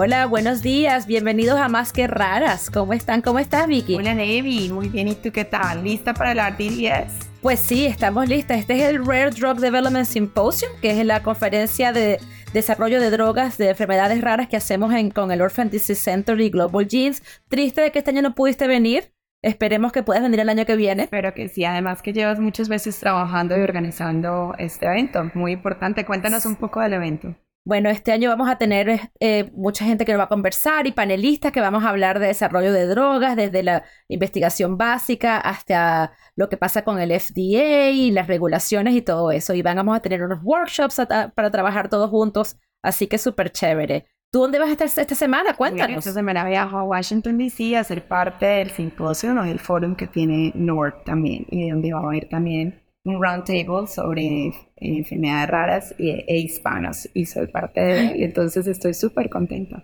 Hola, 0.00 0.26
buenos 0.26 0.62
días, 0.62 1.08
bienvenidos 1.08 1.58
a 1.58 1.68
Más 1.68 1.92
que 1.92 2.06
Raras. 2.06 2.70
¿Cómo 2.70 2.92
están? 2.92 3.20
¿Cómo 3.20 3.40
estás, 3.40 3.66
Vicky? 3.66 3.96
Hola, 3.96 4.14
Nevi, 4.14 4.68
muy 4.68 4.88
bien. 4.88 5.08
¿Y 5.08 5.16
tú 5.16 5.32
qué 5.32 5.44
tal? 5.44 5.82
¿Lista 5.82 6.14
para 6.14 6.30
el 6.30 6.38
RD10? 6.38 7.06
Pues 7.42 7.58
sí, 7.58 7.84
estamos 7.84 8.28
listas. 8.28 8.60
Este 8.60 8.76
es 8.76 8.82
el 8.90 9.04
Rare 9.04 9.30
Drug 9.30 9.58
Development 9.58 10.06
Symposium, 10.06 10.70
que 10.80 10.92
es 10.92 11.04
la 11.04 11.24
conferencia 11.24 11.92
de 11.92 12.20
desarrollo 12.52 13.00
de 13.00 13.10
drogas 13.10 13.58
de 13.58 13.70
enfermedades 13.70 14.20
raras 14.20 14.46
que 14.46 14.56
hacemos 14.56 14.94
con 15.12 15.32
el 15.32 15.42
Orphan 15.42 15.68
Disease 15.68 16.00
Center 16.00 16.40
y 16.40 16.50
Global 16.50 16.86
Genes. 16.88 17.20
Triste 17.48 17.80
de 17.80 17.90
que 17.90 17.98
este 17.98 18.12
año 18.12 18.22
no 18.22 18.36
pudiste 18.36 18.68
venir. 18.68 19.12
Esperemos 19.42 19.90
que 19.90 20.04
puedas 20.04 20.22
venir 20.22 20.38
el 20.38 20.48
año 20.48 20.64
que 20.64 20.76
viene. 20.76 21.02
Espero 21.02 21.34
que 21.34 21.48
sí. 21.48 21.64
Además 21.64 22.02
que 22.02 22.12
llevas 22.12 22.38
muchas 22.38 22.68
veces 22.68 22.96
trabajando 23.00 23.58
y 23.58 23.62
organizando 23.62 24.54
este 24.58 24.86
evento. 24.86 25.28
Muy 25.34 25.50
importante. 25.50 26.06
Cuéntanos 26.06 26.46
un 26.46 26.54
poco 26.54 26.80
del 26.80 26.92
evento. 26.92 27.34
Bueno, 27.68 27.90
este 27.90 28.12
año 28.12 28.30
vamos 28.30 28.48
a 28.48 28.56
tener 28.56 29.10
eh, 29.20 29.50
mucha 29.52 29.84
gente 29.84 30.06
que 30.06 30.12
nos 30.12 30.20
va 30.20 30.24
a 30.24 30.28
conversar 30.28 30.86
y 30.86 30.92
panelistas 30.92 31.52
que 31.52 31.60
vamos 31.60 31.84
a 31.84 31.90
hablar 31.90 32.18
de 32.18 32.28
desarrollo 32.28 32.72
de 32.72 32.86
drogas, 32.86 33.36
desde 33.36 33.62
la 33.62 33.84
investigación 34.08 34.78
básica 34.78 35.36
hasta 35.36 36.12
lo 36.34 36.48
que 36.48 36.56
pasa 36.56 36.82
con 36.82 36.98
el 36.98 37.10
FDA 37.10 37.90
y 37.90 38.10
las 38.10 38.26
regulaciones 38.26 38.94
y 38.94 39.02
todo 39.02 39.32
eso. 39.32 39.52
Y 39.52 39.60
vamos 39.60 39.94
a 39.94 40.00
tener 40.00 40.22
unos 40.22 40.38
workshops 40.42 40.96
para 41.34 41.50
trabajar 41.50 41.90
todos 41.90 42.08
juntos, 42.08 42.56
así 42.82 43.06
que 43.06 43.18
súper 43.18 43.52
chévere. 43.52 44.06
¿Tú 44.32 44.38
dónde 44.40 44.58
vas 44.58 44.70
a 44.70 44.72
estar 44.72 44.88
esta 44.88 45.14
semana? 45.14 45.52
Cuéntanos. 45.52 45.98
Esta 45.98 46.12
semana 46.12 46.48
viajo 46.48 46.78
a 46.78 46.84
Washington, 46.84 47.36
D.C. 47.36 47.76
a 47.76 47.84
ser 47.84 48.08
parte 48.08 48.46
del 48.46 48.70
simposio 48.70 49.38
o 49.38 49.42
del 49.42 49.58
foro 49.58 49.94
que 49.94 50.06
tiene 50.06 50.52
NORD 50.54 51.04
también, 51.04 51.44
y 51.50 51.68
donde 51.68 51.92
va 51.92 52.00
a 52.00 52.04
haber 52.04 52.30
también 52.30 52.80
un 53.08 53.22
roundtable 53.22 53.86
sobre 53.86 54.52
enfermedades 54.76 55.48
raras 55.50 55.94
e, 55.98 56.24
e 56.28 56.38
hispanos 56.38 57.08
y 57.14 57.26
soy 57.26 57.46
parte 57.48 57.80
de 57.80 58.00
él, 58.00 58.22
entonces 58.22 58.66
estoy 58.66 58.94
súper 58.94 59.28
contenta. 59.28 59.82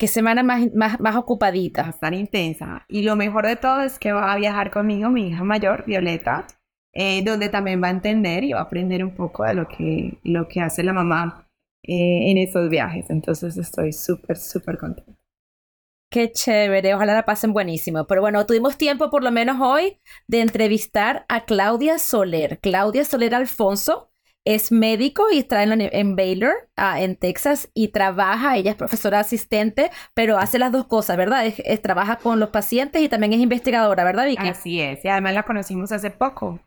Qué 0.00 0.06
semana 0.06 0.42
más, 0.42 0.72
más, 0.74 0.98
más 0.98 1.14
ocupadita. 1.14 1.94
Va 2.02 2.08
a 2.08 2.14
intensa. 2.14 2.86
Y 2.88 3.02
lo 3.02 3.16
mejor 3.16 3.46
de 3.46 3.56
todo 3.56 3.82
es 3.82 3.98
que 3.98 4.12
va 4.12 4.32
a 4.32 4.36
viajar 4.36 4.70
conmigo 4.70 5.10
mi 5.10 5.28
hija 5.28 5.44
mayor, 5.44 5.84
Violeta, 5.84 6.46
eh, 6.94 7.22
donde 7.22 7.50
también 7.50 7.82
va 7.82 7.88
a 7.88 7.90
entender 7.90 8.42
y 8.44 8.54
va 8.54 8.60
a 8.60 8.62
aprender 8.62 9.04
un 9.04 9.14
poco 9.14 9.44
de 9.44 9.52
lo 9.52 9.68
que, 9.68 10.18
lo 10.24 10.48
que 10.48 10.62
hace 10.62 10.82
la 10.82 10.94
mamá 10.94 11.46
eh, 11.82 12.30
en 12.30 12.38
esos 12.38 12.70
viajes. 12.70 13.10
Entonces 13.10 13.58
estoy 13.58 13.92
súper, 13.92 14.38
súper 14.38 14.78
contenta. 14.78 15.19
Qué 16.10 16.32
chévere, 16.32 16.92
ojalá 16.94 17.14
la 17.14 17.24
pasen 17.24 17.52
buenísimo. 17.52 18.06
Pero 18.08 18.20
bueno, 18.20 18.44
tuvimos 18.44 18.76
tiempo 18.76 19.10
por 19.10 19.22
lo 19.22 19.30
menos 19.30 19.60
hoy 19.60 20.00
de 20.26 20.40
entrevistar 20.40 21.24
a 21.28 21.44
Claudia 21.44 22.00
Soler. 22.00 22.58
Claudia 22.60 23.04
Soler 23.04 23.32
Alfonso 23.32 24.10
es 24.44 24.72
médico 24.72 25.30
y 25.30 25.38
está 25.38 25.62
en, 25.62 26.16
Baylor, 26.16 26.52
ah, 26.74 27.00
en 27.00 27.14
Texas, 27.14 27.70
y 27.74 27.88
trabaja, 27.88 28.56
ella 28.56 28.72
es 28.72 28.76
profesora 28.76 29.20
asistente, 29.20 29.90
pero 30.14 30.38
hace 30.38 30.58
las 30.58 30.72
dos 30.72 30.86
cosas, 30.86 31.16
¿verdad? 31.16 31.44
trabaja 31.82 32.16
con 32.16 32.40
los 32.40 32.48
pacientes 32.48 33.02
y 33.02 33.08
también 33.08 33.34
es 33.34 33.40
investigadora, 33.40 34.02
¿verdad, 34.02 34.26
Vicky? 34.26 34.48
Así 34.48 34.80
es, 34.80 35.04
y 35.04 35.08
además 35.08 35.34
la 35.34 35.42
conocimos 35.44 35.92
hace 35.92 36.10
poco 36.10 36.58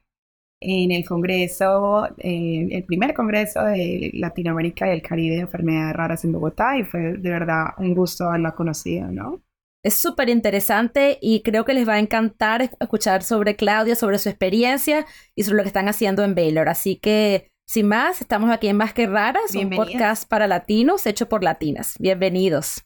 en 0.64 0.92
el 0.92 1.06
Congreso, 1.06 2.08
eh, 2.18 2.68
el 2.72 2.84
primer 2.86 3.14
Congreso 3.14 3.64
de 3.64 4.12
Latinoamérica 4.14 4.88
y 4.88 4.92
el 4.92 5.02
Caribe 5.02 5.36
de 5.36 5.42
Enfermedades 5.42 5.96
Raras 5.96 6.24
en 6.24 6.32
Bogotá 6.32 6.78
y 6.78 6.84
fue 6.84 7.14
de 7.14 7.30
verdad 7.30 7.66
un 7.78 7.94
gusto 7.94 8.26
haberla 8.26 8.54
conocido, 8.56 9.08
¿no? 9.12 9.42
Es 9.84 9.96
súper 9.96 10.30
interesante 10.30 11.18
y 11.22 11.42
creo 11.42 11.66
que 11.66 11.74
les 11.74 11.88
va 11.88 11.96
a 11.96 12.00
encantar 12.00 12.70
escuchar 12.80 13.22
sobre 13.22 13.58
Claudia, 13.58 13.96
sobre 13.96 14.18
su 14.18 14.30
experiencia 14.30 15.06
y 15.36 15.44
sobre 15.44 15.58
lo 15.58 15.64
que 15.64 15.68
están 15.68 15.90
haciendo 15.90 16.24
en 16.24 16.36
Baylor. 16.36 16.70
Así 16.70 16.96
que, 16.96 17.52
sin 17.68 17.90
más, 17.90 18.22
estamos 18.22 18.50
aquí 18.50 18.70
en 18.70 18.78
Más 18.78 18.94
que 18.94 19.08
Raras, 19.08 19.54
un 19.56 19.70
podcast 19.72 20.30
para 20.30 20.48
latinos 20.48 21.06
hecho 21.06 21.28
por 21.28 21.44
latinas. 21.44 21.96
Bienvenidos. 22.00 22.86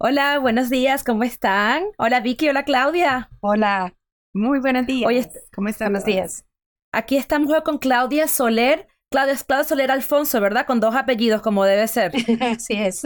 Hola, 0.00 0.38
buenos 0.38 0.70
días, 0.70 1.04
¿cómo 1.04 1.24
están? 1.24 1.82
Hola 1.98 2.20
Vicky, 2.20 2.48
hola 2.48 2.64
Claudia. 2.64 3.28
Hola, 3.40 3.94
muy 4.32 4.60
buenos 4.60 4.86
días. 4.86 5.28
¿Cómo 5.54 5.68
están? 5.68 5.92
Buenos 5.92 6.06
días. 6.06 6.47
Aquí 6.92 7.16
estamos 7.16 7.52
con 7.64 7.78
Claudia 7.78 8.28
Soler. 8.28 8.88
Claudia, 9.10 9.36
Claudia 9.46 9.64
Soler 9.64 9.90
Alfonso, 9.90 10.40
¿verdad? 10.40 10.66
Con 10.66 10.80
dos 10.80 10.94
apellidos, 10.94 11.42
como 11.42 11.64
debe 11.64 11.86
ser. 11.88 12.12
Así 12.40 12.74
es. 12.74 13.02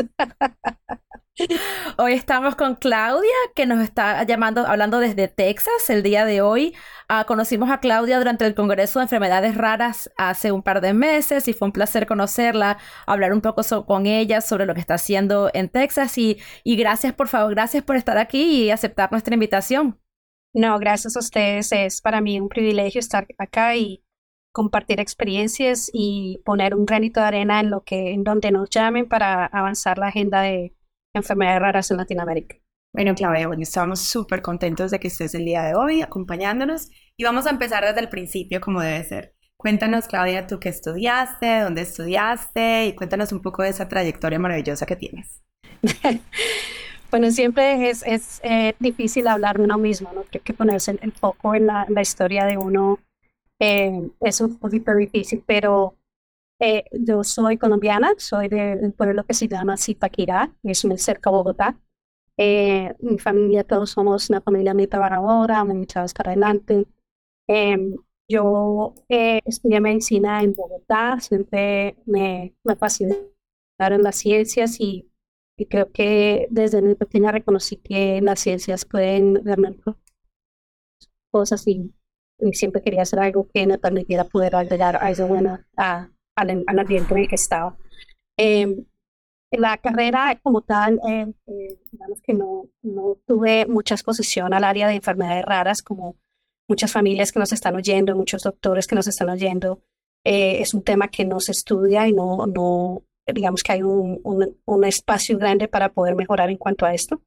Hoy 1.97 2.13
estamos 2.13 2.57
con 2.57 2.77
Claudia, 2.77 3.31
que 3.57 3.67
nos 3.67 3.81
está 3.83 4.23
llamando, 4.25 4.67
hablando 4.67 4.99
desde 5.01 5.29
Texas 5.29 5.89
el 5.89 6.03
día 6.03 6.25
de 6.25 6.43
hoy. 6.43 6.77
Ah, 7.09 7.25
conocimos 7.25 7.71
a 7.71 7.81
Claudia 7.81 8.19
durante 8.19 8.47
el 8.47 8.55
Congreso 8.55 8.99
de 8.99 9.05
Enfermedades 9.05 9.57
Raras 9.57 10.11
hace 10.17 10.53
un 10.53 10.63
par 10.63 10.81
de 10.81 10.93
meses 10.93 11.49
y 11.49 11.53
fue 11.53 11.67
un 11.67 11.73
placer 11.73 12.07
conocerla, 12.07 12.79
hablar 13.07 13.33
un 13.33 13.41
poco 13.41 13.63
con 13.87 14.07
ella 14.07 14.41
sobre 14.41 14.67
lo 14.67 14.75
que 14.75 14.81
está 14.81 14.95
haciendo 14.95 15.51
en 15.55 15.69
Texas. 15.69 16.17
Y, 16.19 16.39
y 16.65 16.77
gracias, 16.77 17.15
por 17.15 17.29
favor, 17.29 17.55
gracias 17.55 17.83
por 17.83 17.97
estar 17.97 18.19
aquí 18.19 18.65
y 18.65 18.71
aceptar 18.71 19.11
nuestra 19.11 19.35
invitación. 19.35 20.02
No, 20.55 20.79
gracias 20.79 21.17
a 21.17 21.21
ustedes. 21.21 21.73
Es 21.73 22.01
para 22.01 22.21
mí 22.21 22.39
un 22.41 22.49
privilegio 22.49 22.99
estar 22.99 23.27
acá 23.39 23.77
y 23.77 24.05
compartir 24.53 25.01
experiencias 25.01 25.91
y 25.93 26.41
poner 26.45 26.75
un 26.75 26.85
granito 26.85 27.21
de 27.21 27.27
arena 27.27 27.61
en 27.61 27.71
lo 27.71 27.83
que, 27.85 28.13
en 28.13 28.23
donde 28.23 28.51
nos 28.51 28.69
llamen 28.69 29.09
para 29.09 29.47
avanzar 29.47 29.99
la 29.99 30.09
agenda 30.09 30.43
de 30.43 30.77
enfermedades 31.15 31.61
raras 31.61 31.91
en 31.91 31.97
Latinoamérica. 31.97 32.57
Bueno, 32.95 33.15
Claudia, 33.15 33.47
bueno, 33.47 33.63
estamos 33.63 34.01
súper 34.01 34.43
contentos 34.43 34.91
de 34.91 35.01
que 35.01 35.09
estés 35.09 35.35
el 35.35 35.47
día 35.47 35.63
de 35.63 35.75
hoy 35.75 36.03
acompañándonos 36.03 36.91
y 37.17 37.25
vamos 37.25 37.47
a 37.47 37.51
empezar 37.51 37.83
desde 37.83 38.01
el 38.01 38.11
principio 38.11 38.61
como 38.61 38.83
debe 38.83 39.03
ser. 39.05 39.35
Cuéntanos, 39.57 40.07
Claudia, 40.07 40.47
tú 40.47 40.61
qué 40.61 40.69
estudiaste, 40.69 41.61
dónde 41.61 41.83
estudiaste 41.83 42.87
y 42.87 42.95
cuéntanos 42.95 43.33
un 43.33 43.41
poco 43.41 43.63
de 43.63 43.71
esa 43.71 43.89
trayectoria 43.89 44.39
maravillosa 44.39 44.85
que 44.85 44.97
tienes. 44.97 45.43
Bueno, 47.13 47.31
siempre 47.31 47.91
es, 47.91 48.03
es 48.07 48.41
eh, 48.43 48.75
difícil 48.81 49.29
hablar 49.29 49.59
de 49.59 49.65
uno 49.65 49.77
mismo, 49.77 50.11
¿no? 50.15 50.23
Creo 50.25 50.43
que 50.43 50.55
ponerse 50.55 50.99
el 51.03 51.13
foco 51.13 51.55
en 51.55 51.67
la, 51.67 51.85
la 51.91 52.01
historia 52.01 52.47
de 52.47 52.57
uno 52.57 53.01
eh, 53.61 54.11
es 54.21 54.41
un 54.41 54.59
poquito 54.59 54.95
difícil, 54.95 55.45
pero 55.47 55.95
eh, 56.61 56.85
yo 56.93 57.23
soy 57.25 57.59
colombiana, 57.59 58.15
soy 58.19 58.49
del 58.49 58.95
pueblo 58.95 59.25
que 59.25 59.35
se 59.35 59.47
llama 59.49 59.77
Zipaquirá, 59.77 60.55
es 60.63 60.87
muy 60.87 60.97
cerca 60.99 61.31
de 61.31 61.37
Bogotá. 61.37 61.79
mi 63.01 63.19
familia, 63.19 63.65
todos 63.65 63.91
somos 63.91 64.31
una 64.31 64.41
familia 64.41 64.75
muy 64.75 64.87
trabajadora, 64.87 65.65
muy 65.65 65.83
echados 65.83 66.15
para 66.15 66.31
adelante. 66.33 66.87
Em, 67.49 67.97
yo 68.29 68.95
estudié 69.09 69.81
medicina 69.81 70.43
en 70.43 70.55
Bogotá, 70.55 71.21
siempre 71.21 71.97
me, 72.07 72.55
me 72.65 72.77
fascinaron 72.77 74.03
las 74.03 74.17
ciencias 74.17 74.81
y 74.81 75.12
y 75.63 75.67
creo 75.67 75.93
que 75.93 76.49
desde 76.51 76.83
muy 76.83 76.97
pequeña 76.97 77.31
reconocí 77.31 77.77
que 77.77 78.21
las 78.21 78.41
ciencias 78.41 78.85
pueden 78.85 79.45
realmente 79.45 79.93
cosas 81.31 81.67
y, 81.69 81.95
siempre 82.53 82.83
quería 82.83 83.03
hacer 83.03 83.21
algo 83.21 83.47
que 83.55 83.65
me 83.69 83.79
permitiera 83.79 84.25
poder 84.25 84.57
agregar 84.57 84.97
algo 84.97 85.29
bueno 85.29 85.61
a, 85.77 86.11
al, 86.35 86.65
ambiente 86.67 87.15
en 87.15 87.21
el 87.21 87.29
que 87.29 87.37
estaba. 87.37 87.77
Eh, 88.37 88.85
la 89.53 89.79
carrera 89.79 90.37
como 90.43 90.63
tal, 90.63 90.99
eh, 91.09 91.33
eh, 91.47 91.79
digamos 91.93 92.21
que 92.21 92.35
no, 92.35 92.67
no 92.83 93.19
tuve 93.25 93.67
mucha 93.67 93.95
exposición 93.95 94.53
al 94.55 94.65
área 94.65 94.89
de 94.89 94.95
enfermedades 94.95 95.45
raras, 95.45 95.83
como 95.83 96.17
muchas 96.69 96.91
familias 96.91 97.31
que 97.31 97.39
nos 97.39 97.53
están 97.53 97.77
oyendo, 97.77 98.17
muchos 98.17 98.43
doctores 98.43 98.89
que 98.89 98.97
nos 98.97 99.07
están 99.07 99.29
oyendo. 99.29 99.81
Eh, 100.25 100.61
es 100.61 100.75
un 100.75 100.83
tema 100.83 101.07
que 101.07 101.25
no 101.25 101.39
se 101.39 101.53
estudia 101.53 102.09
y 102.09 102.13
no, 102.13 102.49
no, 102.49 103.05
digamos 103.27 103.63
que 103.63 103.73
hay 103.73 103.83
un, 103.83 104.21
un, 104.25 104.85
espacio 104.85 105.39
grande 105.39 105.69
para 105.69 105.93
poder 105.93 106.17
mejorar 106.17 106.51
en 106.51 106.57
cuanto 106.57 106.87
a 106.87 106.95
esto. 106.95 107.23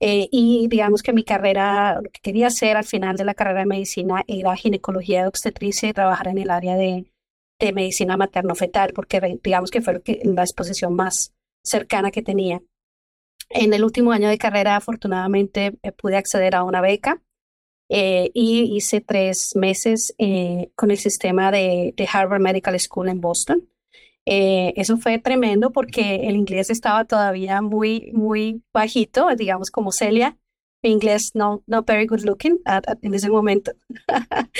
Eh, 0.00 0.28
y 0.30 0.68
digamos 0.68 1.02
que 1.02 1.12
mi 1.12 1.24
carrera, 1.24 2.00
lo 2.02 2.10
que 2.10 2.20
quería 2.20 2.46
hacer 2.46 2.76
al 2.76 2.84
final 2.84 3.16
de 3.16 3.24
la 3.24 3.34
carrera 3.34 3.60
de 3.60 3.66
medicina 3.66 4.24
era 4.26 4.56
ginecología 4.56 5.22
de 5.22 5.28
obstetricia 5.28 5.88
y 5.88 5.92
trabajar 5.92 6.28
en 6.28 6.38
el 6.38 6.50
área 6.50 6.76
de, 6.76 7.10
de 7.60 7.72
medicina 7.72 8.16
materno-fetal, 8.16 8.92
porque 8.94 9.38
digamos 9.42 9.70
que 9.70 9.82
fue 9.82 10.02
la 10.24 10.42
exposición 10.42 10.94
más 10.94 11.34
cercana 11.62 12.10
que 12.10 12.22
tenía. 12.22 12.62
En 13.50 13.74
el 13.74 13.84
último 13.84 14.12
año 14.12 14.28
de 14.28 14.38
carrera, 14.38 14.76
afortunadamente, 14.76 15.78
eh, 15.82 15.92
pude 15.92 16.16
acceder 16.16 16.54
a 16.54 16.64
una 16.64 16.80
beca 16.80 17.20
eh, 17.90 18.30
y 18.32 18.74
hice 18.74 19.02
tres 19.02 19.54
meses 19.56 20.14
con 20.74 20.90
el 20.90 20.96
sistema 20.96 21.50
de, 21.50 21.92
de 21.94 22.08
Harvard 22.10 22.40
Medical 22.40 22.80
School 22.80 23.10
en 23.10 23.20
Boston. 23.20 23.68
Eh, 24.26 24.72
eso 24.76 24.96
fue 24.96 25.18
tremendo 25.18 25.70
porque 25.70 26.26
el 26.28 26.36
inglés 26.36 26.70
estaba 26.70 27.04
todavía 27.04 27.60
muy, 27.60 28.10
muy 28.14 28.62
bajito, 28.72 29.28
digamos 29.36 29.70
como 29.70 29.92
Celia. 29.92 30.38
Mi 30.82 30.90
inglés 30.90 31.30
no, 31.34 31.62
no 31.66 31.82
very 31.82 32.06
good 32.06 32.24
looking 32.24 32.60
en 33.02 33.14
ese 33.14 33.30
momento. 33.30 33.72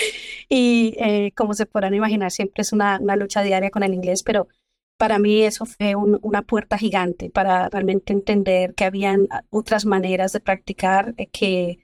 y 0.49 0.95
eh, 0.99 1.33
como 1.37 1.55
se 1.55 1.67
podrán 1.67 1.95
imaginar, 1.95 2.31
siempre 2.31 2.63
es 2.63 2.73
una, 2.73 2.99
una, 3.01 3.17
lucha 3.17 3.43
diaria 3.43 3.71
con 3.71 3.83
el 3.83 3.93
inglés, 3.93 4.23
pero 4.23 4.49
para 4.97 5.19
mí 5.19 5.43
eso 5.43 5.67
fue 5.67 5.95
una 5.97 6.43
puerta 6.43 6.79
gigante 6.79 7.29
para 7.29 7.69
realmente 7.69 8.13
entender 8.13 8.75
que 8.75 8.85
habían 8.85 9.27
otras 9.51 9.87
maneras 9.87 10.33
de 10.33 10.41
practicar 10.41 11.15
eh, 11.17 11.27
que 11.27 11.84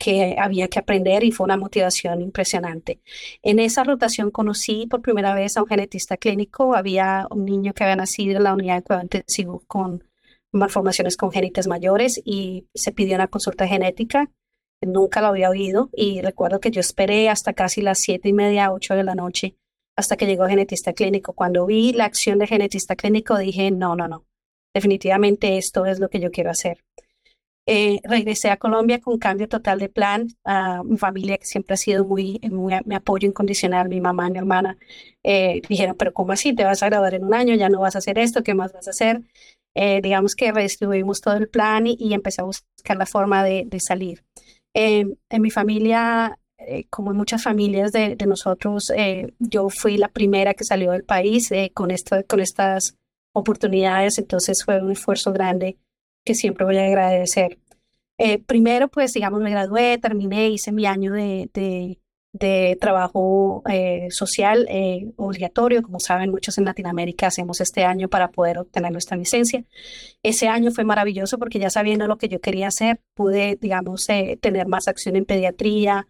que 0.00 0.36
había 0.38 0.68
que 0.68 0.78
aprender 0.78 1.22
y 1.24 1.30
fue 1.30 1.44
una 1.44 1.58
motivación 1.58 2.22
impresionante. 2.22 3.00
En 3.42 3.58
esa 3.58 3.84
rotación 3.84 4.30
conocí 4.30 4.86
por 4.86 5.02
primera 5.02 5.34
vez 5.34 5.56
a 5.56 5.62
un 5.62 5.68
genetista 5.68 6.16
clínico, 6.16 6.74
había 6.74 7.26
un 7.30 7.44
niño 7.44 7.74
que 7.74 7.84
había 7.84 7.96
nacido 7.96 8.38
en 8.38 8.44
la 8.44 8.54
unidad 8.54 8.76
de 8.76 8.82
cuidado 8.82 9.02
intensivo 9.04 9.62
con 9.66 10.02
malformaciones 10.52 11.18
congénitas 11.18 11.66
mayores 11.66 12.20
y 12.24 12.66
se 12.74 12.92
pidió 12.92 13.14
una 13.16 13.28
consulta 13.28 13.68
genética. 13.68 14.30
Nunca 14.80 15.20
lo 15.20 15.26
había 15.28 15.50
oído 15.50 15.90
y 15.92 16.22
recuerdo 16.22 16.60
que 16.60 16.70
yo 16.70 16.80
esperé 16.80 17.28
hasta 17.28 17.52
casi 17.52 17.82
las 17.82 17.98
siete 17.98 18.30
y 18.30 18.32
media, 18.32 18.72
ocho 18.72 18.94
de 18.94 19.04
la 19.04 19.14
noche 19.14 19.54
hasta 19.96 20.16
que 20.16 20.26
llegó 20.26 20.46
genetista 20.48 20.94
clínico. 20.94 21.34
Cuando 21.34 21.66
vi 21.66 21.92
la 21.92 22.06
acción 22.06 22.38
de 22.38 22.46
genetista 22.46 22.96
clínico 22.96 23.36
dije, 23.36 23.70
no, 23.70 23.96
no, 23.96 24.08
no, 24.08 24.24
definitivamente 24.74 25.58
esto 25.58 25.84
es 25.84 26.00
lo 26.00 26.08
que 26.08 26.20
yo 26.20 26.30
quiero 26.30 26.50
hacer. 26.50 26.82
Eh, 27.66 28.00
regresé 28.04 28.50
a 28.50 28.56
Colombia 28.56 29.00
con 29.00 29.18
cambio 29.18 29.48
total 29.48 29.78
de 29.78 29.88
plan. 29.88 30.28
a 30.44 30.82
mi 30.82 30.96
familia, 30.96 31.38
que 31.38 31.44
siempre 31.44 31.74
ha 31.74 31.76
sido 31.76 32.04
muy, 32.04 32.40
muy 32.50 32.74
mi 32.84 32.94
apoyo 32.94 33.28
incondicional, 33.28 33.88
mi 33.88 34.00
mamá, 34.00 34.28
mi 34.30 34.38
hermana, 34.38 34.76
eh, 35.22 35.62
dijeron, 35.68 35.96
pero 35.96 36.12
¿cómo 36.12 36.32
así? 36.32 36.54
¿Te 36.54 36.64
vas 36.64 36.82
a 36.82 36.86
graduar 36.86 37.14
en 37.14 37.24
un 37.24 37.34
año? 37.34 37.54
¿Ya 37.54 37.68
no 37.68 37.80
vas 37.80 37.94
a 37.94 37.98
hacer 37.98 38.18
esto? 38.18 38.42
¿Qué 38.42 38.54
más 38.54 38.72
vas 38.72 38.88
a 38.88 38.90
hacer? 38.90 39.22
Eh, 39.74 40.00
digamos 40.02 40.34
que 40.34 40.52
redistribuimos 40.52 41.20
todo 41.20 41.36
el 41.36 41.48
plan 41.48 41.86
y, 41.86 42.12
empecé 42.14 42.40
a 42.40 42.44
buscar 42.44 42.96
la 42.96 43.06
forma 43.06 43.44
de, 43.44 43.68
salir. 43.80 44.24
en 44.74 45.16
mi 45.38 45.50
familia, 45.50 46.38
como 46.90 47.12
en 47.12 47.16
muchas 47.16 47.42
familias 47.42 47.92
de, 47.92 48.16
de 48.16 48.26
nosotros, 48.26 48.92
yo 49.38 49.68
fui 49.70 49.96
la 49.96 50.08
primera 50.08 50.54
que 50.54 50.64
salió 50.64 50.92
del 50.92 51.04
país 51.04 51.50
con, 51.74 51.90
esto, 51.90 52.16
con 52.28 52.40
estas 52.40 52.96
oportunidades, 53.32 54.18
entonces 54.18 54.64
fue 54.64 54.82
un 54.82 54.92
esfuerzo 54.92 55.32
grande 55.32 55.76
que 56.30 56.34
siempre 56.36 56.64
voy 56.64 56.78
a 56.78 56.84
agradecer. 56.84 57.58
Eh, 58.16 58.38
primero, 58.38 58.86
pues, 58.86 59.12
digamos, 59.12 59.40
me 59.40 59.50
gradué, 59.50 59.98
terminé, 59.98 60.48
hice 60.50 60.70
mi 60.70 60.86
año 60.86 61.12
de, 61.12 61.50
de, 62.32 62.78
trabajo 62.80 63.64
eh, 63.68 64.06
social 64.10 64.64
eh, 64.68 65.10
obligatorio. 65.16 65.82
Como 65.82 65.98
saben, 65.98 66.30
muchos 66.30 66.56
en 66.58 66.66
Latinoamérica 66.66 67.26
hacemos 67.26 67.60
este 67.60 67.84
año 67.84 68.08
para 68.08 68.28
poder 68.30 68.58
obtener 68.58 68.92
nuestra 68.92 69.16
licencia. 69.16 69.64
Ese 70.22 70.46
año 70.46 70.70
fue 70.70 70.84
maravilloso 70.84 71.36
porque 71.36 71.58
ya 71.58 71.68
sabiendo 71.68 72.06
lo 72.06 72.16
que 72.16 72.28
yo 72.28 72.40
quería 72.40 72.68
hacer, 72.68 73.00
pude, 73.14 73.58
digamos, 73.60 74.06
tener 74.40 74.68
más 74.68 74.86
acción 74.86 75.16
en 75.16 75.24
pediatría 75.24 76.06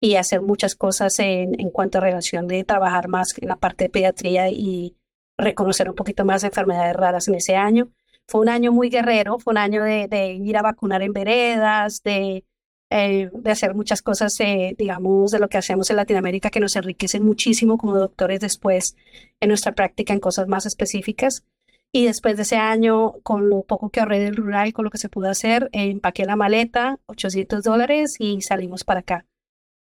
y 0.00 0.14
hacer 0.14 0.40
muchas 0.40 0.76
cosas 0.76 1.18
en, 1.18 1.60
en 1.60 1.70
cuanto 1.70 1.98
a 1.98 2.02
relación 2.02 2.46
de 2.46 2.62
trabajar 2.62 3.08
más 3.08 3.36
en 3.40 3.48
la 3.48 3.56
parte 3.56 3.84
de 3.84 3.90
pediatría 3.90 4.50
y 4.50 4.94
reconocer 5.36 5.88
un 5.88 5.96
poquito 5.96 6.24
más 6.24 6.44
enfermedades 6.44 6.94
raras 6.94 7.26
en 7.26 7.34
ese 7.34 7.56
año. 7.56 7.90
Fue 8.26 8.40
un 8.40 8.48
año 8.48 8.72
muy 8.72 8.88
guerrero, 8.90 9.38
fue 9.38 9.52
un 9.52 9.58
año 9.58 9.82
de, 9.82 10.38
ir 10.42 10.56
a 10.56 10.62
vacunar 10.62 11.02
en 11.02 11.12
veredas, 11.12 12.02
de, 12.02 12.44
eh, 12.90 13.30
de 13.32 13.50
hacer 13.50 13.74
muchas 13.74 14.02
cosas, 14.02 14.38
eh, 14.40 14.74
digamos, 14.78 15.30
de 15.30 15.38
lo 15.38 15.48
que 15.48 15.58
hacemos 15.58 15.90
en 15.90 15.96
Latinoamérica 15.96 16.50
que 16.50 16.60
nos 16.60 16.76
enriquecen 16.76 17.24
muchísimo 17.24 17.78
como 17.78 17.98
doctores 17.98 18.40
después 18.40 18.96
en 19.40 19.48
nuestra 19.48 19.72
práctica 19.72 20.12
en 20.12 20.20
cosas 20.20 20.48
más 20.48 20.66
específicas. 20.66 21.44
Y 21.92 22.06
después 22.06 22.36
de 22.36 22.42
ese 22.42 22.56
año, 22.56 23.12
con 23.22 23.48
lo 23.48 23.62
poco 23.62 23.90
que 23.90 24.00
ahorré 24.00 24.18
del 24.18 24.36
rural, 24.36 24.72
con 24.72 24.84
lo 24.84 24.90
que 24.90 24.98
se 24.98 25.08
pudo 25.08 25.28
hacer, 25.30 25.68
empaqué 25.72 26.24
la 26.24 26.34
maleta, 26.34 26.98
800 27.06 27.62
dólares 27.62 28.16
y 28.18 28.40
salimos 28.42 28.82
para 28.82 29.00
acá. 29.00 29.26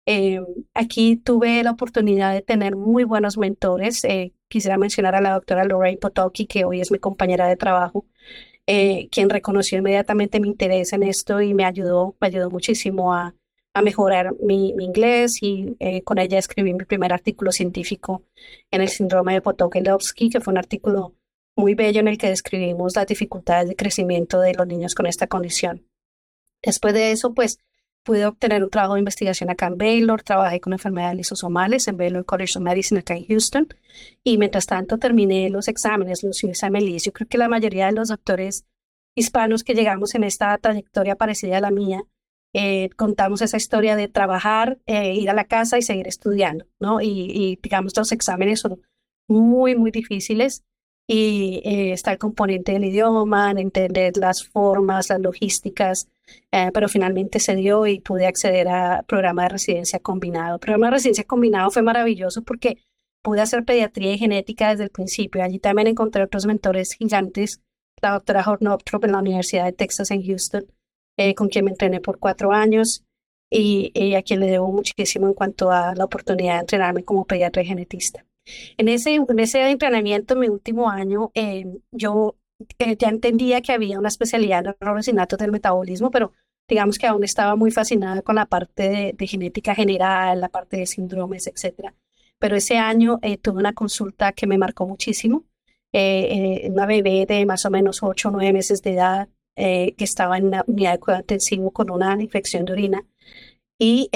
Eh, 0.07 0.39
aquí 0.73 1.17
tuve 1.17 1.61
la 1.61 1.69
oportunidad 1.69 2.33
de 2.33 2.41
tener 2.41 2.75
muy 2.75 3.03
buenos 3.03 3.37
mentores. 3.37 4.03
Eh, 4.05 4.33
quisiera 4.49 4.77
mencionar 4.77 5.15
a 5.15 5.21
la 5.21 5.33
doctora 5.33 5.63
Lorraine 5.63 5.99
Potoki, 5.99 6.45
que 6.45 6.65
hoy 6.65 6.81
es 6.81 6.91
mi 6.91 6.99
compañera 6.99 7.47
de 7.47 7.55
trabajo, 7.55 8.05
eh, 8.67 9.07
quien 9.11 9.29
reconoció 9.29 9.77
inmediatamente 9.77 10.39
mi 10.39 10.49
interés 10.49 10.93
en 10.93 11.03
esto 11.03 11.41
y 11.41 11.53
me 11.53 11.65
ayudó, 11.65 12.15
me 12.19 12.27
ayudó 12.27 12.49
muchísimo 12.49 13.13
a, 13.13 13.35
a 13.73 13.81
mejorar 13.81 14.33
mi, 14.41 14.73
mi, 14.73 14.85
inglés 14.85 15.39
y 15.41 15.75
con 16.03 16.19
ella 16.19 16.37
escribí 16.37 16.73
mi 16.73 16.85
primer 16.85 17.13
artículo 17.13 17.51
científico 17.51 18.23
en 18.71 18.81
el 18.81 18.89
síndrome 18.89 19.33
de 19.33 19.41
Potocki-Lovsky, 19.41 20.31
que 20.31 20.41
fue 20.41 20.51
un 20.51 20.57
artículo 20.57 21.15
muy 21.55 21.75
bello 21.75 21.99
en 21.99 22.07
el 22.07 22.17
que 22.17 22.29
describimos 22.29 22.95
las 22.95 23.07
dificultades 23.07 23.67
de 23.67 23.75
crecimiento 23.75 24.39
de 24.39 24.53
los 24.53 24.67
niños 24.67 24.95
con 24.95 25.05
esta 25.05 25.27
condición. 25.27 25.85
Después 26.63 26.93
de 26.93 27.11
eso, 27.11 27.33
pues 27.33 27.59
pude 28.03 28.25
obtener 28.25 28.63
un 28.63 28.69
trabajo 28.69 28.95
de 28.95 28.99
investigación 28.99 29.49
acá 29.49 29.67
en 29.67 29.77
Baylor, 29.77 30.23
trabajé 30.23 30.59
con 30.59 30.73
enfermedades 30.73 31.17
lisosomales 31.17 31.87
en 31.87 31.97
Baylor 31.97 32.25
College 32.25 32.57
of 32.57 32.63
Medicine 32.63 32.99
acá 33.01 33.15
en 33.15 33.25
Houston 33.25 33.67
y 34.23 34.37
mientras 34.37 34.65
tanto 34.65 34.97
terminé 34.97 35.49
los 35.49 35.67
exámenes, 35.67 36.23
los 36.23 36.43
USMLE. 36.43 36.99
Yo 36.99 37.11
creo 37.11 37.27
que 37.27 37.37
la 37.37 37.49
mayoría 37.49 37.87
de 37.87 37.91
los 37.91 38.09
doctores 38.09 38.65
hispanos 39.15 39.63
que 39.63 39.73
llegamos 39.73 40.15
en 40.15 40.23
esta 40.23 40.57
trayectoria 40.57 41.15
parecida 41.15 41.57
a 41.57 41.61
la 41.61 41.71
mía, 41.71 42.03
eh, 42.53 42.89
contamos 42.95 43.41
esa 43.41 43.57
historia 43.57 43.95
de 43.95 44.07
trabajar, 44.07 44.79
eh, 44.87 45.13
ir 45.13 45.29
a 45.29 45.33
la 45.33 45.43
casa 45.43 45.77
y 45.77 45.83
seguir 45.83 46.07
estudiando, 46.07 46.65
¿no? 46.79 46.99
Y, 47.01 47.59
digamos, 47.61 47.95
los 47.95 48.11
exámenes 48.11 48.61
son 48.61 48.81
muy, 49.27 49.75
muy 49.75 49.91
difíciles 49.91 50.63
y 51.07 51.61
eh, 51.63 51.93
está 51.93 52.11
el 52.11 52.17
componente 52.17 52.71
del 52.71 52.85
idioma, 52.85 53.51
entender 53.51 54.17
las 54.17 54.47
formas, 54.47 55.09
las 55.09 55.19
logísticas, 55.19 56.07
eh, 56.51 56.71
pero 56.73 56.89
finalmente 56.89 57.39
se 57.39 57.55
dio 57.55 57.85
y 57.87 57.99
pude 57.99 58.25
acceder 58.25 58.67
a 58.67 59.03
programa 59.07 59.43
de 59.43 59.49
residencia 59.49 59.99
combinado. 59.99 60.55
El 60.55 60.59
programa 60.59 60.87
de 60.87 60.91
residencia 60.91 61.23
combinado 61.23 61.71
fue 61.71 61.81
maravilloso 61.81 62.43
porque 62.43 62.77
pude 63.21 63.41
hacer 63.41 63.65
pediatría 63.65 64.13
y 64.13 64.17
genética 64.17 64.69
desde 64.69 64.85
el 64.85 64.89
principio. 64.89 65.43
Allí 65.43 65.59
también 65.59 65.87
encontré 65.87 66.23
otros 66.23 66.45
mentores 66.45 66.93
gigantes, 66.93 67.61
la 68.01 68.11
doctora 68.11 68.43
Hornoptrop 68.45 69.03
en 69.05 69.11
la 69.11 69.19
Universidad 69.19 69.65
de 69.65 69.73
Texas 69.73 70.11
en 70.11 70.23
Houston, 70.23 70.65
eh, 71.17 71.35
con 71.35 71.49
quien 71.49 71.65
me 71.65 71.71
entrené 71.71 71.99
por 71.99 72.19
cuatro 72.19 72.51
años 72.51 73.03
y, 73.51 74.13
a 74.15 74.21
quien 74.21 74.39
le 74.39 74.47
debo 74.47 74.71
muchísimo 74.71 75.27
en 75.27 75.33
cuanto 75.33 75.71
a 75.71 75.95
la 75.95 76.05
oportunidad 76.05 76.55
de 76.55 76.59
entrenarme 76.61 77.03
como 77.03 77.25
pediatra 77.25 77.61
y 77.61 77.65
genetista. 77.65 78.25
En 78.77 78.87
ese, 78.87 79.15
en 79.15 79.39
ese 79.39 79.69
entrenamiento, 79.69 80.35
mi 80.35 80.47
último 80.47 80.89
año, 80.89 81.31
eh, 81.33 81.65
yo 81.91 82.35
ya 82.77 83.09
entendía 83.09 83.61
que 83.61 83.71
había 83.71 83.99
una 83.99 84.09
especialidad 84.09 84.65
en 84.65 84.75
errores 84.79 85.07
innatos 85.07 85.39
del 85.39 85.51
metabolismo, 85.51 86.11
pero 86.11 86.33
digamos 86.67 86.97
que 86.97 87.07
aún 87.07 87.23
estaba 87.23 87.55
muy 87.55 87.71
fascinada 87.71 88.21
con 88.21 88.35
la 88.35 88.45
parte 88.45 89.13
de, 89.17 89.27
genética 89.27 89.73
general, 89.75 90.39
la 90.41 90.49
parte 90.49 90.77
de 90.77 90.85
síndromes, 90.85 91.47
etc. 91.47 91.93
Pero 92.37 92.55
ese 92.55 92.77
año 92.77 93.19
eh, 93.21 93.37
tuve 93.37 93.59
una 93.59 93.73
consulta 93.73 94.31
que 94.33 94.47
me 94.47 94.57
marcó 94.57 94.87
muchísimo. 94.87 95.45
Eh, 95.91 96.61
eh, 96.65 96.69
una 96.69 96.85
bebé 96.85 97.25
de 97.27 97.45
más 97.45 97.65
o 97.65 97.71
menos 97.71 98.03
8 98.03 98.29
o 98.29 98.31
9 98.31 98.53
meses 98.53 98.81
de 98.83 98.93
edad 98.93 99.29
que 99.55 100.05
estaba 100.05 100.37
en 100.37 100.45
una 100.45 100.63
unidad 100.67 100.93
de 100.93 100.99
cuidado 100.99 101.21
intensivo 101.21 101.71
con 101.71 101.89
una 101.89 102.15
infección 102.21 102.63
de 102.63 102.71
orina. 102.71 103.05
Y 103.77 104.09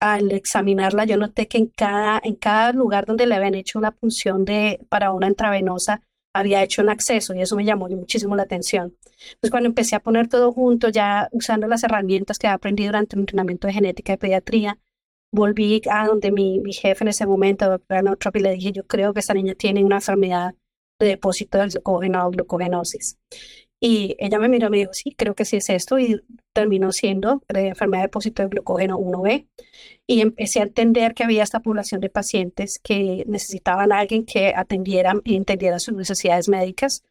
al 0.00 0.32
examinarla, 0.32 1.04
yo 1.04 1.16
noté 1.16 1.46
que 1.46 1.58
en 1.58 1.66
cada, 1.66 2.20
en 2.24 2.34
cada 2.34 2.72
lugar 2.72 3.06
donde 3.06 3.26
le 3.26 3.36
habían 3.36 3.54
hecho 3.54 3.78
una 3.78 3.92
punción 3.92 4.44
de, 4.44 4.80
para 4.88 5.12
una 5.12 5.28
intravenosa, 5.28 6.02
había 6.38 6.62
hecho 6.62 6.82
un 6.82 6.88
acceso 6.88 7.34
y 7.34 7.40
eso 7.40 7.56
me 7.56 7.64
llamó 7.64 7.88
muchísimo 7.88 8.36
la 8.36 8.42
atención. 8.42 8.96
Pues 9.40 9.50
cuando 9.50 9.68
empecé 9.68 9.96
a 9.96 10.00
poner 10.00 10.28
todo 10.28 10.52
junto, 10.52 10.88
ya 10.88 11.28
usando 11.32 11.66
las 11.66 11.84
herramientas 11.84 12.38
que 12.38 12.46
aprendí 12.46 12.86
durante 12.86 13.16
el 13.16 13.20
entrenamiento 13.20 13.66
de 13.66 13.74
genética 13.74 14.12
y 14.12 14.16
pediatría, 14.16 14.78
volví 15.32 15.82
a 15.90 16.06
donde 16.06 16.30
mi, 16.30 16.60
mi 16.60 16.72
jefe 16.72 17.04
en 17.04 17.08
ese 17.08 17.26
momento, 17.26 17.68
doctora 17.68 18.02
Notrop, 18.02 18.36
y 18.36 18.40
le 18.40 18.52
dije, 18.52 18.72
yo 18.72 18.86
creo 18.86 19.12
que 19.12 19.20
esta 19.20 19.34
niña 19.34 19.54
tiene 19.54 19.84
una 19.84 19.96
enfermedad 19.96 20.54
de 20.98 21.06
depósito 21.06 21.58
del 21.58 21.70
glucógeno 21.70 22.26
o 22.26 22.30
glucogenosis. 22.30 23.18
Y 23.80 24.16
ella 24.18 24.38
me 24.38 24.48
miró 24.48 24.68
y 24.68 24.70
me 24.70 24.76
dijo, 24.78 24.92
sí, 24.94 25.14
creo 25.16 25.34
que 25.34 25.44
sí 25.44 25.56
es 25.58 25.68
esto, 25.68 25.98
y 25.98 26.22
terminó 26.54 26.92
siendo 26.92 27.42
de 27.48 27.68
enfermedad 27.68 28.02
de 28.04 28.06
depósito 28.08 28.42
de 28.42 28.48
glucógeno 28.48 28.98
1B. 28.98 29.46
Y 30.06 30.20
empecé 30.22 30.60
a 30.60 30.64
entender 30.64 31.14
que 31.14 31.24
había 31.24 31.42
esta 31.42 31.60
población 31.60 32.00
de 32.00 32.08
pacientes 32.08 32.78
que 32.82 33.24
necesitaban 33.26 33.92
a 33.92 33.98
alguien 33.98 34.24
que 34.24 34.54
atendiera 34.56 35.14
y 35.24 35.36
entendiera 35.36 35.78
sus 35.78 35.94
necesidades 35.94 36.48
médicas. 36.48 37.04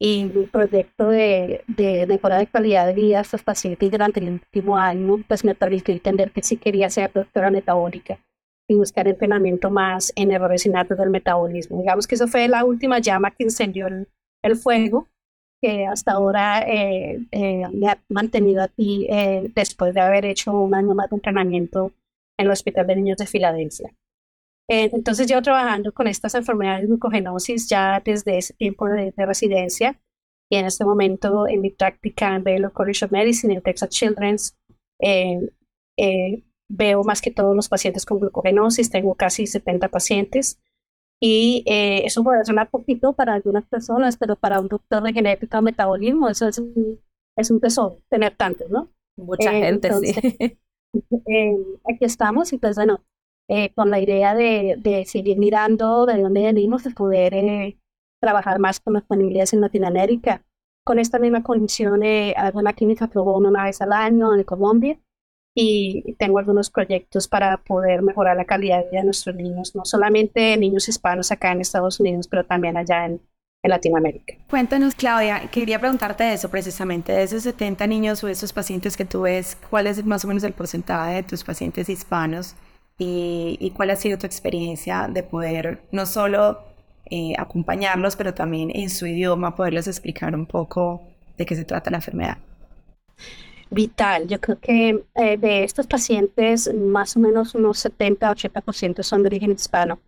Y 0.00 0.24
mi 0.24 0.46
proyecto 0.46 1.08
de, 1.08 1.64
de 1.66 2.06
mejora 2.06 2.38
de 2.38 2.46
calidad 2.46 2.86
de 2.86 2.94
vida 2.94 3.18
a 3.18 3.22
estos 3.22 3.42
pacientes 3.42 3.90
durante 3.90 4.20
el 4.20 4.30
último 4.30 4.76
año, 4.76 5.24
pues 5.26 5.44
me 5.44 5.54
permitió 5.54 5.92
entender 5.94 6.30
que 6.32 6.42
sí 6.42 6.56
quería 6.56 6.88
ser 6.90 7.12
doctora 7.12 7.50
metabólica 7.50 8.20
y 8.68 8.74
buscar 8.74 9.08
entrenamiento 9.08 9.70
más 9.70 10.12
en 10.14 10.30
errores 10.30 10.66
innatos 10.66 10.98
del 10.98 11.10
metabolismo. 11.10 11.80
Digamos 11.80 12.06
que 12.06 12.14
eso 12.16 12.28
fue 12.28 12.46
la 12.48 12.64
última 12.64 12.98
llama 12.98 13.30
que 13.32 13.44
encendió 13.44 13.86
el, 13.86 14.08
el 14.42 14.56
fuego 14.56 15.08
que 15.60 15.86
hasta 15.86 16.12
ahora 16.12 16.62
eh, 16.62 17.20
eh, 17.32 17.64
me 17.72 17.88
ha 17.88 18.02
mantenido 18.08 18.62
aquí 18.62 19.06
eh, 19.10 19.50
después 19.54 19.94
de 19.94 20.00
haber 20.00 20.24
hecho 20.24 20.52
un 20.52 20.74
año 20.74 20.94
más 20.94 21.10
de 21.10 21.16
entrenamiento 21.16 21.92
en 22.38 22.46
el 22.46 22.52
Hospital 22.52 22.86
de 22.86 22.96
Niños 22.96 23.18
de 23.18 23.26
Filadelfia. 23.26 23.92
entonces 24.68 25.26
yo 25.26 25.42
trabajando 25.42 25.92
con 25.92 26.06
estas 26.06 26.34
enfermedades 26.34 26.82
de 26.82 26.88
glucogenosis 26.88 27.68
ya 27.68 28.00
desde 28.04 28.38
ese 28.38 28.54
tiempo 28.54 28.86
de, 28.88 29.12
residencia 29.16 29.98
y 30.50 30.56
en 30.56 30.66
este 30.66 30.84
momento 30.84 31.48
en 31.48 31.60
mi 31.60 31.70
práctica 31.70 32.36
en 32.36 32.44
Baylor 32.44 32.72
College 32.72 33.06
of 33.06 33.12
Medicine 33.12 33.54
en 33.54 33.62
Texas 33.62 33.90
Children's 33.90 34.56
veo 36.70 37.02
más 37.02 37.22
que 37.22 37.30
todos 37.30 37.56
los 37.56 37.68
pacientes 37.68 38.04
con 38.04 38.20
glucogenosis, 38.20 38.90
tengo 38.90 39.14
casi 39.14 39.46
70 39.46 39.88
pacientes 39.88 40.60
y 41.20 41.64
eh, 41.66 42.02
eso 42.04 42.22
puede 42.22 42.44
sonar 42.44 42.70
poquito 42.70 43.12
para 43.12 43.34
algunas 43.34 43.66
personas, 43.66 44.16
pero 44.16 44.36
para 44.36 44.60
un 44.60 44.68
doctor 44.68 45.02
de 45.02 45.12
genética 45.12 45.58
o 45.58 45.62
metabolismo, 45.62 46.28
eso 46.28 46.46
es 46.48 46.58
un, 46.58 47.00
es 47.36 47.50
un 47.50 47.60
tesoro, 47.60 47.98
tener 48.08 48.36
tantos, 48.36 48.70
¿no? 48.70 48.88
Mucha 49.16 49.56
eh, 49.56 49.62
gente, 49.62 49.92
sí. 49.94 50.58
Eh, 51.26 51.54
aquí 51.84 52.06
estamos, 52.06 52.50
y 52.54 52.58
pues 52.58 52.76
bueno, 52.76 53.04
con 53.74 53.90
la 53.90 54.00
idea 54.00 54.34
de, 54.34 54.76
de, 54.78 55.04
seguir 55.04 55.36
mirando 55.36 56.06
de 56.06 56.22
dónde 56.22 56.40
venimos, 56.40 56.82
de 56.82 56.92
poder 56.92 57.76
trabajar 58.20 58.58
más 58.58 58.80
con 58.80 58.94
las 58.94 59.06
familias 59.06 59.52
en 59.52 59.60
Latinoamérica. 59.60 60.44
con 60.84 60.98
esta 60.98 61.18
misma 61.18 61.42
condición, 61.42 62.02
eh, 62.02 62.32
hago 62.36 62.60
una 62.60 62.72
clínica 62.72 63.08
pro 63.08 63.22
una 63.24 63.64
vez 63.64 63.82
al 63.82 63.92
año 63.92 64.34
en 64.34 64.42
Colombia 64.44 64.98
y 65.54 66.14
tengo 66.18 66.38
algunos 66.38 66.70
proyectos 66.70 67.26
para 67.26 67.56
poder 67.58 68.02
mejorar 68.02 68.36
la 68.36 68.44
calidad 68.44 68.78
de 68.78 68.90
vida 68.90 69.00
de 69.00 69.06
nuestros 69.06 69.34
niños, 69.34 69.74
no 69.74 69.84
solamente 69.84 70.56
niños 70.56 70.88
hispanos 70.88 71.32
acá 71.32 71.52
en 71.52 71.60
Estados 71.60 71.98
Unidos, 72.00 72.28
pero 72.28 72.44
también 72.44 72.76
allá 72.76 73.06
en, 73.06 73.20
en 73.62 73.70
Latinoamérica. 73.70 74.34
Cuéntanos, 74.48 74.94
Claudia, 74.94 75.48
quería 75.50 75.80
preguntarte 75.80 76.32
eso 76.32 76.48
precisamente, 76.48 77.12
de 77.12 77.24
esos 77.24 77.42
70 77.42 77.86
niños 77.86 78.22
o 78.22 78.28
esos 78.28 78.52
pacientes 78.52 78.96
que 78.96 79.04
tú 79.04 79.22
ves, 79.22 79.56
¿cuál 79.68 79.86
es 79.88 80.04
más 80.04 80.24
o 80.24 80.28
menos 80.28 80.44
el 80.44 80.52
porcentaje 80.52 81.14
de 81.14 81.22
tus 81.24 81.42
pacientes 81.42 81.88
hispanos 81.88 82.54
y, 82.98 83.56
y 83.60 83.70
cuál 83.70 83.90
ha 83.90 83.96
sido 83.96 84.18
tu 84.18 84.26
experiencia 84.26 85.08
de 85.08 85.22
poder 85.22 85.82
no 85.90 86.06
solo 86.06 86.68
eh, 87.10 87.32
acompañarlos, 87.38 88.16
pero 88.16 88.34
también 88.34 88.70
en 88.74 88.90
su 88.90 89.06
idioma 89.06 89.56
poderles 89.56 89.86
explicar 89.86 90.34
un 90.34 90.44
poco 90.44 91.02
de 91.38 91.46
qué 91.46 91.56
se 91.56 91.64
trata 91.64 91.90
la 91.90 91.98
enfermedad? 91.98 92.38
Vital. 93.70 94.26
Yo 94.28 94.40
creo 94.40 94.58
que 94.60 95.04
eh, 95.14 95.36
de 95.36 95.64
estos 95.64 95.86
pacientes, 95.86 96.72
más 96.74 97.16
o 97.16 97.20
menos 97.20 97.54
unos 97.54 97.84
70-80% 97.84 99.02
son 99.02 99.22
de 99.22 99.28
origen 99.28 99.52
hispano. 99.52 100.00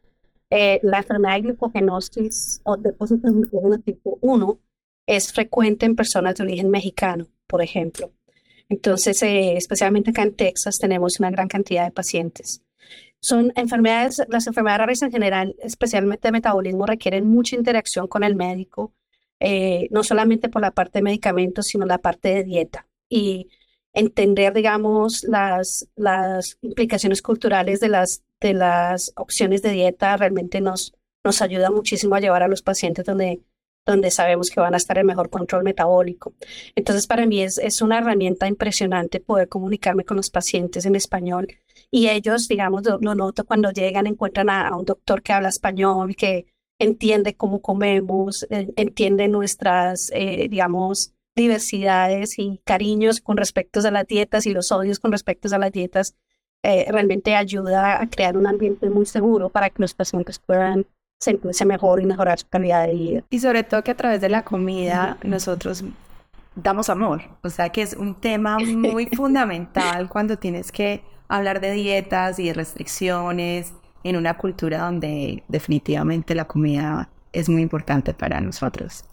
Eh, 0.51 0.81
la 0.83 0.99
enfermedad 0.99 1.37
de 1.37 1.43
glucogenosis 1.43 2.61
o 2.65 2.77
depósito 2.77 3.29
de 3.29 3.35
glucógeno 3.35 3.79
tipo 3.79 4.19
1 4.21 4.59
es 5.07 5.33
frecuente 5.33 5.87
en 5.87 5.97
personas 5.97 6.37
de 6.37 6.45
origen 6.45 6.71
mexicano, 6.71 7.27
por 7.47 7.63
ejemplo. 7.63 8.11
Entonces, 8.69 9.23
eh, 9.23 9.57
especialmente 9.57 10.11
acá 10.11 10.23
en 10.23 10.35
Texas, 10.35 10.79
tenemos 10.79 11.19
una 11.21 11.31
gran 11.31 11.49
cantidad 11.49 11.85
de 11.85 11.93
pacientes. 11.93 12.63
Son 13.21 13.53
enfermedades, 13.57 14.23
las 14.29 14.47
enfermedades 14.47 14.81
raras 14.81 15.03
en 15.03 15.13
general, 15.13 15.57
especialmente 15.61 16.29
de 16.29 16.33
metabolismo, 16.33 16.87
requieren 16.87 17.27
mucha 17.29 17.57
interacción 17.57 18.07
con 18.09 18.25
el 18.25 18.35
médico, 18.35 18.95
no 19.91 20.05
solamente 20.05 20.49
por 20.49 20.63
la 20.63 20.71
parte 20.71 20.99
de 20.99 21.03
medicamentos, 21.03 21.67
sino 21.67 21.87
la 21.87 21.99
parte 21.99 22.29
de 22.29 22.45
dieta 22.45 22.87
y 23.11 23.49
entender, 23.93 24.55
digamos, 24.55 25.25
las, 25.25 25.89
las 25.97 26.57
implicaciones 26.63 27.21
culturales 27.21 27.81
de 27.81 27.89
las, 27.89 28.23
de 28.41 28.55
las 28.55 29.13
opciones 29.17 29.63
de 29.63 29.73
dieta 29.73 30.17
realmente 30.17 30.61
nos, 30.61 30.95
nos 31.25 31.43
ayuda 31.43 31.71
muchísimo 31.71 32.15
a 32.15 32.21
llevar 32.21 32.43
a 32.43 32.49
los 32.49 32.63
pacientes 32.63 33.05
donde, 33.05 33.43
donde 33.85 34.11
sabemos 34.11 34.49
que 34.51 34.61
van 34.61 34.75
a 34.75 34.77
estar 34.77 34.97
en 34.99 35.07
mejor 35.07 35.29
control 35.29 35.65
metabólico. 35.65 36.35
Entonces, 36.75 37.07
para 37.07 37.27
mí 37.27 37.43
es, 37.43 37.59
es 37.59 37.83
una 37.83 37.99
herramienta 37.99 38.47
impresionante 38.47 39.21
poder 39.21 39.49
comunicarme 39.49 40.05
con 40.05 40.17
los 40.17 40.31
pacientes 40.31 40.87
en 40.87 40.95
español 40.95 41.49
y 41.91 42.09
ellos, 42.09 42.47
digamos, 42.49 42.83
lo, 42.85 43.15
noto 43.15 43.45
cuando 43.45 43.73
llegan, 43.73 44.07
encuentran 44.07 44.49
a, 44.51 44.77
un 44.77 44.85
doctor 44.85 45.23
que 45.23 45.33
habla 45.33 45.49
español, 45.49 46.15
que 46.15 46.47
entiende 46.79 47.37
cómo 47.37 47.61
comemos, 47.61 48.47
eh, 48.51 48.73
entiende 48.77 49.29
nuestras, 49.29 50.11
eh, 50.15 50.47
digamos, 50.49 51.13
diversidades 51.37 52.39
y 52.39 52.61
cariños 52.65 53.21
con 53.21 53.37
respecto 53.37 53.81
a 53.81 53.91
las 53.91 54.07
dietas 54.07 54.47
y 54.47 54.53
los 54.53 54.73
odios 54.73 54.99
con 54.99 55.13
respecto 55.13 55.55
a 55.55 55.59
las 55.59 55.73
dietas, 55.73 56.15
eh, 56.63 56.87
realmente 56.91 57.35
ayuda 57.35 58.03
a 58.03 58.09
crear 58.09 58.37
un 58.37 58.47
ambiente 58.47 58.91
muy 58.91 59.07
seguro 59.07 59.49
para 59.49 59.71
que 59.71 59.81
los 59.81 59.95
pacientes 59.95 60.39
puedan 60.39 60.87
sentirse 61.19 61.65
mejor 61.65 62.01
y 62.01 62.07
mejorar 62.07 62.39
su 62.39 62.49
calidad 62.49 62.87
de 62.87 62.95
vida. 62.95 63.25
Y 63.31 63.41
sobre 63.41 63.63
todo 63.63 63.83
que 63.83 63.91
a 63.91 63.97
través 63.97 64.21
de 64.21 64.29
la 64.29 64.43
comida 64.43 65.19
nosotros 65.23 65.85
damos 66.55 66.91
amor, 66.91 67.23
o 67.43 67.51
sea 67.51 67.71
que 67.71 67.83
es 67.83 67.95
un 67.95 68.15
tema 68.15 68.59
muy 68.59 69.07
fundamental 69.17 70.09
cuando 70.09 70.39
tienes 70.39 70.73
que 70.73 71.03
hablar 71.29 71.61
de 71.61 71.73
dietas 71.73 72.39
y 72.39 72.49
de 72.49 72.55
restricciones 72.55 73.73
en 74.03 74.17
una 74.17 74.37
cultura 74.37 74.79
donde 74.79 75.45
definitivamente 75.49 76.35
la 76.35 76.47
comida 76.47 77.09
es 77.33 77.49
muy 77.49 77.63
importante 77.63 78.15
para 78.15 78.41
nosotros. 78.41 79.05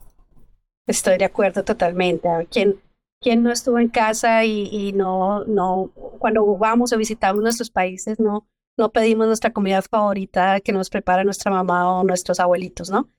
Estoy 0.88 1.18
de 1.18 1.26
acuerdo 1.26 1.64
totalmente. 1.64 2.30
¿Quién, 2.50 2.82
quién 3.22 3.44
no 3.44 3.52
estuvo 3.52 3.78
en 3.80 3.90
casa 3.90 4.46
y, 4.46 4.94
no, 4.94 5.44
no, 5.46 5.92
cuando 6.20 6.46
vamos 6.58 6.94
o 6.94 6.98
visitamos 6.98 7.44
nuestros 7.44 7.70
países, 7.70 8.20
no, 8.20 8.48
no 8.78 8.92
pedimos 8.92 9.28
nuestra 9.28 9.52
comida 9.52 9.82
favorita 9.82 10.62
que 10.62 10.72
nos 10.72 10.90
prepara 10.90 11.24
nuestra 11.24 11.52
mamá 11.52 12.00
o 12.00 12.04
nuestros 12.04 12.40
abuelitos, 12.40 12.90
¿no? 12.90 13.10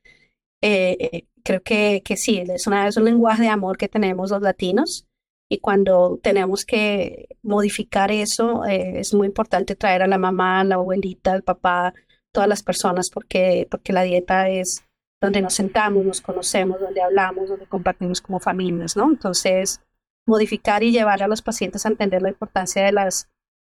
Eh, 0.63 0.97
eh, 0.99 1.27
creo 1.45 1.63
que, 1.63 2.03
que 2.05 2.17
sí, 2.17 2.39
es, 2.39 2.67
una, 2.67 2.89
es 2.89 2.97
un 2.97 3.05
lenguaje 3.05 3.43
de 3.45 3.49
amor 3.49 3.77
que 3.77 3.89
tenemos 3.89 4.31
los 4.31 4.43
latinos 4.43 5.07
y 5.49 5.59
cuando 5.59 6.19
tenemos 6.23 6.65
que 6.65 7.29
modificar 7.43 8.11
eso, 8.11 8.65
eh, 8.67 9.01
es 9.01 9.15
muy 9.15 9.27
importante 9.27 9.77
traer 9.77 10.03
a 10.03 10.07
la 10.07 10.19
mamá, 10.19 10.63
la 10.65 10.75
abuelita, 10.77 11.33
al 11.33 11.43
papá, 11.43 11.95
todas 12.33 12.49
las 12.49 12.63
personas, 12.63 13.09
porque, 13.11 13.67
porque 13.71 13.93
la 13.93 14.03
dieta 14.03 14.51
es, 14.51 14.85
donde 15.21 15.43
nos 15.43 15.55
sentamos, 15.55 16.05
nos 16.05 16.21
conocemos, 16.21 16.81
donde 16.81 17.03
hablamos, 17.03 17.49
donde 17.49 17.67
compartimos 17.67 18.21
como 18.21 18.39
familias, 18.39 18.97
¿no? 18.97 19.11
Entonces, 19.11 19.81
modificar 20.27 20.83
y 20.83 20.93
llevar 20.93 21.23
a 21.23 21.29
los 21.29 21.43
pacientes 21.43 21.85
a 21.85 21.89
entender 21.89 22.23
la 22.23 22.29
importancia 22.29 22.85
de 22.85 22.93
las, 22.93 23.29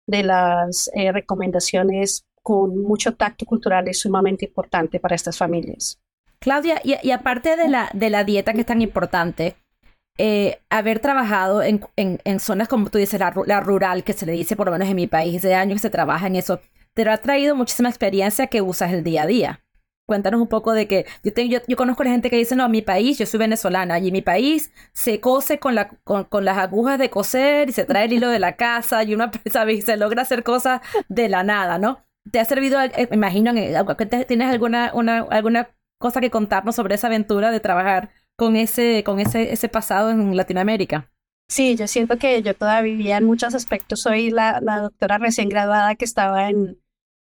de 0.08 0.24
las 0.24 0.90
eh, 0.94 1.12
recomendaciones 1.12 2.26
con 2.42 2.82
mucho 2.82 3.16
tacto 3.16 3.46
cultural 3.46 3.88
es 3.88 4.00
sumamente 4.00 4.46
importante 4.46 5.00
para 5.00 5.16
estas 5.16 5.38
familias. 5.38 6.00
Claudia, 6.40 6.82
y, 6.84 7.12
aparte 7.12 7.56
de 7.56 7.70
la, 7.70 7.90
de 7.94 8.10
la 8.10 8.26
dieta 8.26 8.54
que 8.54 8.60
es 8.60 8.66
tan 8.66 8.82
importante, 8.82 9.56
eh, 10.18 10.60
haber 10.70 11.00
trabajado 11.00 11.64
en, 11.64 11.86
en, 11.96 12.40
zonas 12.40 12.68
como 12.68 12.90
tú 12.90 12.98
dices, 12.98 13.20
la, 13.20 13.34
la, 13.46 13.62
rural, 13.62 14.04
que 14.04 14.12
se 14.12 14.26
le 14.26 14.34
dice 14.34 14.58
por 14.58 14.68
lo 14.68 14.74
menos 14.74 14.90
en 14.90 14.96
mi 14.98 15.08
país, 15.08 15.42
de 15.42 15.56
años 15.56 15.78
que 15.78 15.88
se 15.88 15.90
trabaja 15.90 16.28
en 16.28 16.36
eso, 16.36 16.60
te 16.94 17.10
ha 17.10 17.18
traído 17.18 17.56
muchísima 17.56 17.90
experiencia 17.90 18.48
que 18.48 18.62
usas 18.62 18.92
el 18.92 19.04
día 19.04 19.24
a 19.24 19.26
día. 19.26 19.63
Cuéntanos 20.06 20.42
un 20.42 20.48
poco 20.48 20.74
de 20.74 20.88
que 20.88 21.06
yo, 21.24 21.34
tengo, 21.34 21.60
yo, 21.66 21.78
conozco 21.78 22.04
a 22.04 22.06
la 22.06 22.12
gente 22.12 22.30
que 22.30 22.36
dice, 22.36 22.58
no, 22.58 22.68
mi 22.68 22.82
país, 22.82 23.18
yo 23.18 23.26
soy 23.26 23.40
venezolana, 23.40 24.00
y 24.00 24.12
mi 24.12 24.22
país 24.22 24.74
se 24.92 25.22
cose 25.22 25.60
con, 25.60 25.76
la, 25.76 25.90
con, 26.04 26.44
las 26.44 26.58
agujas 26.58 27.00
de 27.00 27.10
coser 27.10 27.70
y 27.70 27.72
se 27.72 27.86
trae 27.86 28.06
el 28.06 28.14
hilo 28.14 28.30
de 28.30 28.40
la 28.40 28.58
casa 28.58 29.04
y 29.04 29.14
uno, 29.14 29.32
¿sabes? 29.50 29.86
Se 29.86 29.96
logra 29.96 30.24
hacer 30.24 30.44
cosas 30.44 30.82
de 31.08 31.30
la 31.30 31.44
nada, 31.44 31.78
¿no? 31.78 32.06
¿Te 32.30 32.40
ha 32.40 32.46
servido, 32.46 32.82
eh, 32.82 33.10
imagino, 33.12 33.54
tienes 34.28 34.52
alguna, 34.52 34.92
una, 34.94 35.20
alguna 35.30 35.70
cosa 36.00 36.20
que 36.20 36.30
contarnos 36.30 36.76
sobre 36.76 36.96
esa 36.96 37.08
aventura 37.08 37.52
de 37.52 37.62
trabajar 37.62 38.12
con 38.36 38.58
ese, 38.58 39.04
con 39.06 39.20
ese, 39.20 39.54
ese 39.54 39.70
pasado 39.70 40.10
en 40.10 40.36
Latinoamérica? 40.36 41.10
Sí, 41.48 41.76
yo 41.76 41.88
siento 41.88 42.18
que 42.18 42.42
yo 42.42 42.56
todavía 42.56 43.18
en 43.18 43.26
muchos 43.26 43.54
aspectos 43.56 44.02
soy 44.02 44.32
la, 44.32 44.60
la 44.62 44.80
doctora 44.80 45.18
recién 45.18 45.50
graduada 45.50 45.96
que 45.96 46.06
estaba 46.06 46.50
en, 46.50 46.80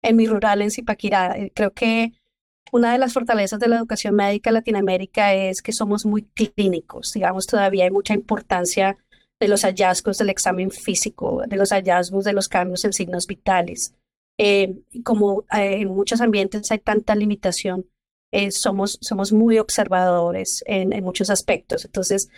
en 0.02 0.16
mi 0.16 0.26
rural 0.26 0.62
en 0.62 0.70
Zipaquirá. 0.70 1.34
Creo 1.54 1.72
que 1.72 2.12
una 2.70 2.92
de 2.92 2.98
las 2.98 3.12
fortalezas 3.12 3.58
de 3.60 3.68
la 3.68 3.76
educación 3.76 4.14
médica 4.14 4.50
en 4.50 4.54
Latinoamérica 4.54 5.34
es 5.34 5.62
que 5.62 5.72
somos 5.72 6.06
muy 6.06 6.22
clínicos, 6.22 7.12
digamos, 7.12 7.46
todavía 7.46 7.84
hay 7.84 7.90
mucha 7.90 8.14
importancia 8.14 8.96
de 9.42 9.48
los 9.48 9.62
hallazgos 9.62 10.18
del 10.18 10.30
examen 10.30 10.70
físico, 10.70 11.42
de 11.46 11.56
los 11.56 11.70
hallazgos 11.70 12.24
de 12.24 12.32
los 12.32 12.48
cambios 12.48 12.84
en 12.84 12.92
signos 12.92 13.26
vitales. 13.26 13.94
Eh, 14.38 14.74
como 15.04 15.44
eh, 15.52 15.80
en 15.80 15.88
muchos 15.88 16.20
ambientes 16.20 16.70
hay 16.70 16.78
tanta 16.78 17.16
limitación, 17.16 17.86
eh, 18.30 18.52
somos, 18.52 18.98
somos 19.02 19.32
muy 19.32 19.58
observadores 19.58 20.62
en, 20.66 20.92
en 20.92 21.04
muchos 21.04 21.28
aspectos. 21.28 21.84
Entonces, 21.84 22.30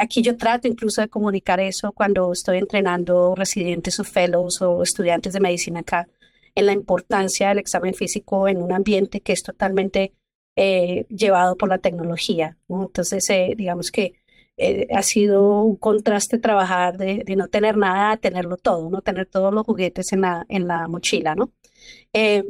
aquí 0.00 0.22
yo 0.22 0.36
trato 0.36 0.68
incluso 0.68 1.00
de 1.00 1.08
comunicar 1.08 1.60
eso 1.60 1.92
cuando 1.92 2.32
estoy 2.32 2.58
entrenando 2.58 3.34
residentes 3.34 3.98
o 4.00 4.04
fellows 4.04 4.60
o 4.60 4.82
estudiantes 4.82 5.32
de 5.32 5.40
medicina 5.40 5.80
acá 5.80 6.08
en 6.54 6.66
la 6.66 6.72
importancia 6.72 7.48
del 7.48 7.58
examen 7.58 7.94
físico 7.94 8.48
en 8.48 8.62
un 8.62 8.72
ambiente 8.72 9.20
que 9.20 9.32
es 9.32 9.42
totalmente 9.42 10.12
eh, 10.56 11.06
llevado 11.08 11.56
por 11.56 11.68
la 11.68 11.78
tecnología. 11.78 12.58
Entonces, 12.68 13.28
eh, 13.30 13.54
digamos 13.56 13.90
que 13.90 14.14
eh, 14.56 14.88
ha 14.94 15.02
sido 15.02 15.62
un 15.62 15.76
contraste 15.76 16.38
trabajar 16.38 16.98
de, 16.98 17.24
no 17.36 17.48
tener 17.48 17.76
nada 17.76 18.12
a 18.12 18.16
tenerlo 18.18 18.56
todo, 18.56 18.90
no 18.90 19.00
tener 19.00 19.26
todos 19.26 19.54
los 19.54 19.64
juguetes 19.64 20.12
en 20.12 20.22
la, 20.22 20.44
en 20.48 20.66
la 20.68 20.86
mochila. 20.88 21.34
¿no? 21.34 21.52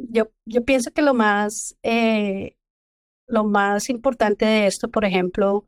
yo, 0.09 0.31
yo 0.45 0.65
pienso 0.65 0.91
que 0.91 1.01
lo 1.01 1.13
más, 1.13 1.77
lo 3.27 3.43
más 3.45 3.89
importante 3.89 4.45
de 4.45 4.67
esto, 4.67 4.89
por 4.89 5.05
ejemplo, 5.05 5.67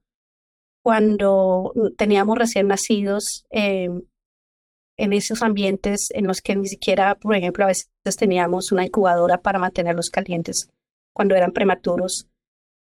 cuando 0.84 1.74
teníamos 1.98 2.38
recién 2.38 2.68
nacidos, 2.68 3.46
en 4.98 5.14
esos 5.14 5.42
ambientes 5.42 6.10
en 6.12 6.28
los 6.28 6.42
que 6.42 6.56
ni 6.56 6.68
siquiera, 6.68 7.16
por 7.16 7.36
ejemplo, 7.36 7.66
a 7.66 7.68
veces 7.68 7.90
teníamos 8.18 8.72
una 8.72 8.86
incubadora 8.86 9.42
para 9.42 9.60
mantenerlos 9.60 10.10
calientes 10.10 10.70
cuando 11.14 11.36
eran 11.36 11.52
prematuros, 11.52 12.28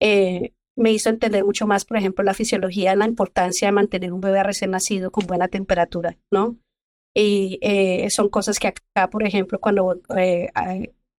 eh, 0.00 0.52
me 0.76 0.92
hizo 0.92 1.08
entender 1.08 1.44
mucho 1.44 1.66
más, 1.66 1.84
por 1.84 1.96
ejemplo, 1.96 2.22
la 2.22 2.34
fisiología, 2.34 2.94
la 2.96 3.06
importancia 3.06 3.68
de 3.68 3.72
mantener 3.72 4.12
un 4.12 4.20
bebé 4.20 4.42
recién 4.42 4.72
nacido 4.72 5.10
con 5.10 5.26
buena 5.26 5.48
temperatura, 5.48 6.18
¿no? 6.30 6.56
Y 7.14 7.58
eh, 7.62 8.10
son 8.10 8.28
cosas 8.28 8.58
que 8.58 8.68
acá, 8.68 9.08
por 9.08 9.26
ejemplo, 9.26 9.58
cuando 9.58 9.98
eh, 10.16 10.50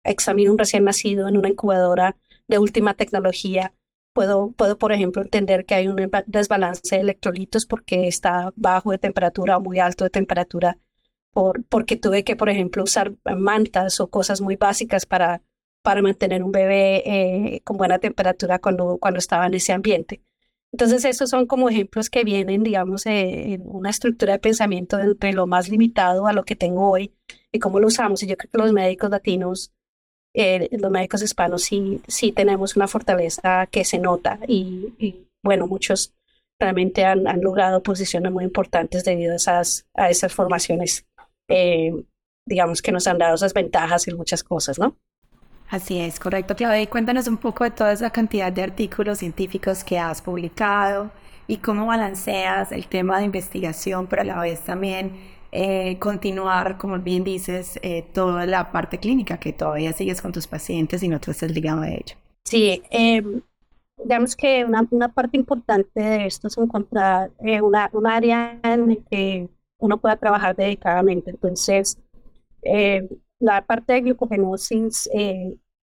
examino 0.04 0.52
un 0.52 0.60
recién 0.60 0.84
nacido 0.84 1.28
en 1.28 1.38
una 1.38 1.50
incubadora 1.50 2.18
de 2.48 2.60
última 2.60 2.94
tecnología, 2.94 3.74
Puedo, 4.18 4.50
puedo, 4.54 4.80
por 4.80 4.92
ejemplo, 4.94 5.22
entender 5.22 5.64
que 5.64 5.76
hay 5.76 5.88
un 5.88 5.96
desbalance 6.26 6.96
de 6.96 7.02
electrolitos 7.04 7.68
porque 7.68 8.08
está 8.08 8.52
bajo 8.56 8.90
de 8.90 8.98
temperatura 8.98 9.58
o 9.58 9.62
muy 9.62 9.78
alto 9.78 10.06
de 10.06 10.10
temperatura, 10.10 10.80
por, 11.32 11.64
porque 11.66 11.98
tuve 11.98 12.24
que, 12.24 12.36
por 12.36 12.50
ejemplo, 12.50 12.82
usar 12.84 13.14
mantas 13.38 14.00
o 14.00 14.10
cosas 14.10 14.42
muy 14.42 14.56
básicas 14.56 15.06
para, 15.06 15.44
para 15.84 16.02
mantener 16.02 16.42
un 16.42 16.52
bebé 16.52 17.04
eh, 17.06 17.62
con 17.64 17.78
buena 17.78 18.00
temperatura 18.00 18.58
cuando, 18.58 18.98
cuando 18.98 19.20
estaba 19.20 19.46
en 19.46 19.54
ese 19.54 19.72
ambiente. 19.72 20.24
Entonces, 20.72 21.06
esos 21.06 21.30
son 21.30 21.46
como 21.46 21.70
ejemplos 21.70 22.10
que 22.10 22.24
vienen, 22.24 22.64
digamos, 22.64 23.06
eh, 23.06 23.54
en 23.54 23.62
una 23.66 23.92
estructura 23.92 24.34
de 24.34 24.40
pensamiento 24.40 24.98
entre 25.00 25.32
lo 25.32 25.46
más 25.46 25.70
limitado 25.70 26.26
a 26.26 26.34
lo 26.34 26.44
que 26.44 26.56
tengo 26.56 26.90
hoy 26.90 27.14
y 27.52 27.60
cómo 27.60 27.80
lo 27.80 27.86
usamos. 27.86 28.24
Y 28.24 28.28
yo 28.28 28.36
creo 28.36 28.50
que 28.50 28.58
los 28.58 28.74
médicos 28.74 29.12
latinos, 29.12 29.74
eh, 30.40 30.70
los 30.78 30.92
médicos 30.92 31.24
hispanos, 31.24 31.64
sí, 31.64 32.00
sí 32.08 32.32
tenemos 32.32 32.76
una 32.76 32.88
fortaleza 32.88 33.66
que 33.72 33.84
se 33.84 33.98
nota 33.98 34.38
y, 34.48 35.26
bueno, 35.44 35.66
muchos 35.66 36.14
realmente 36.60 37.04
han, 37.06 37.24
logrado 37.42 37.82
posiciones 37.82 38.32
muy 38.32 38.44
importantes 38.44 39.04
debido 39.04 39.34
a 39.34 39.38
esas, 39.38 39.88
a 39.96 40.12
esas 40.12 40.32
formaciones, 40.32 41.08
eh, 41.48 41.92
digamos, 42.46 42.84
que 42.84 42.92
nos 42.92 43.08
han 43.08 43.18
dado 43.18 43.34
esas 43.34 43.56
ventajas 43.56 44.08
en 44.08 44.16
muchas 44.16 44.44
cosas, 44.44 44.78
¿no? 44.78 44.96
Así 45.70 46.00
es, 46.00 46.20
correcto, 46.20 46.56
Claudia. 46.56 46.84
Y 46.84 46.88
cuéntanos 46.88 47.28
un 47.28 47.38
poco 47.38 47.64
de 47.64 47.72
toda 47.72 47.92
esa 47.92 48.12
cantidad 48.12 48.52
de 48.52 48.62
artículos 48.62 49.18
científicos 49.18 49.84
que 49.84 49.98
has 49.98 50.22
publicado 50.22 51.10
y 51.48 51.58
cómo 51.58 51.88
balanceas 51.88 52.72
el 52.72 52.86
tema 52.86 53.18
de 53.18 53.26
investigación, 53.26 54.06
pero 54.06 54.22
a 54.22 54.26
la 54.26 54.40
vez 54.40 54.62
también 54.62 55.14
eh, 55.60 55.98
continuar, 55.98 56.78
como 56.78 57.00
bien 57.00 57.24
dices, 57.24 57.80
eh, 57.82 58.04
toda 58.14 58.46
la 58.46 58.72
parte 58.72 59.00
clínica, 59.00 59.40
que 59.40 59.54
todavía 59.54 59.92
sigues 59.92 60.22
con 60.22 60.32
tus 60.32 60.46
pacientes 60.46 61.02
y 61.02 61.08
no 61.08 61.20
te 61.20 61.32
estás 61.32 61.50
ligado 61.50 61.82
a 61.82 61.90
ello. 61.90 62.16
Sí, 62.46 62.84
em, 62.92 63.42
digamos 63.98 64.36
que 64.36 64.64
una, 64.64 64.88
una, 64.92 65.12
parte 65.12 65.36
importante 65.36 66.00
de 66.00 66.28
esto 66.28 66.48
es 66.48 66.60
encontrar 66.60 67.32
eh, 67.40 67.60
una, 67.60 67.90
un 67.94 68.06
área 68.06 68.60
en 68.62 69.04
que 69.10 69.50
uno 69.80 69.98
pueda 70.00 70.18
trabajar 70.18 70.56
dedicadamente. 70.56 71.32
Entonces, 71.32 71.98
la 73.40 73.66
parte 73.66 73.94
de 73.94 74.02
glucogenosis, 74.02 75.10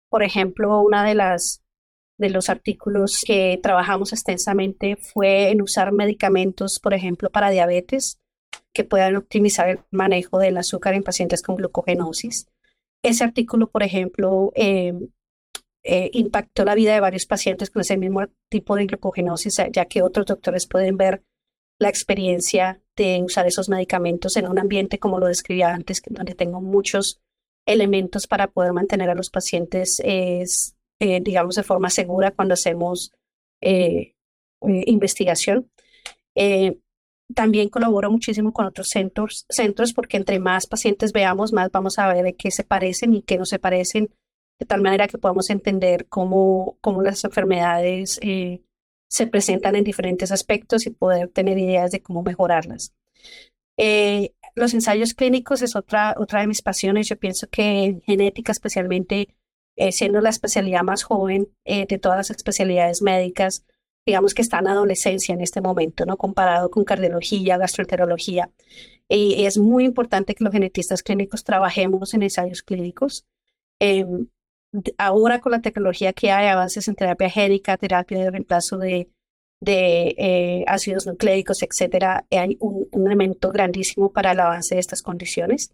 por 0.09 0.23
ejemplo, 0.23 0.81
una 0.83 1.03
de 1.03 1.17
las 1.17 1.65
de 2.17 2.31
los 2.31 2.49
artículos 2.49 3.23
que 3.27 3.59
trabajamos 3.61 4.13
extensamente 4.13 4.97
fue 4.97 5.51
en 5.51 5.63
usar 5.63 5.91
medicamentos, 5.91 6.79
por 6.79 6.95
ejemplo, 6.95 7.31
para 7.31 7.51
diabetes, 7.51 8.21
que 8.73 8.85
puedan 8.85 9.17
optimizar 9.17 9.69
el 9.69 9.81
manejo 9.91 10.39
del 10.39 10.57
azúcar 10.57 10.95
en 10.95 11.03
pacientes 11.03 11.43
con 11.43 11.57
glucogenosis. 11.57 12.47
Ese 13.03 13.25
artículo, 13.25 13.71
por 13.71 13.83
ejemplo, 13.83 14.53
eh, 14.55 14.93
eh, 15.85 16.11
impactó 16.13 16.65
la 16.65 16.75
vida 16.75 16.93
de 16.93 17.01
varios 17.01 17.27
pacientes 17.27 17.71
con 17.71 17.81
ese 17.81 17.97
mismo 17.97 18.27
tipo 18.51 18.77
de 18.77 18.87
glucogenosis, 18.87 19.57
ya 19.73 19.87
que 19.87 20.03
otros 20.03 20.27
doctores 20.27 20.67
pueden 20.67 20.97
ver 20.97 21.23
la 21.79 21.89
experiencia 21.89 22.83
de 22.97 23.23
usar 23.23 23.47
esos 23.47 23.69
medicamentos 23.69 24.37
en 24.37 24.49
un 24.49 24.59
ambiente 24.59 24.99
como 24.99 25.19
lo 25.19 25.27
describía 25.27 25.73
antes, 25.73 26.03
donde 26.07 26.35
tengo 26.35 26.61
muchos 26.61 27.21
elementos 27.67 28.27
para 28.27 28.49
poder 28.49 28.73
mantener 28.73 29.09
a 29.11 29.15
los 29.15 29.31
pacientes, 29.31 30.01
es, 30.05 30.77
eh, 30.99 31.21
digamos, 31.23 31.55
de 31.55 31.63
forma 31.63 31.91
segura 31.91 32.33
cuando 32.33 32.55
hacemos 32.55 33.13
eh, 33.61 34.15
investigación. 34.61 35.71
También 37.35 37.69
colaboro 37.69 38.11
muchísimo 38.11 38.53
con 38.53 38.67
otros 38.67 38.89
centros, 38.89 39.47
centros 39.49 39.93
porque 39.93 40.17
entre 40.17 40.39
más 40.39 40.67
pacientes 40.67 41.13
veamos, 41.13 41.53
más 41.53 41.71
vamos 41.71 41.99
a 41.99 42.13
ver 42.13 42.25
de 42.25 42.35
qué 42.37 42.51
se 42.51 42.65
parecen 42.65 43.15
y 43.15 43.23
qué 43.23 43.39
no 43.39 43.45
se 43.45 43.59
parecen, 43.59 44.11
de 44.59 44.67
tal 44.67 44.81
manera 44.81 45.09
que 45.09 45.19
podamos 45.19 45.51
entender 45.51 46.07
cómo, 46.09 46.79
cómo 46.81 47.03
las 47.03 47.23
enfermedades 47.25 48.19
se 49.09 49.27
presentan 49.27 49.75
en 49.77 49.85
diferentes 49.85 50.31
aspectos 50.33 50.87
y 50.87 50.91
poder 50.91 51.29
tener 51.29 51.59
ideas 51.59 51.91
de 51.91 52.03
cómo 52.03 52.23
mejorarlas. 52.23 52.93
Eh, 53.77 54.33
los 54.55 54.75
ensayos 54.75 55.15
clínicos 55.15 55.63
es 55.63 55.77
otra, 55.77 56.15
otra 56.19 56.41
de 56.41 56.47
mis 56.47 56.63
pasiones. 56.63 57.09
Yo 57.09 57.17
pienso 57.17 57.49
que 57.49 57.85
en 57.85 58.03
genética, 58.03 58.53
especialmente 58.53 59.35
eh, 59.77 59.93
siendo 59.93 60.21
la 60.21 60.31
especialidad 60.31 60.83
más 60.83 61.05
joven 61.05 61.49
eh, 61.65 61.87
de 61.87 61.99
todas 61.99 62.19
las 62.19 62.31
especialidades 62.31 63.01
médicas, 63.01 63.65
digamos 64.09 64.33
que 64.33 64.41
está 64.41 64.59
en 64.61 64.69
adolescencia 64.69 65.35
en 65.35 65.43
este 65.43 65.61
momento, 65.61 66.07
¿no? 66.07 66.17
Comparado 66.17 66.71
con 66.71 66.83
cardiología, 66.85 67.59
gastroenterología. 67.59 68.51
Y, 69.07 69.45
es 69.45 69.59
muy 69.59 69.85
importante 69.85 70.35
que 70.35 70.45
los 70.45 70.53
genetistas 70.53 71.03
clínicos 71.03 71.45
trabajemos 71.45 72.15
en 72.15 72.23
ensayos 72.23 72.63
clínicos. 72.63 73.27
Em, 73.79 74.29
ahora 74.97 75.41
con 75.41 75.53
la 75.53 75.61
tecnología 75.61 76.15
que 76.15 76.31
hay, 76.31 76.47
avances 76.49 76.89
en 76.89 76.95
terapia 76.95 77.29
génica, 77.29 77.77
terapia 77.77 78.19
de 78.19 78.31
reemplazo 78.31 78.79
de 78.79 79.11
de 79.61 80.15
eh, 80.19 80.65
ácidos 80.69 81.07
nucleicos, 81.07 81.63
etcétera, 81.63 82.25
hay 82.31 82.57
un, 82.61 82.89
elemento 82.93 83.51
grandísimo 83.51 84.13
para 84.13 84.33
el 84.33 84.41
avance 84.41 84.75
de 84.77 84.81
estas 84.81 85.03
condiciones. 85.03 85.73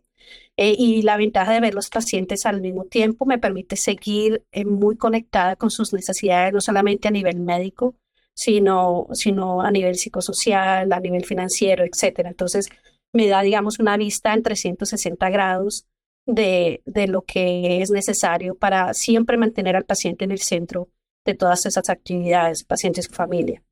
Eh, 0.57 0.75
y 0.79 1.03
la 1.03 1.19
ventaja 1.19 1.53
de 1.53 1.61
ver 1.61 1.75
los 1.75 1.91
pacientes 1.91 2.47
al 2.47 2.63
mismo 2.63 2.85
tiempo 2.85 3.27
me 3.27 3.39
permite 3.39 3.77
seguir 3.77 4.43
eh, 4.53 4.65
muy 4.65 4.97
conectada 4.97 5.57
con 5.57 5.71
sus 5.71 5.93
necesidades, 5.93 6.55
no 6.55 6.63
solamente 6.63 7.09
a 7.09 7.11
nivel 7.11 7.41
médico, 7.41 7.95
sino, 8.35 9.07
sino 9.13 9.63
a 9.63 9.71
nivel 9.71 9.97
psicosocial, 9.97 10.93
a 10.93 11.01
nivel 11.01 11.25
financiero, 11.25 11.85
etcétera. 11.85 12.31
Entonces, 12.31 12.69
me 13.13 13.29
da, 13.29 13.43
digamos, 13.43 13.79
una 13.79 13.97
vista 13.97 14.35
en 14.35 14.43
360 14.43 15.31
grados 15.31 15.87
de, 16.27 16.83
de 16.85 17.07
lo 17.07 17.23
que 17.23 17.83
es 17.83 17.91
necesario 17.91 18.57
para 18.57 18.95
siempre 18.95 19.37
mantener 19.37 19.77
al 19.77 19.85
paciente 19.85 20.25
en 20.25 20.33
el 20.33 20.41
centro 20.41 20.89
de 21.25 21.35
todas 21.35 21.67
esas 21.67 21.89
actividades, 21.89 22.65
pacientes 22.65 23.09
y 23.09 23.15
familia. 23.15 23.63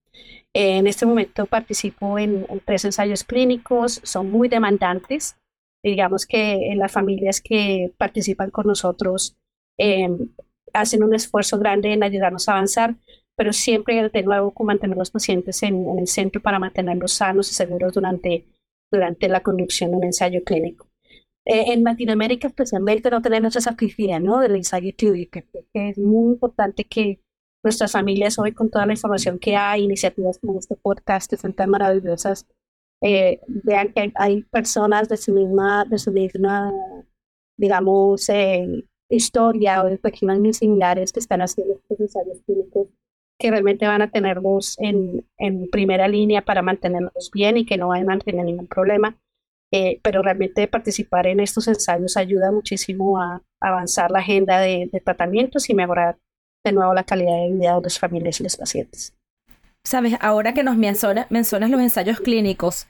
En 0.55 0.87
este 0.87 1.07
momento 1.07 1.47
participo 1.47 2.19
en, 2.19 2.47
tres 2.65 2.85
ensayos 2.85 3.25
clínicos, 3.25 4.01
son 4.05 4.31
muy 4.31 4.49
demandantes. 4.49 5.37
Digamos 5.83 6.27
que 6.27 6.75
las 6.77 6.93
familias 6.93 7.41
que 7.41 7.93
participan 7.97 8.51
con 8.51 8.67
nosotros 8.67 9.37
em, 9.79 10.31
hacen 10.75 11.03
un 11.03 11.15
esfuerzo 11.15 11.59
grande 11.59 11.93
en 11.93 12.03
ayudarnos 12.03 12.49
a 12.49 12.53
avanzar, 12.53 12.97
pero 13.43 13.53
siempre 13.53 14.09
de 14.09 14.23
nuevo 14.23 14.55
mantener 14.61 14.97
los 14.97 15.11
pacientes 15.11 15.65
en, 15.65 15.99
el 15.99 16.07
centro 16.07 16.41
para 16.41 16.61
mantenerlos 16.61 17.15
sanos 17.15 17.51
y 17.51 17.55
seguros 17.55 17.93
durante, 17.93 18.47
durante 18.89 19.27
la 19.27 19.43
conducción 19.43 19.91
de 19.91 19.97
un 19.97 20.05
ensayo 20.05 20.45
clínico. 20.45 20.87
Eh, 21.45 21.73
en 21.73 21.83
Latinoamérica 21.83 22.47
especialmente 22.47 23.11
no 23.11 23.21
tenemos 23.21 23.57
esa 23.57 23.71
actividad 23.71 24.21
¿no? 24.21 24.39
del 24.39 24.55
ensayo 24.55 24.93
clínico, 24.97 25.41
que 25.75 25.89
es 25.89 25.99
muy 25.99 26.35
importante 26.35 26.85
que 26.85 27.19
nuestras 27.65 27.91
familias 27.91 28.39
hoy 28.39 28.53
con 28.53 28.71
toda 28.71 28.87
la 28.87 28.93
información 28.93 29.41
que 29.41 29.57
hay, 29.57 29.83
iniciativas 29.83 30.39
como 30.39 30.61
este 30.61 30.77
podcast 30.77 31.29
que 31.29 31.37
son 31.37 31.53
tan 31.53 31.69
maravillosas, 31.69 32.47
eh, 33.03 33.41
vean 33.49 33.93
que 33.93 34.13
hay 34.15 34.45
personas 34.45 35.09
de 35.09 35.17
su 35.17 35.33
misma, 35.33 35.85
de 35.85 35.99
su 35.99 36.13
misma 36.13 36.73
digamos, 37.59 38.29
eh, 38.29 38.85
historia 39.11 39.83
o 39.83 39.89
de 39.89 39.99
muy 40.39 40.55
similares 40.55 41.13
que 41.13 41.19
están 41.19 41.43
haciendo 41.43 41.75
estos 41.75 41.99
ensayos 41.99 42.39
clínicos 42.47 42.87
que 43.43 43.51
realmente 43.51 43.89
van 43.89 44.03
a 44.03 44.09
tenerlos 44.09 44.77
en, 44.79 45.27
en 45.37 45.69
primera 45.69 46.07
línea 46.07 46.43
para 46.43 46.63
mantenerlos 46.63 47.33
bien 47.35 47.57
y 47.57 47.67
que 47.67 47.77
no 47.77 47.89
vayan 47.89 48.13
a 48.13 48.19
tener 48.21 48.45
ningún 48.45 48.69
problema. 48.69 49.19
Eh, 49.75 49.99
pero 50.03 50.23
realmente 50.23 50.69
participar 50.69 51.27
en 51.27 51.41
estos 51.41 51.67
ensayos 51.67 52.17
ayuda 52.17 52.53
muchísimo 52.53 53.21
a 53.21 53.43
avanzar 53.61 54.13
la 54.13 54.21
agenda 54.21 54.61
de, 54.61 54.89
de 54.93 55.01
tratamientos 55.01 55.69
y 55.69 55.75
mejorar 55.75 56.19
de 56.65 56.71
nuevo 56.71 56.95
la 56.95 57.03
calidad 57.03 57.37
de 57.37 57.53
vida 57.53 57.75
de 57.75 57.83
las 57.83 57.99
familias 57.99 58.39
y 58.39 58.45
los 58.45 58.57
pacientes. 58.57 59.13
Sabes, 59.85 60.15
ahora 60.21 60.55
que 60.55 60.63
nos 60.63 60.77
mencionas 60.77 61.27
los 61.71 61.81
ensayos 61.81 62.21
clínicos, 62.21 62.87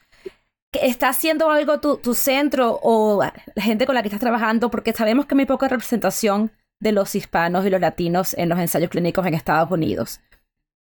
¿está 0.75 1.09
haciendo 1.09 1.49
algo 1.49 1.81
tu, 1.81 1.97
tu, 1.97 2.13
centro 2.13 2.79
o 2.83 3.23
la 3.23 3.63
gente 3.63 3.87
con 3.87 3.95
la 3.95 4.03
que 4.03 4.09
estás 4.09 4.21
trabajando? 4.21 4.71
Porque 4.71 4.93
sabemos 4.93 5.25
que 5.25 5.33
hay 5.33 5.37
muy 5.37 5.47
poca 5.47 5.69
representación 5.69 6.51
de 6.79 6.93
los 6.93 7.15
hispanos 7.15 7.65
y 7.65 7.71
los 7.71 7.81
latinos 7.81 8.35
en 8.35 8.51
los 8.51 8.59
ensayos 8.59 8.91
clínicos 8.91 9.25
en 9.25 9.33
Estados 9.33 9.71
Unidos. 9.71 10.21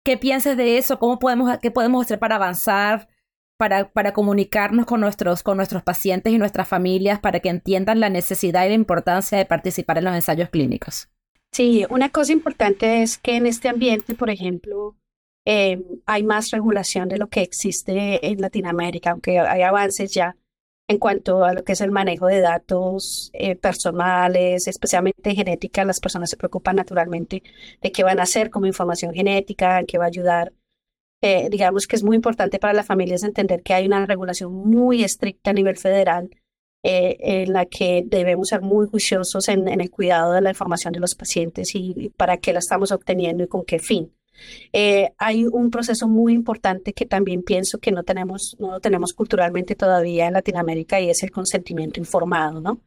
¿Qué 0.03 0.17
piensas 0.17 0.57
de 0.57 0.77
eso? 0.77 0.99
¿Cómo 0.99 1.19
podemos, 1.19 1.57
¿Qué 1.59 1.71
podemos 1.71 2.05
hacer 2.05 2.19
para 2.19 2.35
avanzar, 2.35 3.09
para, 3.57 3.89
para 3.91 4.13
comunicarnos 4.13 4.85
con 4.85 5.01
nuestros, 5.01 5.43
con 5.43 5.57
nuestros 5.57 5.83
pacientes 5.83 6.31
y 6.31 6.37
nuestras 6.37 6.67
familias 6.67 7.19
para 7.19 7.39
que 7.39 7.49
entiendan 7.49 7.99
la 7.99 8.09
necesidad 8.09 8.65
y 8.65 8.69
la 8.69 8.75
importancia 8.75 9.37
de 9.37 9.45
participar 9.45 9.97
en 9.97 10.05
los 10.05 10.15
ensayos 10.15 10.49
clínicos? 10.49 11.09
Sí, 11.51 11.85
una 11.89 12.09
cosa 12.09 12.31
importante 12.31 13.01
es 13.01 13.17
que 13.17 13.35
en 13.35 13.45
este 13.45 13.69
ambiente, 13.69 14.15
por 14.15 14.29
ejemplo, 14.29 14.95
eh, 15.45 15.83
hay 16.05 16.23
más 16.23 16.51
regulación 16.51 17.09
de 17.09 17.17
lo 17.17 17.27
que 17.27 17.41
existe 17.41 18.25
en 18.25 18.39
Latinoamérica, 18.39 19.11
aunque 19.11 19.39
hay 19.39 19.63
avances 19.63 20.13
ya 20.13 20.35
en 20.89 20.97
cuanto 20.97 21.45
a 21.45 21.53
lo 21.53 21.63
que 21.63 21.73
es 21.73 21.81
el 21.81 21.91
manejo 21.91 22.25
de 22.25 22.41
datos 22.41 23.29
eh, 23.33 23.55
personales, 23.55 24.67
especialmente 24.67 25.35
genética. 25.35 25.85
Las 25.85 25.99
personas 25.99 26.31
se 26.31 26.37
preocupan 26.37 26.75
naturalmente 26.77 27.43
de 27.79 27.91
qué 27.91 28.03
van 28.03 28.19
a 28.19 28.23
hacer 28.23 28.49
como 28.49 28.65
información 28.65 29.13
genética, 29.13 29.79
en 29.79 29.85
qué 29.85 29.99
va 29.99 30.05
a 30.05 30.07
ayudar. 30.07 30.51
Eh, 31.21 31.49
digamos 31.51 31.85
que 31.85 31.95
es 31.95 32.03
muy 32.03 32.15
importante 32.15 32.57
para 32.57 32.73
las 32.73 32.87
familias 32.87 33.23
entender 33.23 33.61
que 33.61 33.75
hay 33.75 33.85
una 33.85 34.03
regulación 34.07 34.51
muy 34.51 35.03
estricta 35.03 35.51
a 35.51 35.53
nivel 35.53 35.77
federal 35.77 36.31
eh, 36.81 37.17
en 37.19 37.53
la 37.53 37.67
que 37.67 38.03
debemos 38.07 38.47
ser 38.47 38.61
muy 38.61 38.87
juiciosos 38.87 39.47
en, 39.47 39.67
el 39.67 39.91
cuidado 39.91 40.33
de 40.33 40.41
la 40.41 40.49
información 40.49 40.91
de 40.93 41.01
los 41.01 41.13
pacientes 41.13 41.75
y, 41.75 42.09
para 42.17 42.37
qué 42.37 42.51
la 42.51 42.59
estamos 42.59 42.91
obteniendo 42.91 43.43
y 43.43 43.47
con 43.47 43.63
qué 43.63 43.77
fin. 43.77 44.11
Eh, 44.73 45.11
hay 45.17 45.45
un 45.45 45.71
proceso 45.71 46.07
muy 46.07 46.33
importante 46.33 46.93
que 46.93 47.05
también 47.05 47.43
pienso 47.43 47.79
que 47.79 47.91
no 47.91 48.03
tenemos, 48.03 48.55
no 48.59 48.71
lo 48.71 48.79
tenemos 48.79 49.13
culturalmente 49.13 49.75
todavía 49.75 50.27
en 50.27 50.33
Latinoamérica 50.33 50.99
y 50.99 51.09
es 51.09 51.23
el 51.23 51.31
consentimiento 51.31 51.99
informado, 51.99 52.61
¿no? 52.61 52.81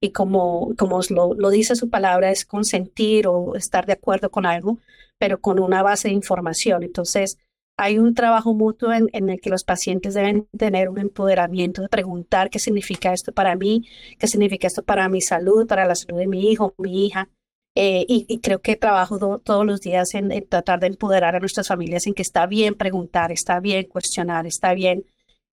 Y 0.00 0.10
como, 0.10 0.74
como 0.76 1.00
lo, 1.10 1.34
lo 1.34 1.50
dice 1.50 1.76
su 1.76 1.90
palabra, 1.90 2.30
es 2.30 2.44
consentir 2.44 3.26
o 3.26 3.54
estar 3.56 3.86
de 3.86 3.94
acuerdo 3.94 4.30
con 4.30 4.46
algo, 4.46 4.78
pero 5.18 5.40
con 5.40 5.58
una 5.58 5.82
base 5.82 6.08
de 6.08 6.14
información. 6.14 6.82
Entonces, 6.82 7.38
hay 7.76 7.98
un 7.98 8.14
trabajo 8.14 8.54
mutuo 8.54 8.92
en, 8.92 9.08
el 9.12 9.40
que 9.40 9.50
los 9.50 9.64
pacientes 9.64 10.14
deben 10.14 10.46
tener 10.56 10.88
un 10.88 10.98
empoderamiento 10.98 11.82
de 11.82 11.88
preguntar 11.88 12.50
qué 12.50 12.58
significa 12.58 13.12
esto 13.12 13.32
para 13.32 13.56
mí, 13.56 13.86
qué 14.18 14.28
significa 14.28 14.66
esto 14.66 14.82
para 14.84 15.08
mi 15.08 15.20
salud, 15.20 15.66
para 15.66 15.84
la 15.84 15.94
salud 15.94 16.18
de 16.18 16.26
mi 16.28 16.50
hijo, 16.50 16.74
mi 16.78 17.06
hija. 17.06 17.28
Eh, 17.76 18.04
y, 18.08 18.38
creo 18.38 18.60
que 18.60 18.76
trabajo 18.76 19.40
todos 19.40 19.66
los 19.66 19.80
días 19.80 20.14
en, 20.14 20.30
tratar 20.48 20.78
de 20.78 20.86
empoderar 20.86 21.34
a 21.34 21.40
nuestras 21.40 21.66
familias 21.66 22.06
en 22.06 22.14
que 22.14 22.22
está 22.22 22.46
bien 22.46 22.74
preguntar, 22.74 23.32
está 23.32 23.58
bien 23.58 23.86
cuestionar, 23.88 24.46
está 24.46 24.74
bien 24.74 25.04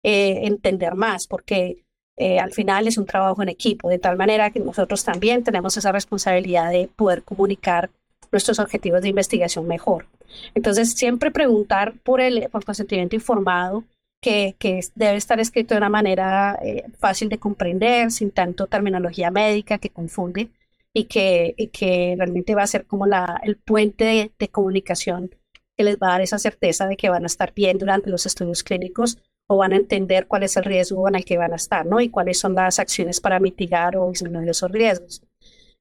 eh, 0.03 0.41
entender 0.43 0.93
más, 0.95 1.25
porque 1.25 1.83
eh, 2.17 2.39
al 2.39 2.53
final 2.53 2.87
es 2.87 2.99
un 2.99 3.07
trabajo 3.07 3.41
en 3.41 3.49
equipo, 3.49 3.89
de 3.89 3.97
tal 3.97 4.17
manera 4.17 4.51
que 4.51 4.59
nosotros 4.59 5.03
también 5.03 5.43
tenemos 5.43 5.75
esa 5.77 5.91
responsabilidad 5.91 6.69
de 6.71 6.87
poder 6.95 7.23
comunicar 7.23 7.89
nuestros 8.31 8.59
objetivos 8.59 9.01
de 9.01 9.09
investigación 9.09 9.67
mejor. 9.67 10.05
Entonces, 10.53 10.93
siempre 10.93 11.31
preguntar 11.31 11.93
por 12.03 12.21
el 12.21 12.47
consentimiento 12.51 13.15
informado, 13.15 13.83
que, 14.21 14.55
debe 14.95 15.17
estar 15.17 15.39
escrito 15.39 15.73
de 15.73 15.79
una 15.79 15.89
manera 15.89 16.59
fácil 16.99 17.29
de 17.29 17.39
comprender, 17.39 18.11
sin 18.11 18.29
tanto 18.29 18.67
terminología 18.67 19.31
médica 19.31 19.79
que 19.79 19.89
confunde 19.89 20.51
y 20.93 21.05
que, 21.05 21.53
y 21.57 21.67
que 21.67 22.15
realmente 22.17 22.55
va 22.55 22.63
a 22.63 22.67
ser 22.67 22.85
como 22.85 23.05
la, 23.05 23.39
el 23.43 23.57
puente 23.57 24.31
de, 24.37 24.49
comunicación 24.49 25.31
que 25.77 25.83
les 25.83 25.97
va 25.97 26.07
a 26.07 26.11
dar 26.11 26.21
esa 26.21 26.37
certeza 26.37 26.87
de 26.87 26.97
que 26.97 27.09
van 27.09 27.23
a 27.23 27.27
estar 27.27 27.53
bien 27.53 27.77
durante 27.77 28.09
los 28.09 28.25
estudios 28.25 28.63
clínicos 28.63 29.17
o 29.47 29.57
van 29.57 29.73
a 29.73 29.77
entender 29.77 30.27
cuál 30.27 30.43
es 30.43 30.55
el 30.57 30.63
riesgo 30.63 31.07
en 31.07 31.15
el 31.15 31.25
que 31.25 31.37
van 31.37 31.53
a 31.53 31.55
estar, 31.55 31.85
¿no? 31.85 31.99
Y 32.01 32.09
cuáles 32.09 32.39
son 32.39 32.55
las 32.55 32.79
acciones 32.79 33.19
para 33.19 33.39
mitigar 33.39 33.97
o 33.97 34.09
disminuir 34.09 34.49
esos 34.49 34.71
riesgos. 34.71 35.23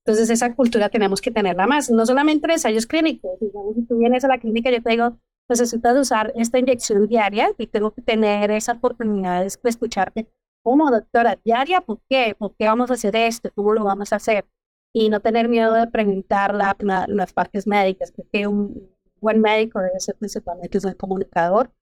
Entonces, 0.05 0.31
esa 0.31 0.55
cultura 0.55 0.88
tenemos 0.88 1.20
que 1.20 1.31
tenerla 1.31 1.66
más, 1.66 1.90
no 1.90 2.07
solamente 2.07 2.46
en 2.46 2.53
ensayos 2.53 2.87
clínicos. 2.87 3.38
Digamos, 3.40 3.75
si 3.75 3.83
tú 3.83 3.99
vienes 3.99 4.25
a 4.25 4.29
la 4.29 4.38
clínica, 4.38 4.70
yo 4.70 4.83
te 4.83 4.90
digo, 4.90 5.18
necesitas 5.49 5.96
usar 5.96 6.33
esta 6.37 6.59
inyección 6.59 7.07
diaria 7.07 7.53
y 7.59 7.66
tengo 7.66 7.92
que 7.92 8.03
tener 8.03 8.51
esa 8.51 8.73
oportunidad 8.73 9.42
de 9.42 9.46
escucharte. 9.64 10.27
¿Cómo, 10.62 10.90
doctora? 10.90 11.38
¿Diaria? 11.44 11.81
¿Por 11.81 12.01
qué? 12.09 12.35
¿Por 12.38 12.55
qué 12.57 12.66
vamos 12.66 12.90
a 12.90 12.94
hacer 12.94 13.14
esto? 13.16 13.51
¿Cómo 13.55 13.73
lo 13.73 13.85
vamos 13.85 14.12
a 14.12 14.16
hacer? 14.16 14.46
Y 14.92 15.09
no 15.09 15.20
tener 15.20 15.48
miedo 15.48 15.72
de 15.74 15.87
preguntar 15.87 16.55
la, 16.55 16.76
las 17.09 17.33
partes 17.33 17.66
médicas, 17.66 18.12
porque 18.12 18.46
un 18.46 18.90
buen 19.20 19.40
médico 19.40 19.81
debe 19.81 20.00
ser 20.00 20.16
principalmente 20.16 20.79
un 20.85 20.92
comunicador 20.94 21.72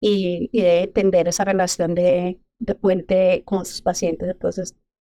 y, 0.00 0.50
y 0.52 0.62
debe 0.62 0.82
entender 0.82 1.28
esa 1.28 1.44
relación 1.44 1.94
de, 1.94 2.40
de 2.58 2.74
puente 2.74 3.42
con 3.44 3.64
sus 3.64 3.82
pacientes. 3.82 4.28
Entonces, 4.28 4.74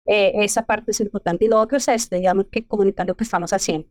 eh, 0.07 0.33
esa 0.45 0.65
parte 0.65 0.93
es 0.93 1.01
importante. 1.01 1.45
Y 1.45 1.49
lo 1.49 1.61
otro 1.61 1.77
es 1.77 1.89
este, 1.89 2.17
digamos, 2.17 2.47
que 2.51 2.67
comunicar 2.67 3.07
lo 3.07 3.17
que 3.17 3.25
estamos 3.25 3.53
haciendo. 3.53 3.89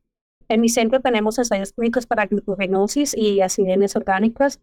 En 0.48 0.62
mi 0.62 0.70
centro 0.70 1.02
tenemos 1.02 1.38
ensayos 1.38 1.74
clínicos 1.74 2.06
para 2.06 2.26
glucogenosis 2.28 3.16
y 3.18 3.42
acidenes 3.42 3.96
orgánicas, 3.96 4.62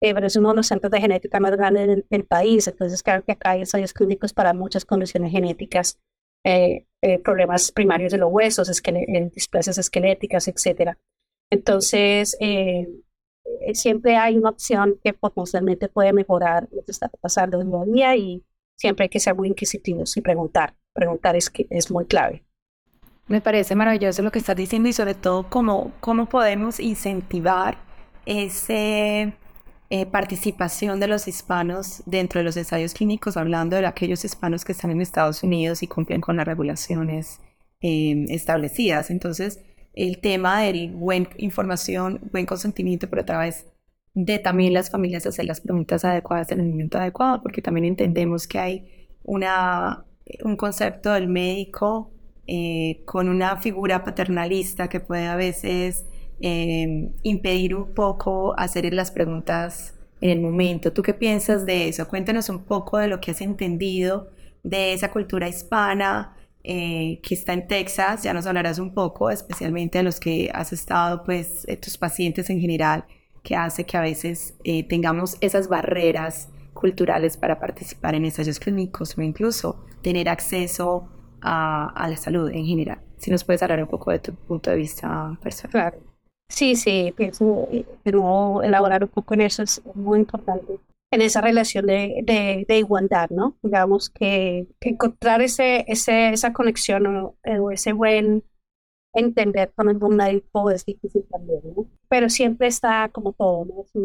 eh, 0.00 0.14
pero 0.14 0.26
es 0.26 0.36
uno 0.36 0.50
de 0.50 0.56
los 0.56 0.66
centros 0.68 0.90
de 0.90 1.00
genética 1.00 1.40
más 1.40 1.52
grandes 1.56 2.04
del, 2.08 2.24
país. 2.24 2.66
Entonces, 2.68 3.02
claro 3.02 3.24
que 3.24 3.32
acá 3.32 3.50
hay 3.52 3.60
ensayos 3.60 3.92
clínicos 3.92 4.32
para 4.32 4.54
muchas 4.54 4.84
condiciones 4.84 5.32
genéticas, 5.32 5.98
eh, 6.46 7.18
problemas 7.24 7.72
primarios 7.72 8.12
de 8.12 8.18
los 8.18 8.30
huesos, 8.32 8.70
displasias 9.34 9.78
esqueléticas, 9.78 10.48
etc. 10.48 10.92
Entonces, 11.50 12.36
siempre 13.74 14.16
hay 14.16 14.36
una 14.36 14.50
opción 14.50 14.98
que 15.02 15.12
potencialmente 15.12 15.88
puede 15.88 16.12
mejorar 16.12 16.68
lo 16.72 16.84
que 16.84 16.92
está 16.92 17.08
pasando 17.20 17.60
en 17.60 17.72
el 17.72 17.92
día 17.92 18.16
y 18.16 18.44
siempre 18.76 19.04
hay 19.04 19.08
que 19.08 19.20
ser 19.20 19.34
muy 19.34 19.48
inquisitivos 19.48 20.16
y 20.16 20.20
preguntar. 20.20 20.74
Preguntar 20.92 21.36
es, 21.36 21.50
que 21.50 21.66
es 21.70 21.90
muy 21.90 22.06
clave. 22.06 22.42
Me 23.28 23.40
parece 23.40 23.74
maravilloso 23.74 24.22
lo 24.22 24.30
que 24.30 24.38
estás 24.38 24.56
diciendo 24.56 24.88
y 24.88 24.92
sobre 24.92 25.14
todo 25.14 25.48
cómo, 25.50 25.92
cómo 26.00 26.26
podemos 26.26 26.78
incentivar 26.78 27.76
esa 28.24 29.32
eh, 29.88 30.04
participación 30.06 30.98
de 30.98 31.06
los 31.06 31.28
hispanos 31.28 32.02
dentro 32.06 32.40
de 32.40 32.44
los 32.44 32.56
ensayos 32.56 32.92
clínicos, 32.92 33.36
hablando 33.36 33.76
de 33.76 33.86
aquellos 33.86 34.24
hispanos 34.24 34.64
que 34.64 34.72
están 34.72 34.90
en 34.90 35.00
Estados 35.00 35.42
Unidos 35.44 35.82
y 35.82 35.86
cumplen 35.86 36.20
con 36.20 36.36
las 36.36 36.46
regulaciones 36.46 37.40
em, 37.80 38.26
establecidas. 38.28 39.10
Entonces, 39.10 39.60
el 39.94 40.18
tema 40.18 40.62
del 40.62 40.90
buen 40.92 41.28
información, 41.38 42.20
buen 42.32 42.46
consentimiento, 42.46 43.08
pero 43.08 43.22
otra 43.22 43.38
vez 43.38 43.66
de 44.14 44.38
también 44.38 44.72
las 44.72 44.90
familias 44.90 45.26
hacer 45.26 45.44
las 45.44 45.60
preguntas 45.60 46.04
adecuadas 46.04 46.50
en 46.50 46.60
el 46.60 46.68
momento 46.68 46.98
adecuado, 46.98 47.42
porque 47.42 47.62
también 47.62 47.84
entendemos 47.84 48.48
que 48.48 48.58
hay 48.58 49.08
una, 49.22 50.04
un 50.42 50.56
concepto 50.56 51.12
del 51.12 51.28
médico 51.28 52.12
eh, 52.48 53.02
con 53.04 53.28
una 53.28 53.58
figura 53.58 54.02
paternalista 54.04 54.88
que 54.88 55.00
puede 55.00 55.26
a 55.26 55.36
veces 55.36 56.06
em, 56.40 57.12
impedir 57.22 57.74
un 57.74 57.94
poco 57.94 58.58
hacer 58.58 58.92
las 58.92 59.10
preguntas 59.10 59.94
en 60.20 60.30
el 60.30 60.40
momento. 60.40 60.92
¿Tú 60.92 61.02
qué 61.02 61.14
piensas 61.14 61.66
de 61.66 61.88
eso? 61.88 62.08
Cuéntanos 62.08 62.48
un 62.48 62.64
poco 62.64 62.98
de 62.98 63.08
lo 63.08 63.20
que 63.20 63.30
has 63.30 63.40
entendido 63.40 64.30
de 64.62 64.92
esa 64.92 65.10
cultura 65.10 65.48
hispana 65.48 66.36
eh, 66.64 67.20
que 67.22 67.34
está 67.34 67.52
en 67.52 67.68
Texas. 67.68 68.24
Ya 68.24 68.34
nos 68.34 68.46
hablarás 68.46 68.78
un 68.78 68.92
poco, 68.92 69.30
especialmente 69.30 69.98
de 69.98 70.04
los 70.04 70.18
que 70.18 70.50
has 70.52 70.72
estado, 70.72 71.22
pues, 71.22 71.64
eh, 71.68 71.76
tus 71.76 71.96
pacientes 71.96 72.50
en 72.50 72.60
general 72.60 73.04
que 73.44 73.54
hace 73.54 73.84
que 73.84 73.96
a 73.96 74.00
veces 74.00 74.54
eh, 74.64 74.82
tengamos 74.88 75.36
esas 75.40 75.68
barreras 75.68 76.48
culturales 76.74 77.36
para 77.36 77.60
participar 77.60 78.16
en 78.16 78.24
ensayos 78.24 78.58
clínicos 78.58 79.16
o 79.16 79.22
incluso 79.22 79.84
tener 80.02 80.28
acceso 80.28 81.08
a, 81.40 81.90
a, 81.90 82.08
la 82.08 82.16
salud 82.16 82.50
en 82.50 82.66
general. 82.66 82.98
Si 83.18 83.30
nos 83.30 83.44
puedes 83.44 83.62
hablar 83.62 83.80
un 83.80 83.88
poco 83.88 84.10
de 84.10 84.18
tu 84.18 84.34
punto 84.34 84.70
de 84.70 84.76
vista 84.76 85.38
personal. 85.40 85.70
Claro. 85.70 86.05
Sí, 86.48 86.76
sí, 86.76 87.12
pienso, 87.16 87.68
pero 88.04 88.62
elaborar 88.62 89.02
un 89.04 89.10
poco 89.10 89.34
en 89.34 89.42
eso 89.42 89.62
es 89.62 89.82
muy 89.94 90.20
importante, 90.20 90.78
en 91.10 91.20
esa 91.20 91.40
relación 91.40 91.86
de, 91.86 92.22
de, 92.24 92.64
de 92.68 92.78
igualdad, 92.78 93.28
¿no? 93.30 93.56
Digamos 93.62 94.10
que, 94.10 94.68
que 94.80 94.90
encontrar 94.90 95.42
ese, 95.42 95.84
ese, 95.88 96.30
esa 96.30 96.52
conexión 96.52 97.06
o, 97.06 97.36
o 97.60 97.70
ese 97.72 97.92
buen 97.92 98.44
entender 99.16 99.72
con 99.74 99.88
el 99.88 99.98
médico 99.98 100.70
es 100.70 100.84
difícil 100.84 101.24
también, 101.30 101.60
¿no? 101.76 101.86
Pero 102.08 102.28
siempre 102.28 102.68
está 102.68 103.08
como 103.08 103.32
todo, 103.32 103.64
¿no? 103.64 103.84
Si, 103.92 103.98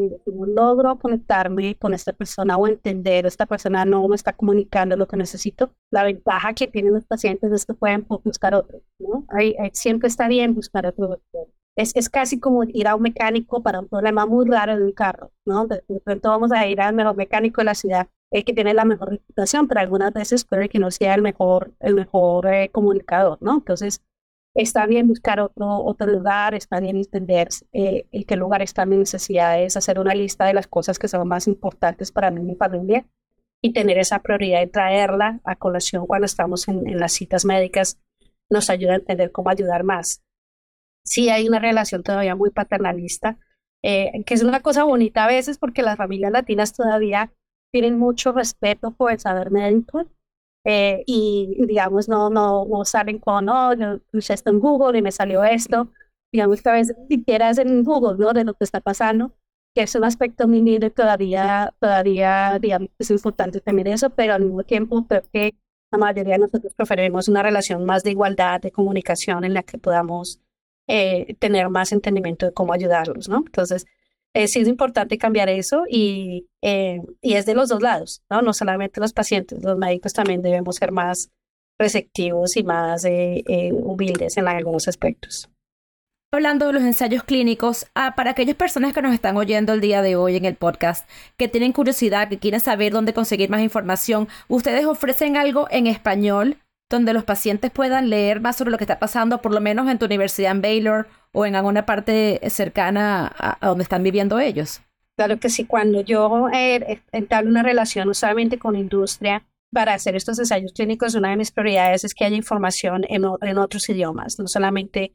logro 0.47 0.97
conectarme 0.99 1.75
con 1.75 1.93
esta 1.93 2.13
persona 2.13 2.57
o 2.57 2.67
entender, 2.67 3.25
esta 3.25 3.45
persona 3.45 3.85
no 3.85 4.07
me 4.07 4.15
está 4.15 4.33
comunicando 4.33 4.95
lo 4.95 5.07
que 5.07 5.17
necesito, 5.17 5.73
la 5.91 6.03
ventaja 6.03 6.53
que 6.53 6.67
tienen 6.67 6.93
los 6.93 7.05
pacientes 7.05 7.51
es 7.51 7.65
que 7.65 7.73
pueden 7.73 8.05
buscar 8.23 8.55
otro, 8.55 8.81
¿no? 8.99 9.25
Ahí, 9.29 9.55
siempre 9.73 10.07
está 10.07 10.27
bien 10.27 10.55
buscar 10.55 10.85
otro 10.85 11.07
doctor. 11.07 11.47
Es, 11.77 11.95
es, 11.95 12.09
casi 12.09 12.39
como 12.39 12.63
ir 12.63 12.87
a 12.87 12.95
un 12.95 13.01
mecánico 13.01 13.63
para 13.63 13.79
un 13.79 13.87
problema 13.87 14.25
muy 14.25 14.45
raro 14.45 14.77
de 14.77 14.83
un 14.83 14.91
carro, 14.91 15.31
¿no? 15.45 15.67
De, 15.67 15.81
pronto 16.03 16.29
vamos 16.29 16.51
a 16.51 16.67
ir 16.67 16.81
al 16.81 16.93
mejor 16.93 17.15
mecánico 17.15 17.61
de 17.61 17.65
la 17.65 17.75
ciudad, 17.75 18.07
el 18.29 18.43
que 18.43 18.53
tiene 18.53 18.73
la 18.73 18.85
mejor 18.85 19.11
reputación, 19.11 19.67
pero 19.67 19.79
algunas 19.79 20.13
veces 20.13 20.43
puede 20.43 20.67
que 20.67 20.79
no 20.79 20.91
sea 20.91 21.15
el 21.15 21.21
mejor, 21.21 21.73
el 21.79 21.95
mejor 21.95 22.47
eh, 22.47 22.69
comunicador, 22.71 23.37
¿no? 23.41 23.55
Entonces, 23.55 24.01
Está 24.53 24.85
bien 24.85 25.07
buscar 25.07 25.39
otro, 25.39 25.81
otro 25.85 26.07
lugar, 26.07 26.53
está 26.53 26.81
bien 26.81 26.97
entender 26.97 27.47
eh, 27.71 28.05
en 28.11 28.23
qué 28.25 28.35
lugar 28.35 28.61
están 28.61 28.89
mis 28.89 28.99
necesidades, 28.99 29.77
hacer 29.77 29.97
una 29.97 30.13
lista 30.13 30.45
de 30.45 30.53
las 30.53 30.67
cosas 30.67 30.99
que 30.99 31.07
son 31.07 31.25
más 31.25 31.47
importantes 31.47 32.11
para 32.11 32.31
mí 32.31 32.41
y 32.41 32.43
mi 32.43 32.55
familia 32.55 33.05
y 33.61 33.71
tener 33.71 33.97
esa 33.97 34.19
prioridad 34.19 34.59
de 34.59 34.67
traerla 34.67 35.39
a 35.45 35.55
colación 35.55 36.05
cuando 36.05 36.25
estamos 36.25 36.67
en, 36.67 36.99
las 36.99 37.13
citas 37.13 37.45
médicas 37.45 38.01
nos 38.49 38.69
ayuda 38.69 38.93
a 38.93 38.95
entender 38.95 39.31
cómo 39.31 39.49
ayudar 39.49 39.83
más. 39.83 40.21
Sí 41.05 41.29
hay 41.29 41.47
una 41.47 41.59
relación 41.59 42.03
todavía 42.03 42.35
muy 42.35 42.51
paternalista, 42.51 43.37
eh, 43.83 44.11
que 44.25 44.33
es 44.33 44.43
una 44.43 44.61
cosa 44.61 44.83
bonita 44.83 45.25
a 45.25 45.27
veces 45.27 45.57
porque 45.57 45.81
las 45.81 45.97
familias 45.97 46.31
latinas 46.31 46.73
todavía 46.73 47.31
tienen 47.71 47.97
mucho 47.97 48.31
respeto 48.31 48.91
por 48.91 49.11
el 49.11 49.19
saber 49.19 49.49
médico 49.49 50.05
eh, 50.65 51.03
y 51.07 51.55
digamos 51.65 52.07
no, 52.07 52.29
no, 52.29 52.65
no 52.65 52.85
salen 52.85 53.17
con, 53.19 53.45
no, 53.45 53.73
yo 53.73 53.99
puse 54.11 54.33
esto 54.33 54.51
en 54.51 54.59
Google 54.59 54.99
y 54.99 55.01
me 55.01 55.11
salió 55.11 55.43
esto, 55.43 55.91
digamos 56.31 56.61
que 56.61 56.69
a 56.69 56.73
veces 56.73 56.95
ni 57.09 57.17
siquiera 57.17 57.49
es 57.49 57.57
en 57.57 57.83
Google, 57.83 58.17
¿no? 58.17 58.33
De 58.33 58.43
lo 58.43 58.53
que 58.53 58.63
está 58.63 58.79
pasando, 58.79 59.33
que 59.75 59.83
es 59.83 59.95
un 59.95 60.03
aspecto 60.03 60.47
mínimo 60.47 60.89
todavía, 60.91 61.73
todavía, 61.79 62.59
digamos, 62.59 62.89
es 62.99 63.09
importante 63.09 63.59
también 63.61 63.87
eso, 63.87 64.11
pero 64.11 64.35
al 64.35 64.43
mismo 64.43 64.63
tiempo 64.63 65.05
creo 65.07 65.23
que 65.33 65.55
la 65.91 65.97
mayoría 65.97 66.33
de 66.33 66.39
nosotros 66.39 66.73
preferimos 66.75 67.27
una 67.27 67.43
relación 67.43 67.83
más 67.85 68.03
de 68.03 68.11
igualdad, 68.11 68.61
de 68.61 68.71
comunicación 68.71 69.43
en 69.43 69.53
la 69.53 69.63
que 69.63 69.77
podamos 69.77 70.39
eh, 70.87 71.35
tener 71.39 71.69
más 71.69 71.91
entendimiento 71.91 72.45
de 72.47 72.53
cómo 72.53 72.73
ayudarlos, 72.73 73.29
¿no? 73.29 73.37
Entonces, 73.37 73.85
eh, 74.33 74.47
sí 74.47 74.59
es 74.59 74.67
importante 74.67 75.17
cambiar 75.17 75.49
eso 75.49 75.83
y, 75.89 76.47
eh, 76.61 77.01
y 77.21 77.33
es 77.33 77.45
de 77.45 77.53
los 77.53 77.67
dos 77.67 77.81
lados, 77.81 78.23
¿no? 78.29 78.41
No 78.41 78.53
solamente 78.53 79.01
los 79.01 79.11
pacientes, 79.11 79.61
los 79.61 79.77
médicos 79.77 80.13
también 80.13 80.41
debemos 80.41 80.77
ser 80.77 80.91
más 80.91 81.29
receptivos 81.77 82.55
y 82.55 82.63
más 82.63 83.03
eh, 83.05 83.43
humildes 83.73 84.37
en 84.37 84.47
algunos 84.47 84.87
aspectos. 84.87 85.49
Hablando 86.33 86.67
de 86.67 86.73
los 86.73 86.83
ensayos 86.83 87.23
clínicos, 87.23 87.87
ah, 87.93 88.13
para 88.15 88.31
aquellas 88.31 88.55
personas 88.55 88.93
que 88.93 89.01
nos 89.01 89.13
están 89.13 89.35
oyendo 89.35 89.73
el 89.73 89.81
día 89.81 90.01
de 90.01 90.15
hoy 90.15 90.37
en 90.37 90.45
el 90.45 90.55
podcast, 90.55 91.09
que 91.35 91.49
tienen 91.49 91.73
curiosidad, 91.73 92.29
que 92.29 92.39
quieren 92.39 92.61
saber 92.61 92.93
dónde 92.93 93.13
conseguir 93.13 93.49
más 93.49 93.61
información, 93.61 94.29
¿ustedes 94.47 94.85
ofrecen 94.85 95.35
algo 95.35 95.67
en 95.71 95.87
español 95.87 96.55
donde 96.97 97.13
los 97.13 97.23
pacientes 97.23 97.71
puedan 97.71 98.09
leer 98.09 98.41
más 98.41 98.57
sobre 98.57 98.71
lo 98.71 98.77
que 98.77 98.83
está 98.83 98.99
pasando, 98.99 99.41
por 99.41 99.53
lo 99.53 99.61
menos 99.61 99.89
en 99.89 99.97
tu 99.97 100.05
universidad 100.05 100.51
en 100.51 100.61
Baylor 100.61 101.07
o 101.31 101.45
en 101.45 101.55
alguna 101.55 101.85
parte 101.85 102.39
cercana 102.49 103.33
a, 103.37 103.67
donde 103.67 103.83
están 103.83 104.03
viviendo 104.03 104.39
ellos? 104.39 104.81
Claro 105.17 105.39
que 105.39 105.49
sí, 105.49 105.65
cuando 105.65 106.01
yo 106.01 106.49
eh, 106.53 107.01
entablo 107.11 107.49
una 107.49 107.63
relación 107.63 108.09
usualmente 108.09 108.59
con 108.59 108.75
industria 108.75 109.45
para 109.71 109.93
hacer 109.93 110.15
estos 110.15 110.37
ensayos 110.39 110.73
clínicos, 110.73 111.15
una 111.15 111.29
de 111.29 111.37
mis 111.37 111.51
prioridades 111.51 112.03
es 112.03 112.13
que 112.13 112.25
haya 112.25 112.35
información 112.35 113.05
en, 113.07 113.25
otros 113.25 113.87
idiomas, 113.89 114.37
no 114.37 114.47
solamente 114.47 115.13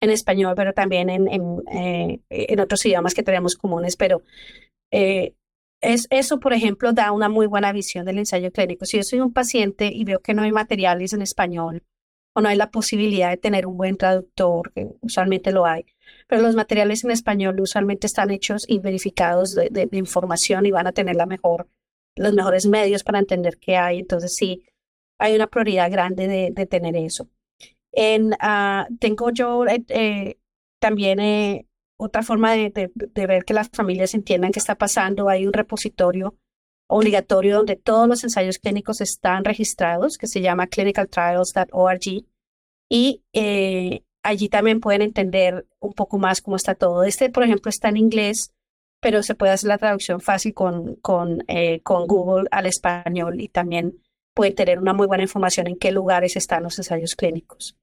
en 0.00 0.10
español, 0.10 0.54
pero 0.56 0.72
también 0.72 1.10
en, 1.10 1.28
eh, 1.72 2.56
otros 2.60 2.84
idiomas 2.86 3.14
que 3.14 3.22
tenemos 3.22 3.56
comunes. 3.56 3.96
Pero 3.96 4.22
eh, 4.90 5.34
es, 5.80 6.06
eso, 6.10 6.40
por 6.40 6.52
ejemplo, 6.52 6.92
da 6.92 7.12
una 7.12 7.28
muy 7.28 7.46
buena 7.46 7.72
visión 7.72 8.04
del 8.04 8.18
ensayo 8.18 8.50
clínico. 8.50 8.84
Si 8.84 8.96
yo 8.96 9.02
soy 9.02 9.20
un 9.20 9.32
paciente 9.32 9.90
y 9.92 10.04
veo 10.04 10.20
que 10.20 10.34
no 10.34 10.42
hay 10.42 10.52
materiales 10.52 11.12
en 11.12 11.22
español 11.22 11.84
o 12.34 12.40
no 12.40 12.48
hay 12.48 12.56
la 12.56 12.70
posibilidad 12.70 13.30
de 13.30 13.36
tener 13.36 13.66
un 13.66 13.76
buen 13.76 13.96
traductor, 13.96 14.72
que 14.72 14.88
usualmente 15.00 15.52
lo 15.52 15.66
hay, 15.66 15.86
pero 16.26 16.42
los 16.42 16.54
materiales 16.54 17.04
en 17.04 17.10
español 17.10 17.60
usualmente 17.60 18.06
están 18.06 18.30
hechos 18.30 18.64
y 18.68 18.78
verificados 18.80 19.54
de, 19.54 19.88
información 19.92 20.66
y 20.66 20.70
van 20.70 20.86
a 20.86 20.92
tener 20.92 21.16
la 21.16 21.26
mejor, 21.26 21.68
los 22.16 22.34
mejores 22.34 22.66
medios 22.66 23.04
para 23.04 23.18
entender 23.18 23.58
qué 23.58 23.76
hay. 23.76 24.00
Entonces, 24.00 24.34
sí, 24.34 24.64
hay 25.18 25.34
una 25.34 25.46
prioridad 25.46 25.90
grande 25.90 26.28
de, 26.28 26.50
de 26.52 26.66
tener 26.66 26.96
eso. 26.96 27.28
En, 27.92 28.34
uh, 28.34 28.96
tengo 28.98 29.30
yo 29.30 29.66
eh, 29.66 29.84
eh, 29.88 30.38
también 30.80 31.20
eh, 31.20 31.66
otra 31.98 32.22
forma 32.22 32.52
de, 32.52 32.90
ver 33.14 33.44
que 33.44 33.54
las 33.54 33.68
familias 33.68 34.14
entiendan 34.14 34.52
qué 34.52 34.60
está 34.60 34.76
pasando. 34.76 35.28
Hay 35.28 35.46
un 35.46 35.52
repositorio 35.52 36.36
obligatorio 36.86 37.56
donde 37.56 37.76
todos 37.76 38.08
los 38.08 38.24
ensayos 38.24 38.58
clínicos 38.58 39.00
están 39.00 39.44
registrados, 39.44 40.16
que 40.16 40.26
se 40.26 40.40
llama 40.40 40.68
clinicaltrials.org. 40.68 42.24
Y 42.88 43.22
eh, 43.32 44.02
allí 44.22 44.48
también 44.48 44.80
pueden 44.80 45.02
entender 45.02 45.66
un 45.80 45.92
poco 45.92 46.18
más 46.18 46.40
cómo 46.40 46.56
está 46.56 46.74
todo. 46.74 47.02
Este, 47.04 47.30
por 47.30 47.42
ejemplo, 47.42 47.68
está 47.68 47.88
en 47.88 47.96
inglés, 47.98 48.54
pero 49.00 49.22
se 49.22 49.34
puede 49.34 49.52
hacer 49.52 49.68
la 49.68 49.78
traducción 49.78 50.20
fácil 50.20 50.54
con, 50.54 50.94
con, 50.96 51.44
eh, 51.48 51.80
con 51.82 52.06
Google 52.06 52.48
al 52.52 52.66
español 52.66 53.40
y 53.40 53.48
también 53.48 54.00
puede 54.34 54.52
tener 54.52 54.78
una 54.78 54.92
muy 54.92 55.08
buena 55.08 55.24
información 55.24 55.66
en 55.66 55.76
qué 55.76 55.90
lugares 55.90 56.36
están 56.36 56.62
los 56.62 56.78
ensayos 56.78 57.16
clínicos. 57.16 57.76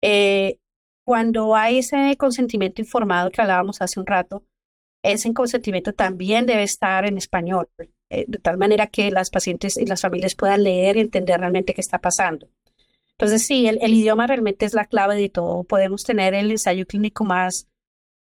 Eh, 0.00 0.58
cuando 1.04 1.56
hay 1.56 1.78
ese 1.78 2.16
consentimiento 2.16 2.80
informado 2.80 3.30
que 3.30 3.40
hablábamos 3.40 3.80
hace 3.82 3.98
un 4.00 4.06
rato, 4.06 4.44
ese 5.02 5.32
consentimiento 5.34 5.92
también 5.92 6.46
debe 6.46 6.62
estar 6.62 7.04
en 7.04 7.18
español, 7.18 7.68
eh, 8.10 8.24
de 8.28 8.38
tal 8.38 8.56
manera 8.56 8.86
que 8.86 9.10
las 9.10 9.30
pacientes 9.30 9.76
y 9.76 9.86
las 9.86 10.00
familias 10.00 10.34
puedan 10.34 10.62
leer 10.62 10.96
y 10.96 11.00
entender 11.00 11.40
realmente 11.40 11.74
qué 11.74 11.80
está 11.80 11.98
pasando. 11.98 12.48
Entonces, 13.18 13.46
sí, 13.46 13.66
el, 13.66 13.78
el, 13.82 13.94
idioma 13.94 14.26
realmente 14.26 14.64
es 14.64 14.74
la 14.74 14.86
clave 14.86 15.16
de 15.16 15.28
todo. 15.28 15.64
Podemos 15.64 16.04
tener 16.04 16.34
el 16.34 16.50
ensayo 16.50 16.86
clínico 16.86 17.24
más 17.24 17.68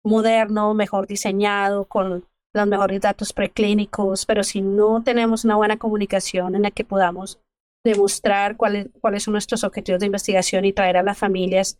moderno, 0.05 0.75
mejor 0.75 1.07
diseñado, 1.07 1.87
con 1.87 2.25
los 2.53 2.67
mejores 2.67 3.01
datos 3.01 3.33
preclínicos, 3.33 4.27
pero 4.27 4.43
si 4.43 4.63
no 4.63 5.03
tenemos 5.03 5.45
una 5.45 5.57
buena 5.57 5.77
comunicación 5.77 6.55
en 6.55 6.63
la 6.63 6.71
que 6.71 6.85
podamos 6.85 7.41
demostrar 7.85 8.57
cuáles, 8.57 8.89
cuáles 9.01 9.23
son 9.23 9.33
nuestros 9.33 9.65
objetivos 9.65 10.01
de 10.01 10.07
investigación 10.07 10.65
y 10.65 10.73
traer 10.73 10.97
a 10.97 11.03
las 11.03 11.19
familias, 11.19 11.79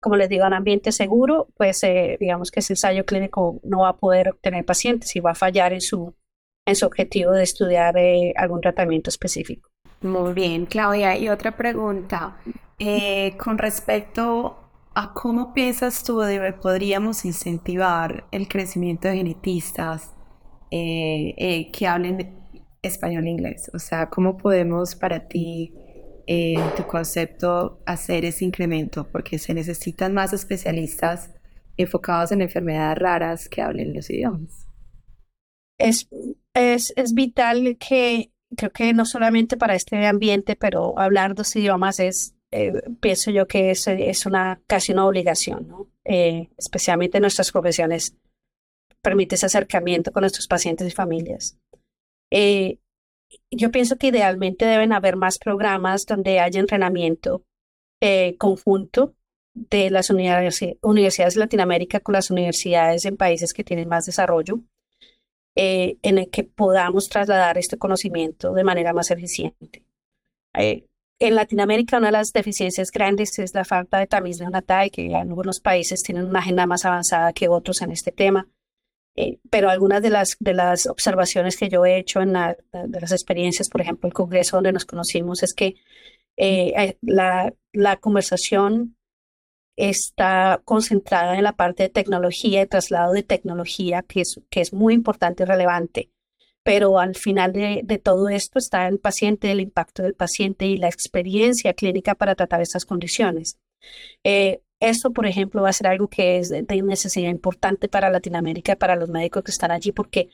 como 0.00 0.16
les 0.16 0.28
digo, 0.28 0.46
un 0.46 0.54
ambiente 0.54 0.92
seguro, 0.92 1.48
pues 1.56 1.82
eh, 1.84 2.16
digamos 2.18 2.50
que 2.50 2.60
ese 2.60 2.72
ensayo 2.72 3.04
clínico 3.04 3.60
no 3.62 3.80
va 3.80 3.90
a 3.90 3.96
poder 3.96 4.30
obtener 4.30 4.64
pacientes 4.64 5.14
y 5.16 5.20
va 5.20 5.32
a 5.32 5.34
fallar 5.34 5.72
en 5.72 5.80
su, 5.80 6.14
en 6.66 6.76
su 6.76 6.86
objetivo 6.86 7.32
de 7.32 7.42
estudiar 7.42 7.96
eh, 7.98 8.32
algún 8.36 8.60
tratamiento 8.60 9.10
específico. 9.10 9.70
Muy 10.02 10.32
bien, 10.32 10.66
Claudia. 10.66 11.18
Y 11.18 11.28
otra 11.28 11.56
pregunta, 11.56 12.38
eh, 12.78 13.36
con 13.36 13.58
respecto 13.58 14.56
a 14.94 15.12
cómo 15.12 15.52
piensas 15.52 16.02
tú 16.02 16.20
de 16.20 16.52
podríamos 16.54 17.24
incentivar 17.24 18.24
el 18.32 18.48
crecimiento 18.48 19.08
de 19.08 19.16
genetistas 19.16 20.14
eh, 20.70 21.34
eh, 21.36 21.70
que 21.70 21.86
hablen 21.86 22.38
español 22.82 23.26
e 23.26 23.30
inglés. 23.30 23.70
O 23.74 23.78
sea, 23.78 24.08
¿cómo 24.08 24.36
podemos 24.36 24.94
para 24.94 25.28
ti, 25.28 25.74
en 26.32 26.74
tu 26.76 26.86
concepto, 26.86 27.80
hacer 27.86 28.24
ese 28.24 28.44
incremento? 28.44 29.08
Porque 29.10 29.36
se 29.36 29.52
necesitan 29.52 30.14
más 30.14 30.32
especialistas 30.32 31.32
enfocados 31.76 32.30
en 32.30 32.40
enfermedades 32.40 32.98
raras 32.98 33.48
que 33.48 33.60
hablen 33.60 33.92
los 33.92 34.08
idiomas. 34.10 34.68
Es, 35.76 36.08
es, 36.54 36.92
es 36.94 37.14
vital 37.14 37.76
que 37.78 38.30
creo 38.56 38.70
que 38.70 38.92
no 38.92 39.06
solamente 39.06 39.56
para 39.56 39.74
este 39.74 40.06
ambiente, 40.06 40.54
pero 40.54 40.96
hablar 41.00 41.34
dos 41.34 41.56
idiomas 41.56 41.98
es, 41.98 42.36
eh, 42.52 42.74
pienso 43.00 43.32
yo 43.32 43.48
que 43.48 43.72
es, 43.72 43.88
es, 43.88 44.24
una 44.24 44.60
casi 44.68 44.92
una 44.92 45.06
obligación, 45.06 45.66
¿no? 45.66 45.88
Eh, 46.04 46.48
especialmente 46.56 47.18
en 47.18 47.22
nuestras 47.22 47.50
profesiones, 47.50 48.16
permite 49.02 49.34
ese 49.34 49.46
acercamiento 49.46 50.12
con 50.12 50.20
nuestros 50.20 50.46
pacientes 50.46 50.86
y 50.86 50.92
familias. 50.92 51.58
Eh, 52.30 52.78
yo 53.50 53.70
pienso 53.70 53.96
que 53.96 54.08
idealmente 54.08 54.64
deben 54.64 54.92
haber 54.92 55.16
más 55.16 55.38
programas 55.38 56.06
donde 56.06 56.40
haya 56.40 56.60
entrenamiento 56.60 57.44
eh, 58.00 58.36
conjunto 58.38 59.14
de 59.54 59.90
las 59.90 60.10
universidades 60.10 61.34
de 61.34 61.40
Latinoamérica 61.40 62.00
con 62.00 62.12
las 62.12 62.30
universidades 62.30 63.04
en 63.04 63.16
países 63.16 63.52
que 63.52 63.64
tienen 63.64 63.88
más 63.88 64.06
desarrollo 64.06 64.60
eh, 65.56 65.98
en 66.02 66.18
el 66.18 66.30
que 66.30 66.44
podamos 66.44 67.08
trasladar 67.08 67.58
este 67.58 67.76
conocimiento 67.76 68.52
de 68.52 68.64
manera 68.64 68.92
más 68.92 69.10
eficiente. 69.10 69.84
Eh, 70.54 70.86
en 71.18 71.34
Latinoamérica 71.34 71.98
una 71.98 72.08
de 72.08 72.12
las 72.12 72.32
deficiencias 72.32 72.90
grandes 72.90 73.38
es 73.38 73.52
la 73.52 73.64
falta 73.64 73.98
de 73.98 74.06
tamiz 74.06 74.40
neonatal, 74.40 74.90
que 74.90 75.14
algunos 75.14 75.60
países 75.60 76.02
tienen 76.02 76.24
una 76.24 76.38
agenda 76.38 76.66
más 76.66 76.84
avanzada 76.84 77.32
que 77.32 77.48
otros 77.48 77.82
en 77.82 77.90
este 77.90 78.12
tema. 78.12 78.48
Eh, 79.16 79.38
pero 79.50 79.70
algunas 79.70 80.02
de 80.02 80.10
las, 80.10 80.36
de 80.38 80.54
las 80.54 80.86
observaciones 80.86 81.56
que 81.56 81.68
yo 81.68 81.84
he 81.84 81.98
hecho 81.98 82.20
en 82.20 82.32
la, 82.32 82.56
de 82.72 83.00
las 83.00 83.12
experiencias, 83.12 83.68
por 83.68 83.80
ejemplo, 83.80 84.06
el 84.06 84.14
Congreso 84.14 84.56
donde 84.56 84.72
nos 84.72 84.84
conocimos, 84.84 85.42
es 85.42 85.54
que 85.54 85.76
eh, 86.36 86.72
eh 86.76 86.98
la, 87.02 87.52
la 87.72 87.96
conversación 87.96 88.96
está 89.76 90.60
concentrada 90.64 91.36
en 91.36 91.44
la 91.44 91.56
parte 91.56 91.84
de 91.84 91.88
tecnología, 91.88 92.60
de 92.60 92.66
traslado 92.66 93.12
de 93.12 93.22
tecnología, 93.22 94.02
que 94.02 94.22
es, 94.22 94.40
que 94.50 94.60
es 94.60 94.72
muy 94.72 94.94
importante 94.94 95.42
y 95.42 95.46
relevante. 95.46 96.10
Pero 96.62 96.98
al 96.98 97.14
final 97.14 97.52
de, 97.52 97.80
de, 97.84 97.98
todo 97.98 98.28
esto 98.28 98.58
está 98.58 98.86
el 98.86 98.98
paciente, 98.98 99.50
el 99.50 99.60
impacto 99.60 100.02
del 100.02 100.14
paciente 100.14 100.66
y 100.66 100.76
la 100.76 100.88
experiencia 100.88 101.72
clínica 101.72 102.14
para 102.14 102.34
tratar 102.34 102.60
estas 102.60 102.84
condiciones. 102.84 103.58
Eh, 104.24 104.60
esto, 104.80 105.12
por 105.12 105.26
ejemplo, 105.26 105.62
va 105.62 105.68
a 105.68 105.74
ser 105.74 105.86
algo 105.86 106.08
que 106.08 106.38
es 106.38 106.48
de 106.48 106.82
necesidad 106.82 107.30
importante 107.30 107.88
para 107.88 108.10
Latinoamérica, 108.10 108.76
para 108.76 108.96
los 108.96 109.10
médicos 109.10 109.44
que 109.44 109.50
están 109.50 109.70
allí, 109.70 109.92
porque 109.92 110.30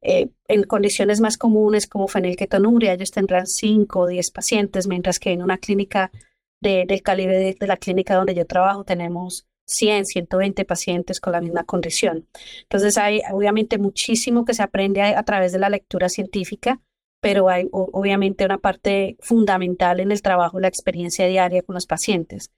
eh, 0.00 0.28
en 0.46 0.62
condiciones 0.64 1.20
más 1.20 1.36
comunes 1.36 1.86
como 1.88 2.06
fenilketonuria, 2.06 2.92
ellos 2.92 3.10
tendrán 3.10 3.46
5 3.46 3.98
o 3.98 4.06
10 4.06 4.30
pacientes, 4.30 4.86
mientras 4.86 5.18
que 5.18 5.32
en 5.32 5.42
una 5.42 5.58
clínica 5.58 6.12
de, 6.60 6.84
del 6.86 7.02
calibre 7.02 7.56
de, 7.58 7.66
la 7.66 7.76
clínica 7.76 8.14
donde 8.14 8.34
yo 8.34 8.46
trabajo 8.46 8.84
tenemos 8.84 9.46
100, 9.66 10.06
120 10.06 10.64
pacientes 10.64 11.20
con 11.20 11.32
la 11.32 11.40
misma 11.40 11.64
condición. 11.64 12.26
Entonces 12.62 12.96
hay 12.98 13.20
obviamente 13.32 13.78
muchísimo 13.78 14.44
que 14.44 14.54
se 14.54 14.62
aprende 14.62 15.02
a, 15.02 15.22
través 15.24 15.52
de 15.52 15.58
la 15.58 15.68
lectura 15.68 16.08
científica, 16.08 16.80
pero 17.20 17.48
hay 17.48 17.68
obviamente 17.72 18.44
una 18.44 18.58
parte 18.58 19.16
fundamental 19.20 20.00
en 20.00 20.12
el 20.12 20.22
trabajo, 20.22 20.60
la 20.60 20.68
experiencia 20.68 21.26
diaria 21.26 21.62
con 21.62 21.74
los 21.74 21.86
pacientes. 21.86 22.52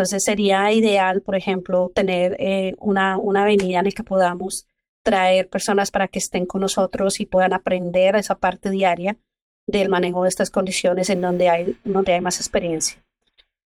Entonces 0.00 0.24
sería 0.24 0.72
ideal, 0.72 1.20
por 1.20 1.36
ejemplo, 1.36 1.92
tener 1.94 2.34
eh, 2.38 2.74
una, 2.78 3.18
una 3.18 3.42
avenida 3.42 3.80
en 3.80 3.84
la 3.84 3.90
que 3.90 4.02
podamos 4.02 4.66
traer 5.04 5.50
personas 5.50 5.90
para 5.90 6.08
que 6.08 6.18
estén 6.18 6.46
con 6.46 6.62
nosotros 6.62 7.20
y 7.20 7.26
puedan 7.26 7.52
aprender 7.52 8.16
esa 8.16 8.36
parte 8.38 8.70
diaria 8.70 9.18
del 9.66 9.90
manejo 9.90 10.22
de 10.22 10.30
estas 10.30 10.48
condiciones 10.48 11.10
en 11.10 11.20
donde 11.20 11.50
hay, 11.50 11.76
donde 11.84 12.14
hay 12.14 12.22
más 12.22 12.38
experiencia. 12.38 13.04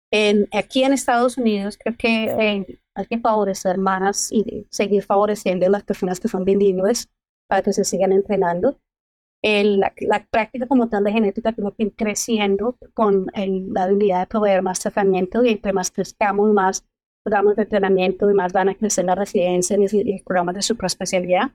En, 0.10 0.48
aquí 0.54 0.86
en 0.86 0.94
Estados 0.94 1.38
Unidos 1.38 1.78
creo 1.78 1.98
que 1.98 2.24
eh, 2.24 2.80
hay 2.96 3.06
que 3.08 3.20
favorecer 3.20 3.78
más 3.78 4.32
y 4.32 4.66
seguir 4.70 5.04
favoreciendo 5.04 5.66
a 5.66 5.70
las 5.70 5.84
personas 5.84 6.22
que 6.22 6.30
son 6.30 6.46
bilingües 6.46 7.10
para 7.50 7.62
que 7.62 7.74
se 7.74 7.84
sigan 7.84 8.14
entrenando. 8.14 8.80
El, 9.44 9.80
la, 9.80 9.94
la, 10.02 10.26
práctica 10.30 10.68
como 10.68 10.88
tal 10.88 11.04
de 11.04 11.12
genética 11.12 11.54
creo 11.54 11.74
que 11.76 11.84
ir 11.84 11.96
creciendo 11.96 12.78
con 12.94 13.26
el, 13.34 13.74
la 13.74 13.84
habilidad 13.84 14.20
de 14.20 14.28
proveer 14.28 14.62
más 14.62 14.80
tratamiento 14.80 15.44
y 15.44 15.50
entre 15.50 15.74
más 15.74 15.90
crezcamos, 15.90 16.54
más 16.54 16.86
programas 17.24 17.56
de 17.56 17.64
entrenamiento 17.64 18.30
y 18.30 18.34
más 18.34 18.54
van 18.54 18.70
a 18.70 18.76
crecer 18.76 19.06
la 19.06 19.16
residencia 19.16 19.78
y, 19.78 19.88
y 19.92 20.24
programas 20.24 20.56
de 20.56 20.62
supraespecialidad. 20.62 21.52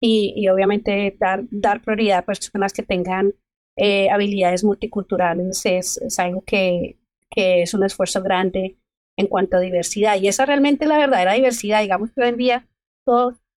Y, 0.00 0.34
y 0.36 0.48
obviamente 0.48 1.16
dar, 1.20 1.44
dar 1.50 1.80
prioridad 1.80 2.18
a 2.18 2.24
personas 2.24 2.72
que 2.72 2.82
tengan 2.82 3.34
eh, 3.76 4.10
habilidades 4.10 4.64
multiculturales 4.64 5.64
es, 5.64 5.96
es 5.98 6.18
algo 6.18 6.42
que, 6.44 6.98
que 7.30 7.62
es 7.62 7.72
un 7.72 7.84
esfuerzo 7.84 8.22
grande 8.22 8.78
en 9.16 9.26
cuanto 9.26 9.56
a 9.56 9.60
diversidad. 9.60 10.16
Y 10.20 10.28
esa 10.28 10.46
realmente 10.46 10.84
es 10.84 10.88
la 10.88 10.98
verdadera 10.98 11.34
diversidad. 11.34 11.82
Digamos 11.82 12.10
que 12.12 12.22
hoy 12.22 12.28
en 12.28 12.36
día 12.36 12.68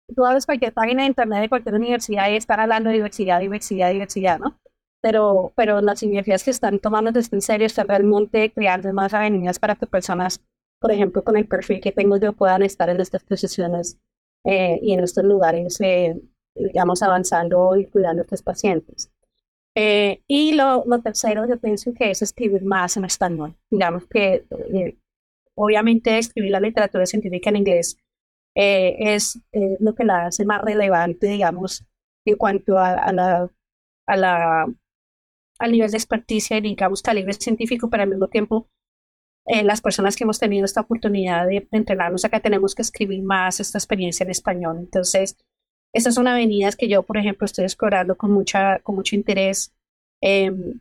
todo, 0.07 0.17
todas 0.17 0.47
cualquier 0.47 0.73
página 0.73 1.03
de 1.03 1.09
internet 1.09 1.41
de 1.43 1.49
cualquier 1.49 1.75
universidad 1.75 2.31
están 2.33 2.61
hablando 2.61 2.91
de 2.91 2.97
diversidad, 2.97 3.41
diversidad, 3.41 3.93
diversidad, 3.93 4.39
¿no? 4.39 4.59
Pero, 5.01 5.53
pero 5.57 5.81
las 5.83 6.03
universidades 6.03 6.45
que 6.45 6.51
están 6.51 6.79
tomando 6.79 7.19
esto 7.19 7.37
en 7.37 7.43
serio 7.43 7.67
están 7.67 7.89
realmente 7.89 8.53
creando 8.53 8.93
más 8.93 9.13
avenidas 9.13 9.59
para 9.59 9.75
que 9.77 9.87
personas, 9.87 10.41
por 10.81 10.93
ejemplo, 10.93 11.23
con 11.23 11.37
el 11.37 11.47
perfil 11.47 11.81
que 11.81 11.93
tengo 11.93 12.17
yo 12.17 12.33
puedan 12.33 12.63
estar 12.63 12.89
en 12.89 13.01
estas 13.01 13.23
posiciones 13.23 13.99
eh, 14.45 14.79
y 14.83 14.95
en 14.95 15.01
estos 15.01 15.25
lugares 15.25 15.79
eh, 15.83 16.17
digamos, 16.55 17.03
avanzando 17.03 17.77
y 17.77 17.87
cuidando 17.87 18.23
a 18.23 18.25
estos 18.25 18.43
pacientes. 18.43 19.11
Eh, 19.77 20.23
y 20.29 20.53
lo, 20.53 20.85
lo, 20.87 21.01
tercero, 21.01 21.49
yo 21.49 21.59
pienso 21.59 21.93
que 21.93 22.11
es 22.11 22.23
escribir 22.23 22.65
más 22.65 22.97
en 22.97 23.05
español. 23.05 23.57
Digamos 23.71 24.07
que, 24.07 24.47
eh, 24.73 24.97
obviamente, 25.57 26.17
escribir 26.17 26.53
la 26.53 26.61
literatura 26.61 27.07
científica 27.07 27.51
en 27.51 27.57
inglés 27.57 27.97
eh, 28.55 28.97
es 28.99 29.41
lo 29.81 29.95
que 29.95 30.05
la 30.05 30.27
hace 30.27 30.45
más 30.45 30.63
relevante, 30.63 31.27
digamos, 31.27 31.85
en 32.25 32.37
cuanto 32.37 32.79
a, 32.79 33.13
la, 33.13 33.51
a 34.07 34.17
la, 34.17 34.67
al 35.59 35.73
nivel 35.73 35.91
de 35.91 35.97
experticia 35.97 36.59
y, 36.59 36.61
digamos, 36.61 37.03
calibre 37.03 37.33
científico, 37.35 37.91
pero 37.91 38.05
al 38.05 38.11
mismo 38.11 38.29
tiempo, 38.29 38.69
las 39.47 39.83
personas 39.83 40.17
que 40.17 40.25
hemos 40.25 40.39
tenido 40.39 40.65
esta 40.65 40.81
oportunidad 40.81 41.47
de, 41.47 41.69
entrenarnos 41.71 42.25
acá 42.25 42.41
tenemos 42.41 42.75
que 42.75 42.81
escribir 42.83 43.23
más 43.23 43.61
esta 43.61 43.79
experiencia 43.79 44.25
en 44.25 44.31
español. 44.31 44.79
Entonces, 44.79 45.37
estas 45.93 46.15
son 46.15 46.27
avenidas 46.27 46.77
que 46.77 46.89
yo, 46.89 47.03
por 47.03 47.19
ejemplo, 47.19 47.45
estoy 47.45 47.65
explorando 47.65 48.17
con, 48.17 48.33
mucha, 48.33 48.79
con 48.81 48.95
mucho 48.95 49.15
interés. 49.17 49.73
Em, 50.21 50.81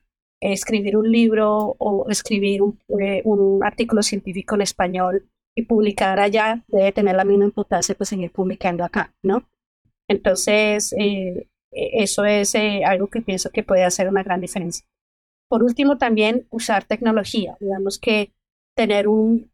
escribir 0.51 0.97
un 0.97 1.09
libro 1.09 1.75
o 1.77 2.09
escribir 2.09 2.62
eh, 2.99 3.21
un, 3.23 3.63
artículo 3.63 4.03
científico 4.03 4.55
en 4.55 4.62
español 4.62 5.29
y 5.55 5.63
publicar 5.63 6.19
allá 6.19 6.63
debe 6.67 6.91
tener 6.91 7.15
la 7.15 7.25
misma 7.25 7.45
importancia 7.45 7.95
pues 7.95 8.09
seguir 8.09 8.31
publicando 8.31 8.83
acá, 8.83 9.13
¿no? 9.23 9.47
Entonces, 10.07 10.93
eh, 10.93 11.47
e, 11.71 12.03
eso 12.03 12.25
es 12.25 12.55
eh, 12.55 12.83
algo 12.85 13.07
que 13.07 13.21
pienso 13.21 13.51
que 13.51 13.63
puede 13.63 13.83
hacer 13.83 14.07
una 14.07 14.23
gran 14.23 14.41
diferencia. 14.41 14.85
Por 15.49 15.63
último, 15.63 15.97
también 15.97 16.47
usar 16.49 16.85
tecnología. 16.85 17.57
Digamos 17.59 17.99
que 17.99 18.31
tener 18.75 19.07
un 19.07 19.51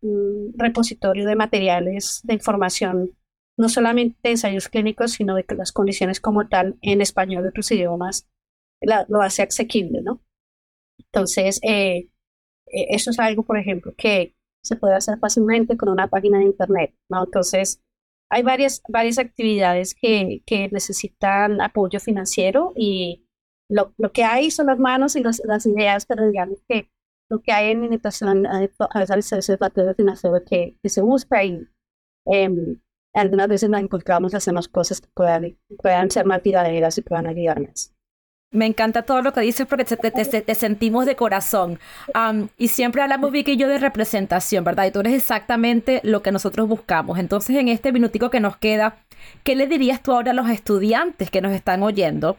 repositorio 0.55 1.27
de 1.27 1.35
materiales 1.35 2.21
de 2.23 2.35
información 2.35 3.17
no 3.59 3.67
solamente 3.67 4.31
ensayos 4.31 4.69
clínicos, 4.69 5.11
sino 5.11 5.35
de 5.35 5.43
que 5.43 5.53
las 5.53 5.73
condiciones 5.73 6.21
como 6.21 6.47
tal 6.47 6.77
en 6.81 7.01
español 7.01 7.43
y 7.43 7.49
otros 7.49 7.69
idiomas 7.71 8.25
lo 8.81 9.21
hace 9.21 9.43
asequible, 9.43 10.01
¿no? 10.01 10.21
Entonces, 10.97 11.59
eh, 11.63 12.09
eh, 12.67 12.87
eso 12.89 13.11
es 13.11 13.19
algo, 13.19 13.43
por 13.43 13.57
ejemplo, 13.57 13.93
que 13.97 14.33
se 14.63 14.75
puede 14.75 14.95
hacer 14.95 15.19
fácilmente 15.19 15.77
con 15.77 15.89
una 15.89 16.07
página 16.07 16.39
de 16.39 16.45
internet. 16.45 16.95
Entonces, 17.09 17.81
hay 18.31 18.43
varias, 18.43 18.81
varias 18.87 19.17
actividades 19.17 19.95
que, 19.95 20.43
que 20.45 20.69
necesitan 20.69 21.61
apoyo 21.61 21.99
financiero 21.99 22.73
y 22.75 23.25
lo, 23.69 23.93
lo, 23.97 24.11
que 24.11 24.23
hay 24.23 24.51
son 24.51 24.67
las 24.67 24.79
manos 24.79 25.15
y 25.15 25.23
las 25.23 25.65
ideas, 25.65 26.05
pero 26.05 26.27
digamos 26.27 26.59
que 26.67 26.89
lo 27.29 27.41
que 27.41 27.51
hay 27.51 27.71
en 27.71 27.81
limitación 27.81 28.47
a 28.47 28.59
veces 28.99 29.31
es 29.33 29.49
el 29.49 29.95
financiero 29.95 30.43
que, 30.43 30.77
que 30.81 30.89
se 30.89 31.01
busca 31.01 31.43
y 31.43 31.67
em, 32.25 32.81
algunas 33.13 33.47
veces 33.47 33.69
nos 33.69 33.81
encontramos, 33.81 34.33
hacemos 34.33 34.67
cosas 34.67 35.01
que 35.01 35.09
puedan, 35.13 35.57
puedan 35.77 36.09
ser 36.09 36.25
más 36.25 36.41
tiraderas 36.41 36.97
y 36.97 37.01
puedan 37.01 37.27
ayudarnos. 37.27 37.93
Me 38.51 38.65
encanta 38.65 39.03
todo 39.03 39.21
lo 39.21 39.31
que 39.31 39.41
dices 39.41 39.67
porque 39.67 39.85
te, 39.85 40.55
sentimos 40.55 41.05
de 41.05 41.15
corazón. 41.15 41.79
y 42.57 42.67
siempre 42.69 43.01
hablamos, 43.03 43.31
Vicky 43.31 43.51
y 43.51 43.57
yo, 43.57 43.67
de 43.67 43.77
representación, 43.77 44.63
¿verdad? 44.63 44.85
Y 44.85 44.91
tú 44.91 45.01
eres 45.01 45.13
exactamente 45.13 46.01
lo 46.03 46.23
que 46.23 46.31
nosotros 46.31 46.67
buscamos. 46.67 47.19
Entonces, 47.19 47.55
en 47.57 47.67
este 47.67 47.91
minutico 47.91 48.31
que 48.31 48.39
nos 48.39 48.57
queda, 48.57 48.97
¿qué 49.43 49.55
le 49.55 49.67
dirías 49.67 50.01
tú 50.01 50.13
ahora 50.13 50.31
a 50.31 50.33
los 50.33 50.49
estudiantes 50.49 51.29
que 51.29 51.41
nos 51.41 51.51
están 51.53 51.83
oyendo, 51.83 52.37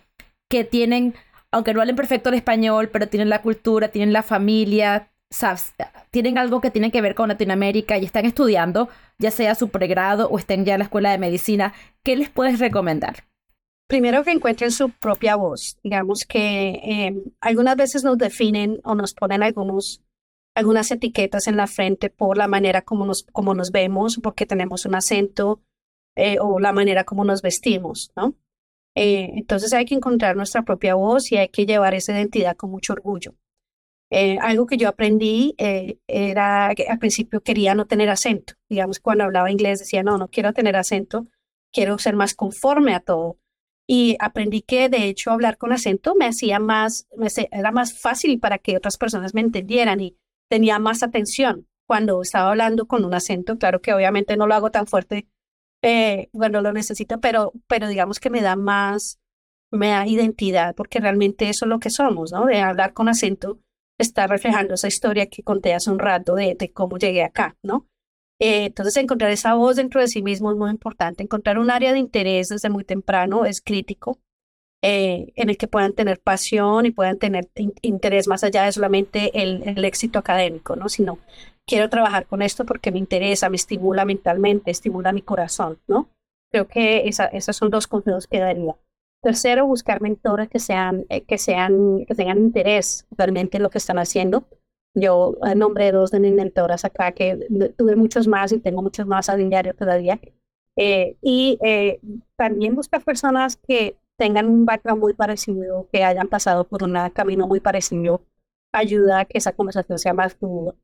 que 0.49 0.65
tienen, 0.65 1.15
aunque 1.53 1.75
no 1.75 1.81
hablen 1.81 1.97
perfecto 1.97 2.31
el 2.31 2.35
español, 2.35 2.89
pero 2.89 3.09
tienen 3.09 3.29
la 3.29 3.41
cultura, 3.43 3.89
tienen 3.89 4.13
la 4.13 4.25
familia, 4.25 5.11
sabes, 5.31 5.75
tienen 6.11 6.39
algo 6.39 6.61
que 6.61 6.73
tiene 6.73 6.91
que 6.91 7.03
ver 7.03 7.15
con 7.15 7.29
Latinoamérica 7.29 7.99
y 7.99 8.05
están 8.05 8.27
estudiando, 8.27 8.89
ya 9.19 9.31
sea 9.31 9.55
su 9.55 9.69
pregrado 9.69 10.29
o 10.29 10.39
estén 10.39 10.65
ya 10.65 10.75
en 10.75 10.81
la 10.81 10.85
escuela 10.87 11.13
de 11.13 11.19
medicina, 11.19 11.73
¿qué 12.03 12.17
les 12.17 12.31
puedes 12.31 12.59
recomendar? 12.59 13.30
Primero 13.91 14.23
que 14.23 14.31
encuentren 14.31 14.71
su 14.71 14.91
propia 14.91 15.35
voz. 15.35 15.77
Digamos 15.83 16.25
que 16.25 16.81
em, 16.85 17.25
algunas 17.41 17.75
veces 17.75 18.05
nos 18.05 18.17
definen 18.17 18.81
o 18.85 18.95
nos 18.95 19.15
ponen 19.15 19.43
algunos, 19.43 20.01
algunas 20.55 20.93
etiquetas 20.93 21.49
en 21.49 21.57
la 21.57 21.67
frente 21.67 22.09
por 22.09 22.39
la 22.39 22.47
manera 22.47 22.83
como 22.83 23.05
nos, 23.05 23.25
como 23.33 23.53
nos 23.53 23.73
vemos, 23.73 24.21
porque 24.23 24.47
tenemos 24.47 24.87
un 24.87 24.95
acento 24.95 25.61
eh, 26.15 26.37
o 26.41 26.61
la 26.61 26.73
manera 26.73 27.03
como 27.03 27.25
nos 27.25 27.43
vestimos, 27.43 28.13
¿no? 28.15 28.37
Eh, 28.95 29.33
entonces 29.35 29.73
hay 29.73 29.87
que 29.87 29.97
encontrar 29.97 30.37
nuestra 30.37 30.63
propia 30.63 30.95
voz 30.95 31.33
y 31.33 31.39
hay 31.39 31.49
que 31.49 31.67
llevar 31.67 31.93
esa 31.95 32.13
identidad 32.13 32.57
con 32.57 32.71
mucho 32.71 32.93
orgullo. 32.93 33.35
Eh, 34.13 34.39
algo 34.41 34.67
que 34.67 34.77
yo 34.77 34.89
aprendí 34.89 35.57
eh, 35.59 35.99
era 36.07 36.73
que 36.77 36.87
al 36.87 37.01
principio 37.01 37.41
quería 37.41 37.75
no 37.75 37.87
tener 37.87 38.09
acento. 38.09 38.55
Digamos, 38.69 39.01
cuando 39.01 39.25
hablaba 39.25 39.51
inglés 39.51 39.81
decía, 39.81 40.05
no, 40.05 40.17
no 40.17 40.29
quiero 40.29 40.53
tener 40.53 40.77
acento, 40.77 41.27
quiero 41.73 41.99
ser 41.99 42.15
más 42.15 42.37
conforme 42.37 42.95
a 42.95 43.01
todo. 43.01 43.41
Y 43.93 44.15
aprendí 44.21 44.63
que 44.63 44.89
de 44.89 45.07
hecho 45.07 45.33
hablar 45.33 45.59
con 45.59 45.73
acento 45.73 46.15
me 46.15 46.27
hacía 46.27 46.61
más, 46.61 47.09
me, 47.17 47.27
era 47.51 47.73
más 47.73 47.99
fácil 47.99 48.39
para 48.39 48.59
que 48.59 48.77
otras 48.77 48.97
personas 48.97 49.35
me 49.35 49.41
entendieran 49.41 49.99
y 49.99 50.17
tenía 50.49 50.79
más 50.79 51.03
atención 51.03 51.67
cuando 51.89 52.23
estaba 52.23 52.51
hablando 52.51 52.87
con 52.87 53.05
un 53.05 53.15
acento. 53.15 53.59
Claro 53.59 53.81
que 53.81 53.93
obviamente 53.93 54.37
no 54.37 54.47
lo 54.47 54.55
hago 54.55 54.71
tan 54.71 54.87
fuerte 54.87 55.27
eh, 55.83 56.29
cuando 56.31 56.61
lo 56.61 56.73
necesito, 56.73 57.19
pero, 57.19 57.53
pero 57.67 57.89
digamos 57.89 58.21
que 58.21 58.31
me 58.31 58.43
da 58.43 58.55
más, 58.55 59.19
me 59.73 59.89
da 59.89 60.07
identidad, 60.07 60.77
porque 60.77 61.01
realmente 61.01 61.49
eso 61.49 61.65
es 61.65 61.69
lo 61.69 61.81
que 61.81 61.91
somos, 61.91 62.31
¿no? 62.31 62.47
De 62.47 62.61
hablar 62.61 62.93
con 62.93 63.09
acento 63.09 63.59
está 63.99 64.29
reflejando 64.29 64.75
esa 64.75 64.87
historia 64.87 65.27
que 65.27 65.43
conté 65.43 65.75
hace 65.75 65.91
un 65.91 65.99
rato 65.99 66.37
de 66.37 66.71
cómo 66.73 66.97
llegué 66.97 67.25
acá, 67.25 67.57
¿no? 67.65 67.90
Eh, 68.41 68.65
entonces, 68.67 68.97
encontrar 68.97 69.31
esa 69.31 69.55
voz 69.55 69.77
dentro 69.77 70.01
de 70.01 70.09
sí 70.09 70.23
mismo 70.23 70.51
es 70.51 70.57
muy 70.57 70.71
importante. 70.71 71.23
Encontrar 71.23 71.59
un 71.59 71.71
área 71.71 71.93
de 71.93 71.99
interés 71.99 72.49
desde 72.49 72.71
muy 72.71 72.85
temprano 72.85 73.45
es 73.45 73.61
crítico, 73.61 74.19
eh, 74.83 75.33
en 75.37 75.51
el 75.51 75.59
que 75.59 75.69
puedan 75.69 75.93
tener 75.93 76.21
pasión 76.21 76.87
y 76.87 76.91
puedan 76.91 77.19
tener 77.19 77.51
interés 77.83 78.27
más 78.29 78.43
allá 78.43 78.65
de 78.65 78.73
solamente 78.73 79.31
el, 79.43 79.85
éxito 79.85 80.19
académico, 80.19 80.75
¿no? 80.75 80.89
Sino, 80.89 81.19
quiero 81.67 81.91
trabajar 81.91 82.27
con 82.27 82.41
esto 82.41 82.65
porque 82.65 82.91
me 82.91 82.99
interesa, 82.99 83.51
me 83.51 83.57
estimula 83.57 84.07
mentalmente, 84.07 84.71
estimula 84.71 85.13
mi 85.13 85.21
corazón, 85.21 85.79
¿no? 85.87 86.09
Creo 86.51 86.67
que 86.67 87.09
esa, 87.09 87.27
esas 87.27 87.57
son 87.57 87.71
dos 87.71 87.87
consejos 87.87 88.27
que 88.27 88.41
daría. 88.41 88.75
Tercero, 89.23 89.67
buscar 89.67 90.01
mentores 90.01 90.49
que 90.49 90.59
sean, 90.59 91.05
eh, 91.11 91.25
que 91.25 91.37
sean, 91.37 92.07
que 92.07 92.15
tengan 92.15 92.39
interés 92.39 93.07
realmente 93.11 93.59
en 93.59 93.63
lo 93.63 93.71
que 93.71 93.79
están 93.79 93.99
haciendo. 93.99 94.47
Yo 94.95 95.37
nombré 95.57 95.93
dos 95.93 96.11
de 96.11 96.21
mis 96.21 96.33
mentoras 96.33 96.85
acá, 96.85 97.13
que 97.13 97.47
tuve 97.77 97.97
muchos 97.97 98.27
más 98.27 98.53
y 98.53 98.59
tengo 98.59 98.83
muchos 98.83 99.07
más 99.07 99.29
a 99.29 99.37
diario 99.37 99.75
todavía. 99.75 100.21
Eh, 100.77 101.17
y 101.23 101.59
eh, 101.63 102.01
también 102.37 102.75
buscar 102.75 103.05
personas 103.05 103.57
que 103.57 103.97
tengan 104.17 104.49
un 104.49 104.65
background 104.67 105.01
muy 105.01 105.15
parecido, 105.15 105.89
que 105.93 106.05
hayan 106.05 106.29
pasado 106.29 106.67
por 106.67 106.83
un 106.83 106.95
camino 107.13 107.47
muy 107.47 107.61
parecido, 107.61 108.23
ayuda 108.73 109.21
a 109.21 109.25
que 109.25 109.39
esa 109.39 109.53
conversación 109.53 109.99
sea 109.99 110.15
más 110.15 110.35
fluida. 110.35 110.75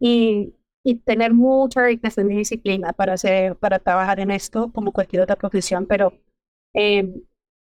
Y, 0.00 0.54
y 0.84 0.96
tener 0.96 1.32
mucha 1.32 1.82
disciplina 1.84 2.92
para, 2.92 3.14
hacer, 3.14 3.56
para 3.56 3.78
trabajar 3.78 4.20
en 4.20 4.30
esto, 4.30 4.72
como 4.72 4.92
cualquier 4.92 5.22
otra 5.22 5.36
profesión, 5.36 5.86
pero 5.86 6.12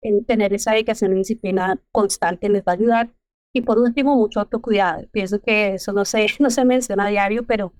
en 0.03 0.25
tener 0.25 0.53
esa 0.53 0.71
dedicación 0.71 1.13
y 1.13 1.17
disciplina 1.17 1.79
constante 1.91 2.49
les 2.49 2.63
va 2.63 2.73
a 2.73 2.75
ayudar. 2.75 3.09
Y 3.53 3.61
por 3.61 3.77
último, 3.77 4.15
mucho 4.15 4.39
autocuidado. 4.39 5.07
Pienso 5.11 5.39
que 5.39 5.75
eso 5.75 5.93
no 5.93 6.05
se, 6.05 6.27
no 6.39 6.49
se 6.49 6.65
menciona 6.65 7.05
a 7.05 7.09
diario, 7.09 7.43
pero 7.43 7.71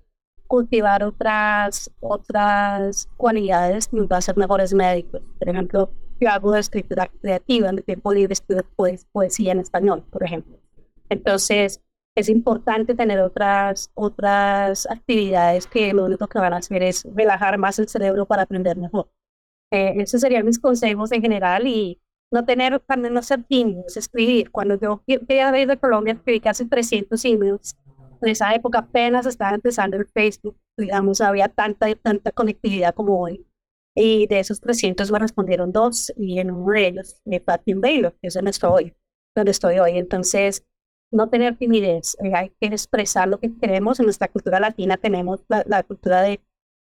cultivar 0.46 1.02
otras, 1.02 1.90
otras 2.00 3.08
cualidades 3.16 3.92
nos 3.92 4.06
va 4.06 4.16
a 4.16 4.18
hacer 4.18 4.36
mejores 4.36 4.72
médicos. 4.72 5.20
Por 5.38 5.48
ejemplo, 5.48 5.90
yo 6.20 6.30
hago 6.30 6.54
escritura 6.54 7.10
creativa, 7.20 7.68
en 7.68 7.78
el 7.78 7.84
tiempo 7.84 8.12
libre 8.12 8.34
estudio 8.34 8.64
poesía 9.12 9.52
en 9.52 9.60
español, 9.60 10.04
por 10.10 10.22
ejemplo. 10.22 10.58
Entonces, 11.08 11.82
es 12.16 12.28
importante 12.28 12.94
tener 12.94 13.18
otras, 13.20 13.90
otras 13.94 14.88
actividades 14.88 15.66
que 15.66 15.92
lo 15.92 16.04
único 16.04 16.28
que 16.28 16.38
van 16.38 16.54
a 16.54 16.58
hacer 16.58 16.82
es 16.82 17.04
relajar 17.14 17.58
más 17.58 17.78
el 17.78 17.88
cerebro 17.88 18.26
para 18.26 18.42
aprender 18.42 18.76
mejor. 18.76 19.10
Eh, 19.72 19.94
esos 19.96 20.20
serían 20.20 20.46
mis 20.46 20.60
consejos 20.60 21.10
en 21.10 21.22
general 21.22 21.66
y 21.66 22.00
no 22.34 22.44
tener, 22.44 22.80
también 22.80 23.14
no 23.14 23.22
ser 23.22 23.44
tímidos, 23.44 23.96
escribir. 23.96 24.50
Cuando 24.50 24.74
yo 24.78 25.02
quería 25.06 25.56
ir 25.56 25.68
de 25.68 25.78
Colombia, 25.78 26.14
escribí 26.14 26.40
casi 26.40 26.66
300 26.66 27.24
emails. 27.24 27.76
En 28.20 28.28
esa 28.28 28.52
época 28.54 28.80
apenas 28.80 29.24
estaba 29.24 29.54
empezando 29.54 29.96
el 29.96 30.06
Facebook, 30.06 30.56
digamos, 30.76 31.20
había 31.20 31.48
tanta, 31.48 31.94
tanta 31.94 32.32
conectividad 32.32 32.92
como 32.92 33.20
hoy. 33.20 33.46
Y 33.94 34.26
de 34.26 34.40
esos 34.40 34.60
300 34.60 35.12
me 35.12 35.20
respondieron 35.20 35.70
dos, 35.70 36.12
y 36.16 36.40
en 36.40 36.50
uno 36.50 36.72
de 36.72 36.88
ellos, 36.88 37.20
de 37.24 37.40
Baylor, 37.76 38.12
que 38.20 38.26
es 38.26 38.34
donde 38.34 38.50
estoy, 38.50 38.92
donde 39.36 39.52
estoy 39.52 39.78
hoy. 39.78 39.96
Entonces, 39.96 40.66
no 41.12 41.28
tener 41.28 41.56
timidez, 41.56 42.16
eh, 42.24 42.34
hay 42.34 42.50
que 42.60 42.66
expresar 42.66 43.28
lo 43.28 43.38
que 43.38 43.56
queremos. 43.56 44.00
En 44.00 44.06
nuestra 44.06 44.26
cultura 44.26 44.58
latina 44.58 44.96
tenemos 44.96 45.44
la, 45.48 45.62
la 45.68 45.84
cultura 45.84 46.22
de 46.22 46.40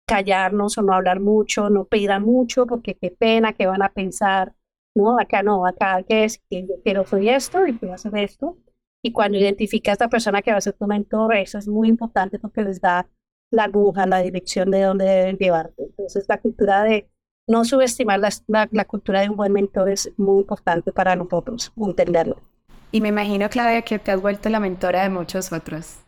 callarnos 0.07 0.77
o 0.77 0.81
no 0.81 0.93
hablar 0.93 1.19
mucho, 1.19 1.69
no 1.69 1.83
pedir 1.83 2.17
mucho, 2.21 2.65
porque 2.65 2.95
qué 2.95 3.11
pena, 3.11 3.51
qué 3.51 3.67
van 3.67 3.81
a 3.81 3.91
pensar 3.91 4.53
no, 4.95 5.19
acá 5.19 5.43
no, 5.43 5.65
acá 5.65 6.03
que 6.03 6.23
es 6.23 6.41
que 6.49 6.61
yo 6.61 6.75
quiero 6.83 7.05
soy 7.05 7.29
esto 7.29 7.65
y 7.65 7.77
quiero 7.77 7.95
hacer 7.95 8.15
esto. 8.17 8.57
Y 9.01 9.11
cuando 9.11 9.37
identifica 9.37 9.91
a 9.91 9.93
esta 9.93 10.07
persona 10.07 10.41
que 10.41 10.51
va 10.51 10.57
a 10.57 10.61
ser 10.61 10.73
tu 10.73 10.87
mentor, 10.87 11.35
eso 11.35 11.57
es 11.57 11.67
muy 11.67 11.89
importante 11.89 12.39
porque 12.39 12.61
les 12.61 12.79
da 12.79 13.07
la 13.51 13.65
aguja, 13.65 14.05
la 14.05 14.19
dirección 14.19 14.71
de 14.71 14.81
dónde 14.81 15.05
deben 15.05 15.37
llevarte. 15.37 15.83
Entonces, 15.83 16.25
la 16.27 16.39
cultura 16.39 16.83
de 16.83 17.09
no 17.47 17.65
subestimar 17.65 18.19
la, 18.19 18.29
la, 18.71 18.85
cultura 18.85 19.21
de 19.21 19.29
un 19.29 19.35
buen 19.35 19.51
mentor 19.51 19.89
es 19.89 20.11
muy 20.17 20.41
importante 20.41 20.93
para 20.93 21.15
nosotros 21.15 21.73
entenderlo. 21.75 22.37
Y 22.91 23.01
me 23.01 23.09
imagino, 23.09 23.49
Claudia, 23.49 23.81
que 23.81 23.99
te 23.99 24.11
has 24.11 24.21
vuelto 24.21 24.49
la 24.49 24.59
mentora 24.59 25.03
de 25.03 25.09
muchos 25.09 25.51
otros. 25.51 26.02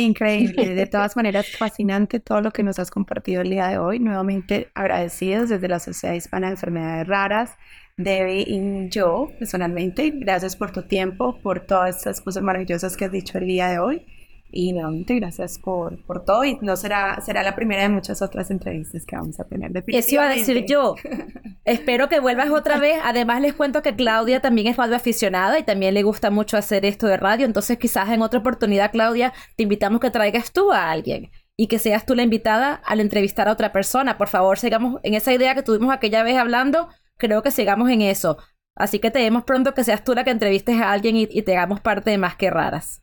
Increíble, 0.00 0.76
de 0.76 0.86
todas 0.92 1.16
maneras, 1.16 1.48
fascinante 1.56 2.20
todo 2.20 2.40
lo 2.40 2.52
que 2.52 2.62
nos 2.62 2.78
has 2.78 2.88
compartido 2.88 3.42
el 3.42 3.50
día 3.50 3.66
de 3.66 3.78
hoy. 3.78 3.98
Nuevamente 3.98 4.68
agradecidos 4.72 5.48
desde 5.48 5.66
la 5.66 5.80
Sociedad 5.80 6.14
Hispana 6.14 6.46
de 6.46 6.52
Enfermedades 6.52 7.08
Raras, 7.08 7.56
Debbie 7.96 8.44
y 8.46 8.88
yo 8.90 9.32
personalmente. 9.40 10.12
Gracias 10.14 10.54
por 10.54 10.70
tu 10.70 10.82
tiempo, 10.82 11.40
por 11.42 11.66
todas 11.66 11.96
estas 11.96 12.20
cosas 12.20 12.44
maravillosas 12.44 12.96
que 12.96 13.06
has 13.06 13.12
dicho 13.12 13.38
el 13.38 13.48
día 13.48 13.66
de 13.66 13.80
hoy. 13.80 14.06
Y 14.50 14.72
nuevamente 14.72 15.14
gracias 15.14 15.58
por, 15.58 16.02
por 16.04 16.24
todo 16.24 16.44
y 16.44 16.58
no 16.62 16.76
será, 16.76 17.20
será 17.20 17.42
la 17.42 17.54
primera 17.54 17.82
de 17.82 17.90
muchas 17.90 18.22
otras 18.22 18.50
entrevistas 18.50 19.04
que 19.04 19.14
vamos 19.14 19.38
a 19.38 19.44
tener. 19.44 19.70
Eso 19.88 20.14
iba 20.14 20.24
a 20.24 20.34
decir 20.34 20.64
yo. 20.66 20.94
Espero 21.64 22.08
que 22.08 22.20
vuelvas 22.20 22.50
otra 22.50 22.78
vez. 22.78 22.98
Además 23.04 23.42
les 23.42 23.52
cuento 23.52 23.82
que 23.82 23.94
Claudia 23.94 24.40
también 24.40 24.66
es 24.68 24.76
radio 24.76 24.96
aficionada 24.96 25.58
y 25.58 25.64
también 25.64 25.92
le 25.92 26.02
gusta 26.02 26.30
mucho 26.30 26.56
hacer 26.56 26.86
esto 26.86 27.06
de 27.06 27.18
radio. 27.18 27.44
Entonces 27.44 27.78
quizás 27.78 28.08
en 28.08 28.22
otra 28.22 28.40
oportunidad, 28.40 28.90
Claudia, 28.90 29.34
te 29.56 29.64
invitamos 29.64 30.00
que 30.00 30.10
traigas 30.10 30.50
tú 30.52 30.72
a 30.72 30.90
alguien 30.90 31.30
y 31.54 31.66
que 31.66 31.78
seas 31.78 32.06
tú 32.06 32.14
la 32.14 32.22
invitada 32.22 32.74
al 32.86 33.00
entrevistar 33.00 33.48
a 33.48 33.52
otra 33.52 33.70
persona. 33.70 34.16
Por 34.16 34.28
favor, 34.28 34.58
sigamos 34.58 35.00
en 35.02 35.12
esa 35.12 35.32
idea 35.32 35.54
que 35.54 35.62
tuvimos 35.62 35.92
aquella 35.92 36.22
vez 36.22 36.38
hablando. 36.38 36.88
Creo 37.18 37.42
que 37.42 37.50
sigamos 37.50 37.90
en 37.90 38.00
eso. 38.00 38.38
Así 38.74 38.98
que 38.98 39.10
te 39.10 39.18
vemos 39.18 39.44
pronto 39.44 39.74
que 39.74 39.84
seas 39.84 40.04
tú 40.04 40.14
la 40.14 40.24
que 40.24 40.30
entrevistes 40.30 40.80
a 40.80 40.92
alguien 40.92 41.16
y, 41.16 41.28
y 41.30 41.42
te 41.42 41.54
hagamos 41.54 41.80
parte 41.80 42.10
de 42.10 42.18
Más 42.18 42.36
que 42.36 42.48
Raras. 42.48 43.02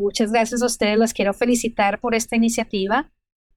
Muchas 0.00 0.32
gracias 0.32 0.62
a 0.62 0.66
ustedes, 0.66 0.98
los 0.98 1.12
quiero 1.12 1.34
felicitar 1.34 2.00
por 2.00 2.14
esta 2.14 2.36
iniciativa. 2.36 3.10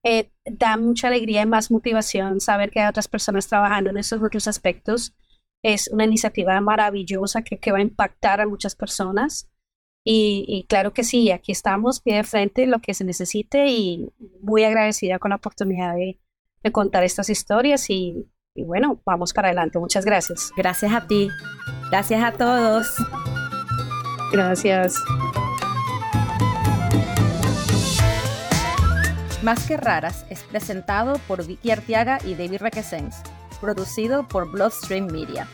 Eh, 0.04 0.32
da 0.46 0.78
mucha 0.78 1.10
alegría 1.10 1.42
y 1.42 1.46
más 1.46 1.72
motivación 1.72 2.40
saber 2.40 2.72
que 2.72 2.80
hay 2.80 2.88
otras 2.88 3.08
personas 3.08 3.48
trabajando 3.48 3.90
en 3.90 3.98
esos 3.98 4.22
otros 4.22 4.48
aspectos. 4.48 5.14
Es 5.64 5.90
una 5.92 6.06
iniciativa 6.06 6.60
maravillosa 6.62 7.42
que, 7.44 7.60
que 7.60 7.72
va 7.72 7.80
a 7.80 7.82
impactar 7.82 8.40
a 8.40 8.48
muchas 8.48 8.76
personas. 8.76 9.50
Y, 10.06 10.66
claro 10.70 10.94
que 10.94 11.04
sí, 11.04 11.30
aquí 11.30 11.52
estamos, 11.52 12.00
pie 12.00 12.16
de 12.16 12.24
frente, 12.24 12.66
lo 12.66 12.80
que 12.80 12.94
se 12.94 13.04
necesite 13.04 13.68
y 13.68 14.10
muy 14.42 14.64
agradecida 14.64 15.20
con 15.20 15.30
la 15.30 15.36
oportunidad 15.36 15.94
de, 15.94 16.20
de 16.64 16.72
contar 16.72 17.04
estas 17.04 17.30
historias 17.30 17.90
y, 17.90 18.26
y 18.56 18.64
bueno, 18.64 19.02
vamos 19.06 19.34
para 19.34 19.50
adelante. 19.50 19.78
Muchas 19.78 20.06
gracias. 20.06 20.52
Gracias 20.58 20.94
a 20.94 21.06
ti. 21.06 21.30
Gracias 21.92 22.24
a 22.24 22.32
todos. 22.32 22.96
Gracias. 24.32 24.96
Más 29.42 29.66
que 29.66 29.78
raras 29.78 30.26
es 30.30 30.44
presentado 30.44 31.18
por 31.20 31.48
Vicky 31.48 31.72
Artiaga 31.72 32.20
y 32.26 32.36
David 32.36 32.60
Requesens, 32.60 33.22
producido 33.62 34.28
por 34.28 34.52
Bloodstream 34.52 35.10
Media. 35.10 35.48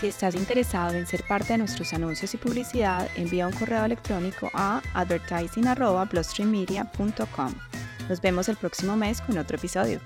Si 0.00 0.08
estás 0.08 0.34
interesado 0.34 0.94
en 0.94 1.06
ser 1.06 1.22
parte 1.28 1.52
de 1.52 1.58
nuestros 1.58 1.92
anuncios 1.92 2.34
y 2.34 2.38
publicidad, 2.38 3.08
envía 3.14 3.46
un 3.46 3.52
correo 3.52 3.84
electrónico 3.84 4.50
a 4.52 4.82
advertising.bloodstreammedia.com. 4.94 7.54
Nos 8.08 8.20
vemos 8.20 8.48
el 8.48 8.56
próximo 8.56 8.96
mes 8.96 9.20
con 9.20 9.38
otro 9.38 9.56
episodio. 9.56 10.00